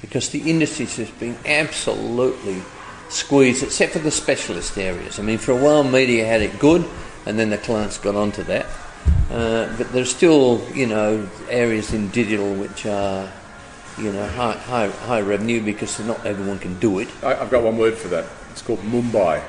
because 0.01 0.31
the 0.31 0.51
industry 0.51 0.87
has 0.87 1.11
been 1.11 1.37
absolutely 1.45 2.63
squeezed, 3.11 3.63
except 3.63 3.93
for 3.93 3.99
the 4.01 4.11
specialist 4.11 4.77
areas. 4.79 5.19
I 5.19 5.23
mean, 5.23 5.39
for 5.39 5.53
a 5.53 5.57
while, 5.63 5.85
media 5.85 6.25
had 6.25 6.43
it 6.43 6.59
good, 6.59 6.85
and 7.27 7.39
then 7.39 7.51
the 7.51 7.59
clients 7.59 7.99
got 7.99 8.15
onto 8.15 8.43
that. 8.45 8.67
Uh, 9.31 9.75
but 9.77 9.93
there's 9.93 10.11
still, 10.15 10.67
you 10.75 10.87
know, 10.87 11.29
areas 11.51 11.93
in 11.93 12.09
digital 12.09 12.55
which 12.55 12.87
are, 12.87 13.31
you 13.99 14.13
know, 14.13 14.27
high, 14.29 14.53
high, 14.53 14.89
high 14.89 15.21
revenue 15.21 15.63
because 15.63 15.99
not 16.01 16.25
everyone 16.25 16.59
can 16.59 16.79
do 16.79 16.99
it. 16.99 17.09
I, 17.23 17.35
I've 17.37 17.51
got 17.51 17.63
one 17.63 17.77
word 17.77 17.97
for 17.97 18.09
that. 18.09 18.27
It's 18.51 18.63
called 18.63 18.81
Mumbai. 18.81 19.43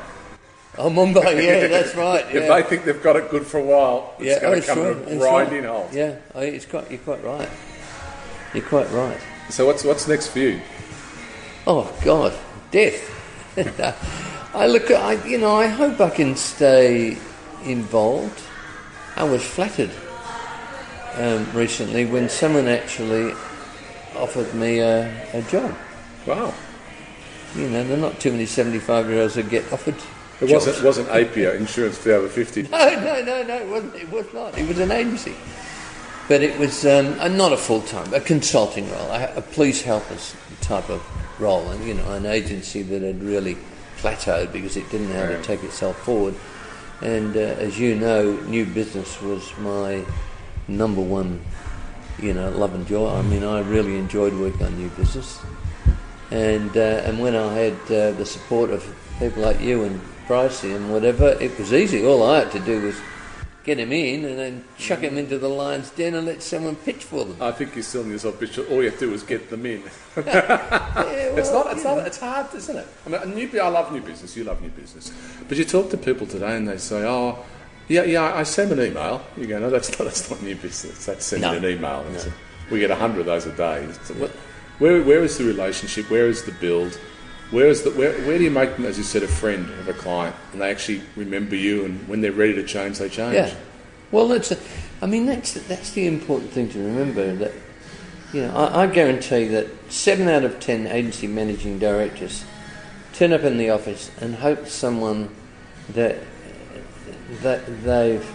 Oh, 0.80 0.90
Mumbai, 0.90 1.44
yeah, 1.44 1.68
that's 1.68 1.94
right. 1.94 2.26
If 2.34 2.48
they 2.48 2.64
think 2.64 2.86
they've 2.86 3.04
got 3.04 3.18
it 3.18 3.30
good 3.30 3.46
for 3.46 3.58
a 3.60 3.64
while, 3.64 4.16
it's 4.18 4.28
yeah, 4.28 4.40
going 4.40 4.60
oh, 4.60 4.62
to 4.62 4.66
come 4.66 4.78
sure, 4.78 4.94
to 4.94 5.12
a 5.12 5.18
grinding 5.18 5.64
right. 5.64 5.70
halt. 5.70 5.94
Yeah, 5.94 6.16
oh, 6.34 6.40
it's 6.40 6.66
quite, 6.66 6.90
you're 6.90 7.00
quite 7.00 7.22
right. 7.22 7.50
You're 8.54 8.64
quite 8.64 8.90
right. 8.92 9.20
So 9.50 9.66
what's 9.66 9.84
what's 9.84 10.08
next 10.08 10.30
for 10.30 10.40
you? 10.40 10.62
Oh 11.68 11.94
God, 12.02 12.34
death. 12.72 13.04
I 14.56 14.68
look 14.68 14.90
at, 14.90 15.02
I, 15.02 15.26
you 15.28 15.38
know, 15.38 15.54
I 15.54 15.68
hope 15.68 16.00
I 16.00 16.10
can 16.10 16.38
stay 16.38 17.18
involved. 17.66 18.42
I 19.18 19.26
was 19.26 19.44
flattered 19.44 19.92
um, 21.16 21.52
recently 21.52 22.06
when 22.06 22.30
someone 22.30 22.70
actually 22.70 23.34
offered 24.16 24.54
me 24.56 24.80
a, 24.80 25.12
a 25.34 25.42
job. 25.42 25.76
Wow. 26.26 26.54
You 27.54 27.70
know, 27.70 27.84
there 27.84 27.98
are 27.98 28.02
not 28.02 28.22
too 28.22 28.32
many 28.32 28.46
75 28.46 29.10
year 29.10 29.24
olds 29.24 29.36
that 29.36 29.50
get 29.50 29.72
offered. 29.74 29.96
It 30.42 30.52
wasn't 30.52 30.84
wasn't 30.84 31.10
APIA 31.10 31.56
insurance 31.56 31.98
for 31.98 32.10
the 32.10 32.16
over 32.16 32.30
fifty. 32.30 32.64
No, 32.64 32.90
no, 32.96 33.24
no, 33.24 33.44
no, 33.44 33.56
it 33.56 33.68
wasn't. 33.68 33.96
It 33.96 34.10
was 34.12 34.34
not. 34.34 34.58
It 34.58 34.68
was 34.68 34.80
an 34.80 34.92
agency. 34.92 35.36
But 36.30 36.44
it 36.44 36.60
was 36.60 36.86
um, 36.86 37.18
not 37.36 37.54
a 37.54 37.58
full 37.58 37.82
time, 37.82 38.14
a 38.14 38.20
consulting 38.20 38.90
role, 38.92 39.10
a, 39.10 39.34
a 39.36 39.42
police 39.42 39.82
helpers 39.82 40.36
type 40.62 40.88
of 40.90 41.04
role, 41.42 41.68
and 41.70 41.84
you 41.86 41.96
know, 41.96 42.12
an 42.14 42.26
agency 42.26 42.84
that 42.84 43.02
had 43.02 43.24
really 43.24 43.58
plateaued 43.98 44.52
because 44.52 44.78
it 44.78 44.90
didn't 44.92 45.10
know 45.10 45.26
how 45.26 45.32
to 45.32 45.42
take 45.42 45.64
itself 45.64 46.00
forward. 46.04 46.36
And 47.02 47.36
uh, 47.36 47.40
as 47.40 47.80
you 47.80 47.96
know, 47.96 48.34
new 48.42 48.66
business 48.66 49.22
was 49.22 49.58
my 49.58 50.06
number 50.68 51.02
one, 51.02 51.42
you 52.20 52.34
know, 52.34 52.50
love 52.52 52.76
and 52.76 52.86
joy. 52.86 53.10
I 53.10 53.22
mean, 53.24 53.44
I 53.44 53.62
really 53.62 53.98
enjoyed 53.98 54.34
working 54.34 54.66
on 54.66 54.78
new 54.78 54.90
business. 54.90 55.40
And 56.32 56.76
uh, 56.78 57.02
and 57.06 57.20
when 57.20 57.36
I 57.36 57.54
had 57.54 57.74
uh, 57.92 58.12
the 58.12 58.26
support 58.26 58.70
of 58.70 58.84
people 59.18 59.42
like 59.44 59.60
you 59.62 59.84
and 59.84 60.00
Pricey 60.28 60.76
and 60.76 60.92
whatever, 60.92 61.30
it 61.42 61.58
was 61.58 61.74
easy. 61.74 62.06
All 62.06 62.22
I 62.24 62.40
had 62.40 62.52
to 62.52 62.60
do 62.60 62.82
was 62.82 62.96
get 63.64 63.78
him 63.80 63.92
in 63.92 64.24
and 64.26 64.40
then 64.40 64.64
chuck 64.78 65.00
him 65.00 65.18
into 65.18 65.38
the 65.38 65.48
lion's 65.50 65.90
den 65.92 66.16
and 66.16 66.26
let 66.26 66.42
someone 66.42 66.76
pitch 66.78 67.04
for 67.04 67.26
them. 67.26 67.36
I 67.42 67.52
think 67.52 67.76
you're 67.76 67.84
selling 67.84 68.10
yourself, 68.12 68.40
Bishop. 68.40 68.70
All 68.72 68.78
you 68.82 68.90
have 68.90 69.00
to 69.00 69.08
do 69.08 69.14
is 69.14 69.24
get 69.24 69.50
them 69.50 69.66
in. 69.66 69.84
Yeah, 70.18 71.36
It's 71.36 71.52
not. 71.52 71.72
It's 71.74 71.84
not. 71.84 71.98
It's 72.08 72.20
hard, 72.20 72.54
isn't 72.54 72.78
it? 72.78 72.88
I 73.06 73.10
mean, 73.10 73.36
new, 73.36 73.60
I 73.60 73.68
love 73.70 73.92
new 73.92 74.02
business. 74.02 74.36
You 74.38 74.44
love 74.44 74.62
new 74.62 74.70
business, 74.70 75.12
but 75.48 75.58
you 75.58 75.66
talk 75.66 75.90
to 75.92 75.98
people 75.98 76.28
today 76.28 76.56
and 76.58 76.68
they 76.68 76.78
say, 76.78 77.04
"Oh, 77.08 77.40
yeah, 77.88 78.04
yeah, 78.04 78.36
I 78.36 78.44
send 78.44 78.72
an 78.72 78.80
email." 78.82 79.22
You 79.38 79.48
go, 79.48 79.60
"No, 79.60 79.70
that's 79.70 79.90
not. 79.98 80.06
That's 80.06 80.30
not 80.30 80.42
new 80.44 80.56
business. 80.56 81.06
That's 81.06 81.26
sending 81.26 81.50
No. 81.52 81.58
an 81.58 81.66
email." 81.66 82.06
It's 82.14 82.28
a- 82.28 82.34
we 82.70 82.80
get 82.80 82.92
a 82.92 82.96
hundred 82.96 83.22
of 83.22 83.26
those 83.28 83.46
a 83.48 83.52
day. 83.52 83.88
So 84.04 84.14
what- 84.16 84.32
where, 84.80 85.02
where 85.04 85.24
is 85.24 85.38
the 85.38 85.44
relationship? 85.44 86.10
Where 86.10 86.28
is 86.28 86.44
the 86.44 86.52
build? 86.54 86.96
Where 87.52 87.68
is 87.68 87.84
the 87.84 87.92
where, 87.92 88.14
where 88.22 88.38
do 88.38 88.44
you 88.44 88.52
make 88.52 88.76
them, 88.76 88.86
as 88.86 88.98
you 88.98 89.04
said, 89.04 89.24
a 89.24 89.28
friend 89.28 89.70
of 89.80 89.88
a 89.88 89.94
client, 89.94 90.36
and 90.52 90.62
they 90.62 90.70
actually 90.70 91.02
remember 91.16 91.56
you, 91.56 91.86
and 91.86 92.08
when 92.08 92.22
they're 92.22 92.32
ready 92.32 92.54
to 92.56 92.64
change, 92.64 93.00
they 93.00 93.10
change. 93.10 93.34
Yeah. 93.36 93.54
Well, 94.12 94.28
that's. 94.28 94.52
A, 94.52 94.58
I 95.02 95.08
mean, 95.08 95.26
that's 95.26 95.54
that's 95.68 95.92
the 95.92 96.06
important 96.06 96.52
thing 96.52 96.70
to 96.70 96.80
remember. 96.80 97.36
That 97.36 97.52
you 98.34 98.44
know, 98.44 98.56
I, 98.56 98.84
I 98.84 98.88
guarantee 98.88 99.46
that 99.48 99.68
seven 99.92 100.28
out 100.28 100.44
of 100.44 100.60
ten 100.60 100.86
agency 100.86 101.26
managing 101.26 101.80
directors 101.80 102.46
turn 103.14 103.34
up 103.34 103.42
in 103.42 103.58
the 103.58 103.72
office 103.72 104.12
and 104.22 104.36
hope 104.36 104.68
someone 104.68 105.30
that 105.90 106.18
that 107.42 107.84
they've 107.84 108.28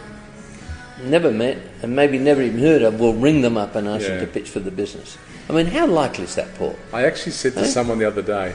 never 1.03 1.31
met 1.31 1.59
and 1.83 1.95
maybe 1.95 2.19
never 2.19 2.43
even 2.43 2.59
heard 2.61 2.83
of 2.83 2.99
will 3.01 3.15
ring 3.15 3.43
them 3.43 3.57
up 3.57 3.75
and 3.77 3.87
ask 3.89 4.03
Yeah. 4.03 4.17
them 4.17 4.27
to 4.27 4.33
pitch 4.33 4.51
for 4.51 4.61
the 4.61 4.71
business. 4.71 5.19
I 5.49 5.53
mean, 5.53 5.67
how 5.67 5.87
likely 5.87 6.25
is 6.25 6.35
that, 6.37 6.55
Paul? 6.55 6.77
I 6.93 7.05
actually 7.05 7.33
said 7.33 7.55
to 7.55 7.61
Eh? 7.61 7.65
someone 7.65 7.99
the 7.99 8.07
other 8.07 8.23
day, 8.23 8.55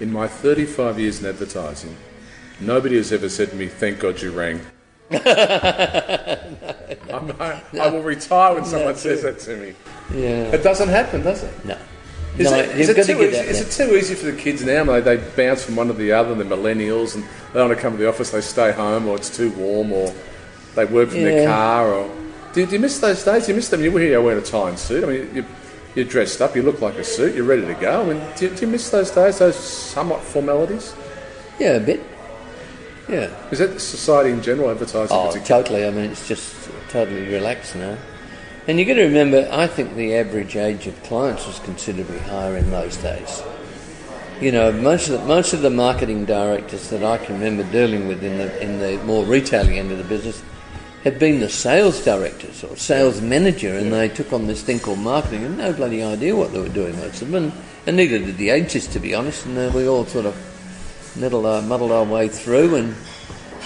in 0.00 0.12
my 0.12 0.26
35 0.26 0.98
years 0.98 1.20
in 1.20 1.28
advertising, 1.28 1.96
nobody 2.60 2.96
has 2.96 3.12
ever 3.12 3.28
said 3.28 3.50
to 3.50 3.56
me, 3.56 3.68
"Thank 3.68 4.00
God 4.00 4.22
you 4.22 4.30
rang." 4.30 4.60
I'm, 5.10 7.32
I, 7.40 7.60
I 7.80 7.90
will 7.90 8.02
retire 8.02 8.54
when 8.54 8.64
someone 8.64 8.96
says 8.96 9.22
that 9.22 9.38
to 9.40 9.56
me. 9.56 9.74
Yeah. 10.14 10.52
It 10.52 10.62
doesn't 10.62 10.88
happen, 10.88 11.22
does 11.22 11.42
it? 11.42 11.64
No. 11.64 11.76
Is, 12.38 12.50
no, 12.50 12.56
it, 12.56 12.78
is, 12.78 12.88
it 12.88 13.06
too 13.06 13.20
easy, 13.20 13.30
that 13.32 13.46
is 13.46 13.60
it 13.60 13.84
too 13.84 13.96
easy 13.96 14.14
for 14.14 14.26
the 14.26 14.36
kids 14.36 14.64
now? 14.64 14.84
They, 14.84 15.00
they 15.00 15.16
bounce 15.16 15.64
from 15.64 15.76
one 15.76 15.88
to 15.88 15.92
the 15.92 16.12
other, 16.12 16.34
they're 16.34 16.46
millennials, 16.46 17.16
and 17.16 17.24
they 17.24 17.58
don't 17.58 17.68
want 17.68 17.78
to 17.78 17.82
come 17.82 17.92
to 17.94 17.98
the 17.98 18.08
office, 18.08 18.30
they 18.30 18.40
stay 18.40 18.72
home, 18.72 19.08
or 19.08 19.16
it's 19.16 19.36
too 19.36 19.50
warm, 19.52 19.92
or 19.92 20.14
they 20.76 20.84
work 20.84 21.10
from 21.10 21.22
their 21.22 21.46
car, 21.46 21.92
or... 21.92 22.10
Do, 22.52 22.66
do 22.66 22.72
you 22.72 22.78
miss 22.78 22.98
those 22.98 23.24
days? 23.24 23.46
Do 23.46 23.52
you 23.52 23.56
miss 23.56 23.68
them? 23.68 23.82
You 23.82 23.92
were 23.92 24.00
here 24.00 24.20
wearing 24.20 24.42
a 24.42 24.46
tie 24.46 24.70
and 24.70 24.78
suit. 24.78 25.04
I 25.04 25.06
mean, 25.06 25.34
you, 25.34 25.44
you're 25.94 26.04
dressed 26.04 26.40
up, 26.40 26.54
you 26.56 26.62
look 26.62 26.80
like 26.80 26.94
a 26.96 27.04
suit, 27.04 27.34
you're 27.34 27.44
ready 27.44 27.66
to 27.66 27.74
go. 27.74 28.04
Mean, 28.06 28.22
do, 28.36 28.46
you- 28.48 28.54
do 28.54 28.60
you 28.62 28.66
miss 28.72 28.90
those 28.90 29.10
days, 29.10 29.38
those 29.38 29.56
somewhat 29.56 30.22
formalities? 30.22 30.94
Yeah, 31.58 31.72
a 31.72 31.80
bit. 31.80 32.00
Yeah. 33.08 33.30
Is 33.50 33.58
that 33.58 33.80
society 33.80 34.30
in 34.30 34.40
general, 34.40 34.70
advertising 34.70 35.16
Oh, 35.16 35.32
totally. 35.44 35.84
I 35.84 35.90
mean, 35.90 36.10
it's 36.10 36.28
just 36.28 36.70
totally 36.90 37.26
relaxed 37.26 37.74
now. 37.74 37.96
And 38.68 38.78
you've 38.78 38.86
got 38.86 38.94
to 38.94 39.02
remember, 39.04 39.48
I 39.50 39.66
think 39.66 39.96
the 39.96 40.14
average 40.14 40.54
age 40.54 40.86
of 40.86 41.02
clients 41.02 41.46
was 41.46 41.58
considerably 41.60 42.18
higher 42.20 42.56
in 42.56 42.70
those 42.70 42.96
days. 42.98 43.42
You 44.40 44.52
know, 44.52 44.70
most 44.70 45.08
of 45.08 45.20
the, 45.20 45.26
most 45.26 45.52
of 45.52 45.62
the 45.62 45.70
marketing 45.70 46.24
directors 46.24 46.88
that 46.90 47.02
I 47.02 47.18
can 47.18 47.34
remember 47.40 47.62
dealing 47.72 48.06
with 48.08 48.22
in 48.22 48.38
the 48.38 48.62
in 48.62 48.78
the 48.78 48.96
more 49.04 49.24
retailing 49.24 49.78
end 49.78 49.92
of 49.92 49.98
the 49.98 50.04
business 50.04 50.42
had 51.04 51.18
been 51.18 51.40
the 51.40 51.48
sales 51.48 52.04
directors 52.04 52.62
or 52.62 52.76
sales 52.76 53.20
manager, 53.20 53.74
and 53.74 53.92
they 53.92 54.08
took 54.08 54.32
on 54.32 54.46
this 54.46 54.62
thing 54.62 54.78
called 54.78 54.98
marketing 54.98 55.44
and 55.44 55.56
no 55.56 55.72
bloody 55.72 56.02
idea 56.02 56.36
what 56.36 56.52
they 56.52 56.60
were 56.60 56.68
doing, 56.68 56.94
most 56.96 57.22
of 57.22 57.30
them, 57.30 57.44
and, 57.44 57.52
and 57.86 57.96
neither 57.96 58.18
did 58.18 58.36
the 58.36 58.50
agents, 58.50 58.86
to 58.88 58.98
be 59.00 59.14
honest. 59.14 59.46
And 59.46 59.56
uh, 59.56 59.70
we 59.74 59.88
all 59.88 60.04
sort 60.04 60.26
of 60.26 60.36
muddled 61.18 61.46
our, 61.46 61.62
muddled 61.62 61.90
our 61.92 62.04
way 62.04 62.28
through 62.28 62.74
and 62.76 62.94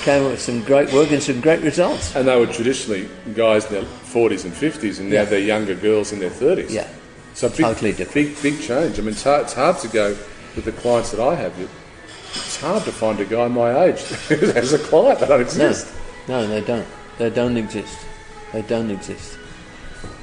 came 0.02 0.24
up 0.24 0.30
with 0.32 0.40
some 0.40 0.62
great 0.62 0.92
work 0.92 1.10
and 1.10 1.22
some 1.22 1.40
great 1.40 1.60
results. 1.62 2.14
And 2.14 2.28
they 2.28 2.38
were 2.38 2.46
traditionally 2.52 3.08
guys 3.34 3.64
in 3.66 3.72
their 3.74 3.82
40s 3.84 4.44
and 4.44 4.52
50s, 4.54 5.00
and 5.00 5.08
now 5.10 5.16
Yeah. 5.16 5.24
they're 5.24 5.38
younger 5.40 5.74
girls 5.74 6.12
in 6.12 6.20
their 6.20 6.30
30s. 6.30 6.70
Yeah. 6.70 6.86
So 7.34 7.48
big, 7.48 7.58
Totally 7.58 7.92
different. 7.92 8.14
Big, 8.14 8.42
big 8.42 8.60
change. 8.62 8.98
I 8.98 9.02
mean, 9.02 9.10
it's 9.10 9.24
hard, 9.24 9.42
it's 9.42 9.54
hard 9.54 9.78
to 9.78 9.88
go 9.88 10.16
with 10.54 10.64
the 10.66 10.72
clients 10.72 11.10
that 11.10 11.20
I 11.20 11.34
have. 11.34 11.52
It's 11.58 12.60
hard 12.60 12.84
to 12.84 12.92
find 12.92 13.18
a 13.18 13.24
guy 13.24 13.48
my 13.48 13.86
age 13.86 14.00
as 14.30 14.72
a 14.72 14.78
client. 14.78 15.18
They 15.18 15.26
don't 15.26 15.38
No, 15.40 15.44
exist. 15.44 15.88
no, 16.28 16.46
they 16.46 16.60
don't. 16.60 16.86
They 17.18 17.30
don't 17.30 17.56
exist. 17.56 17.98
They 18.52 18.62
don't 18.62 18.90
exist. 18.90 19.38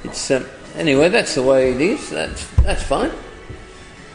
It's 0.04 0.30
um, 0.30 0.46
anyway. 0.76 1.08
That's 1.08 1.34
the 1.34 1.42
way 1.42 1.72
it 1.72 1.80
is. 1.80 2.10
That's 2.10 2.46
that's 2.62 2.82
fine. 2.82 3.12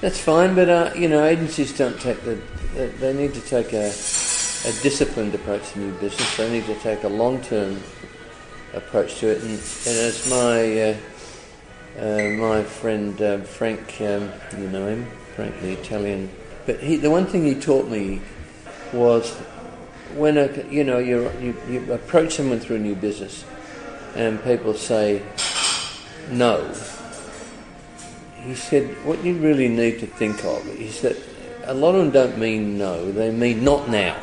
That's 0.01 0.19
fine. 0.19 0.55
But 0.55 0.69
uh, 0.69 0.91
you 0.95 1.09
know, 1.09 1.25
agencies 1.25 1.75
don't 1.78 1.99
take 1.99 2.23
the. 2.23 2.39
They, 2.75 2.88
they 2.88 3.13
need 3.13 3.34
to 3.34 3.41
take 3.41 3.73
a, 3.73 3.88
a 3.88 4.71
disciplined 4.84 5.34
approach 5.34 5.71
to 5.71 5.80
new 5.80 5.91
business. 5.93 6.38
They 6.38 6.51
need 6.51 6.65
to 6.67 6.75
take 6.75 7.03
a 7.03 7.09
long-term 7.09 7.82
approach 8.73 9.19
to 9.19 9.30
it. 9.30 9.41
And, 9.41 9.51
and 9.51 9.97
as 9.97 10.30
my 10.30 10.82
uh, 10.82 10.97
uh, 11.99 12.30
my 12.38 12.63
friend 12.63 13.19
uh, 13.21 13.39
Frank, 13.39 13.99
um, 14.01 14.32
you 14.57 14.69
know 14.69 14.88
him, 14.88 15.07
Frank 15.36 15.59
the 15.61 15.71
Italian. 15.71 16.30
But 16.65 16.80
he, 16.80 16.97
the 16.97 17.09
one 17.09 17.25
thing 17.25 17.45
he 17.45 17.55
taught 17.55 17.88
me 17.88 18.21
was 18.93 19.36
when 20.15 20.37
a, 20.37 20.63
you 20.69 20.83
know 20.83 20.97
you 20.97 21.31
you 21.39 21.93
approach 21.93 22.35
someone 22.35 22.59
through 22.59 22.77
a 22.77 22.79
new 22.79 22.95
business, 22.95 23.45
and 24.15 24.43
people 24.43 24.73
say 24.73 25.21
no. 26.31 26.73
He 28.43 28.55
said 28.55 28.87
what 29.05 29.23
you 29.23 29.35
really 29.35 29.67
need 29.67 29.99
to 29.99 30.07
think 30.07 30.43
of 30.45 30.67
is 30.67 31.01
that 31.01 31.17
a 31.65 31.73
lot 31.73 31.95
of 31.95 32.01
them 32.01 32.11
don't 32.11 32.37
mean 32.37 32.77
no; 32.77 33.11
they 33.11 33.31
mean 33.31 33.63
not 33.63 33.89
now. 33.89 34.15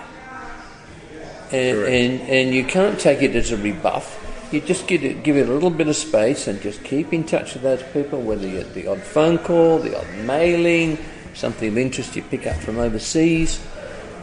And 1.53 1.78
Correct. 1.78 1.91
and, 1.91 2.20
and 2.22 2.55
you 2.55 2.64
can't 2.64 2.99
take 2.99 3.22
it 3.22 3.37
as 3.37 3.53
a 3.53 3.57
rebuff. 3.57 4.20
You 4.53 4.61
just 4.61 4.87
give 4.87 5.05
it, 5.05 5.22
give 5.22 5.37
it 5.37 5.49
a 5.49 5.53
little 5.53 5.70
bit 5.70 5.89
of 5.89 5.97
space 5.97 6.47
and 6.47 6.61
just 6.61 6.82
keep 6.85 7.12
in 7.12 7.24
touch 7.24 7.55
with 7.55 7.62
those 7.62 7.82
people, 7.93 8.20
whether 8.20 8.47
you 8.47 8.59
get 8.59 8.74
the 8.74 8.87
odd 8.87 9.01
phone 9.01 9.39
call, 9.39 9.78
the 9.78 9.99
odd 9.99 10.07
mailing, 10.24 10.99
something 11.35 11.68
of 11.68 11.78
interest 11.78 12.14
you 12.16 12.22
pick 12.22 12.47
up 12.47 12.57
from 12.57 12.78
overseas, 12.78 13.61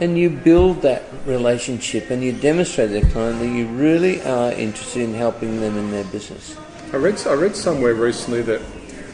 and 0.01 0.17
you 0.17 0.31
build 0.31 0.81
that 0.81 1.03
relationship 1.27 2.09
and 2.09 2.23
you 2.23 2.33
demonstrate 2.33 2.89
to 2.89 2.99
the 2.99 3.11
client 3.11 3.39
that 3.39 3.47
you 3.47 3.67
really 3.67 4.19
are 4.23 4.51
interested 4.53 5.03
in 5.03 5.13
helping 5.13 5.61
them 5.61 5.77
in 5.77 5.91
their 5.91 6.03
business. 6.05 6.57
I 6.91 6.97
read, 6.97 7.25
I 7.27 7.33
read 7.33 7.55
somewhere 7.55 7.93
recently 7.93 8.41
that 8.41 8.61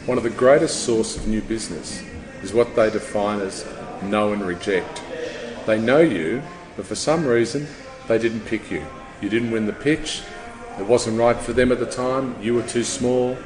one 0.06 0.16
of 0.16 0.24
the 0.24 0.30
greatest 0.30 0.84
source 0.84 1.14
of 1.14 1.28
new 1.28 1.42
business 1.42 2.02
is 2.42 2.54
what 2.54 2.74
they 2.74 2.90
define 2.90 3.40
as 3.40 3.68
know 4.02 4.32
and 4.32 4.42
reject. 4.42 5.02
They 5.66 5.78
know 5.78 5.98
you, 5.98 6.42
but 6.74 6.86
for 6.86 6.94
some 6.94 7.26
reason 7.26 7.66
they 8.08 8.18
didn't 8.18 8.46
pick 8.46 8.70
you. 8.70 8.84
You 9.20 9.28
didn't 9.28 9.50
win 9.50 9.66
the 9.66 9.74
pitch. 9.74 10.22
It 10.78 10.86
wasn't 10.86 11.18
right 11.18 11.36
for 11.36 11.52
them 11.52 11.70
at 11.70 11.80
the 11.80 11.90
time. 11.90 12.40
You 12.40 12.54
were 12.54 12.66
too 12.66 12.84
small. 12.84 13.36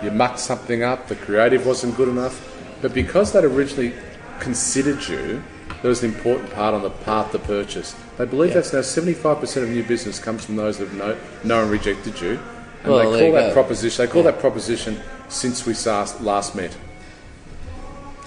You 0.00 0.12
mucked 0.12 0.38
something 0.38 0.84
up. 0.84 1.08
The 1.08 1.16
creative 1.16 1.66
wasn't 1.66 1.96
good 1.96 2.08
enough. 2.08 2.56
But 2.82 2.94
because 2.94 3.32
they'd 3.32 3.42
originally 3.42 3.94
considered 4.38 5.08
you, 5.08 5.42
there 5.84 5.90
was 5.90 6.02
an 6.02 6.14
important 6.14 6.50
part 6.52 6.72
on 6.72 6.80
the 6.80 6.88
path 6.88 7.30
to 7.32 7.38
purchase. 7.38 7.94
They 8.16 8.24
believe 8.24 8.52
Yeah. 8.52 8.54
that's 8.54 8.72
now 8.72 8.80
75% 8.80 9.64
of 9.64 9.68
new 9.68 9.82
business 9.82 10.18
comes 10.18 10.42
from 10.42 10.56
those 10.56 10.78
that 10.78 10.88
have 10.88 10.96
know, 10.96 11.14
know 11.44 11.60
and 11.60 11.70
rejected 11.70 12.18
you. 12.22 12.38
And 12.84 12.90
Well, 12.90 13.10
they 13.12 13.20
call 13.20 13.32
that 13.32 13.48
go. 13.48 13.52
proposition. 13.52 14.06
They 14.06 14.10
call 14.10 14.24
Yeah. 14.24 14.30
that 14.30 14.40
proposition 14.40 14.98
since 15.28 15.66
we 15.66 15.74
last 15.74 16.54
met. 16.54 16.74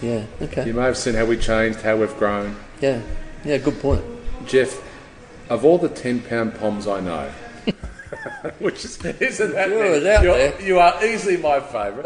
Yeah. 0.03 0.21
Okay. 0.39 0.67
You 0.67 0.73
may 0.75 0.83
have 0.83 0.97
seen 0.97 1.15
how 1.15 1.25
we 1.25 1.35
changed, 1.35 1.81
how 1.81 1.95
we've 1.95 2.15
grown. 2.19 2.57
Yeah. 2.79 2.99
Yeah. 3.43 3.57
Good 3.57 3.81
point. 3.81 4.03
Jeff, 4.45 4.79
of 5.49 5.65
all 5.65 5.79
the 5.79 5.89
10 5.89 6.19
pound 6.19 6.59
poms 6.59 6.87
I 6.87 6.99
know, 6.99 7.29
which 8.59 8.85
is, 8.85 9.03
isn't 9.03 9.53
that 9.55 9.69
Sure, 9.69 9.79
many? 9.83 9.95
it's 9.95 10.05
out 10.05 10.23
You're- 10.23 10.37
there. 10.37 10.61
You 10.61 10.77
are 10.77 11.03
easily 11.03 11.37
my 11.37 11.59
favourite. 11.59 12.05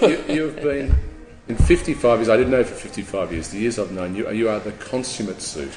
you, 0.28 0.34
you've 0.34 0.56
been, 0.62 0.94
in 1.48 1.56
55 1.56 2.18
years, 2.18 2.28
I 2.28 2.36
didn't 2.36 2.52
know 2.52 2.64
for 2.64 2.74
55 2.74 3.32
years, 3.32 3.48
the 3.48 3.58
years 3.58 3.78
I've 3.78 3.92
known 3.92 4.14
you, 4.14 4.30
you 4.30 4.48
are 4.48 4.58
the 4.58 4.72
consummate 4.72 5.40
suit. 5.40 5.72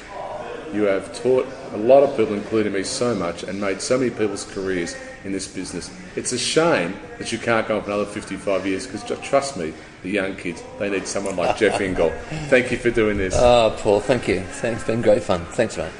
You 0.72 0.82
have 0.84 1.12
taught 1.20 1.48
a 1.72 1.76
lot 1.76 2.04
of 2.04 2.16
people, 2.16 2.34
including 2.34 2.72
me, 2.72 2.84
so 2.84 3.14
much 3.14 3.42
and 3.42 3.60
made 3.60 3.80
so 3.80 3.98
many 3.98 4.10
people's 4.10 4.44
careers 4.44 4.96
in 5.24 5.32
this 5.32 5.48
business. 5.48 5.90
It's 6.14 6.32
a 6.32 6.38
shame 6.38 6.94
that 7.18 7.32
you 7.32 7.38
can't 7.38 7.66
go 7.66 7.76
on 7.76 7.82
for 7.82 7.90
another 7.90 8.04
55 8.04 8.66
years 8.66 8.86
because, 8.86 9.02
trust 9.20 9.56
me, 9.56 9.72
the 10.02 10.10
young 10.10 10.36
kids, 10.36 10.62
they 10.78 10.88
need 10.88 11.06
someone 11.08 11.36
like 11.36 11.56
Jeff 11.56 11.80
Ingle. 11.80 12.10
Thank 12.48 12.70
you 12.70 12.78
for 12.78 12.90
doing 12.90 13.18
this. 13.18 13.34
Oh, 13.36 13.76
Paul, 13.80 14.00
thank 14.00 14.28
you. 14.28 14.40
Thanks. 14.40 14.84
Been 14.84 15.02
great 15.02 15.22
fun. 15.22 15.44
Thanks, 15.46 15.76
mate. 15.76 15.90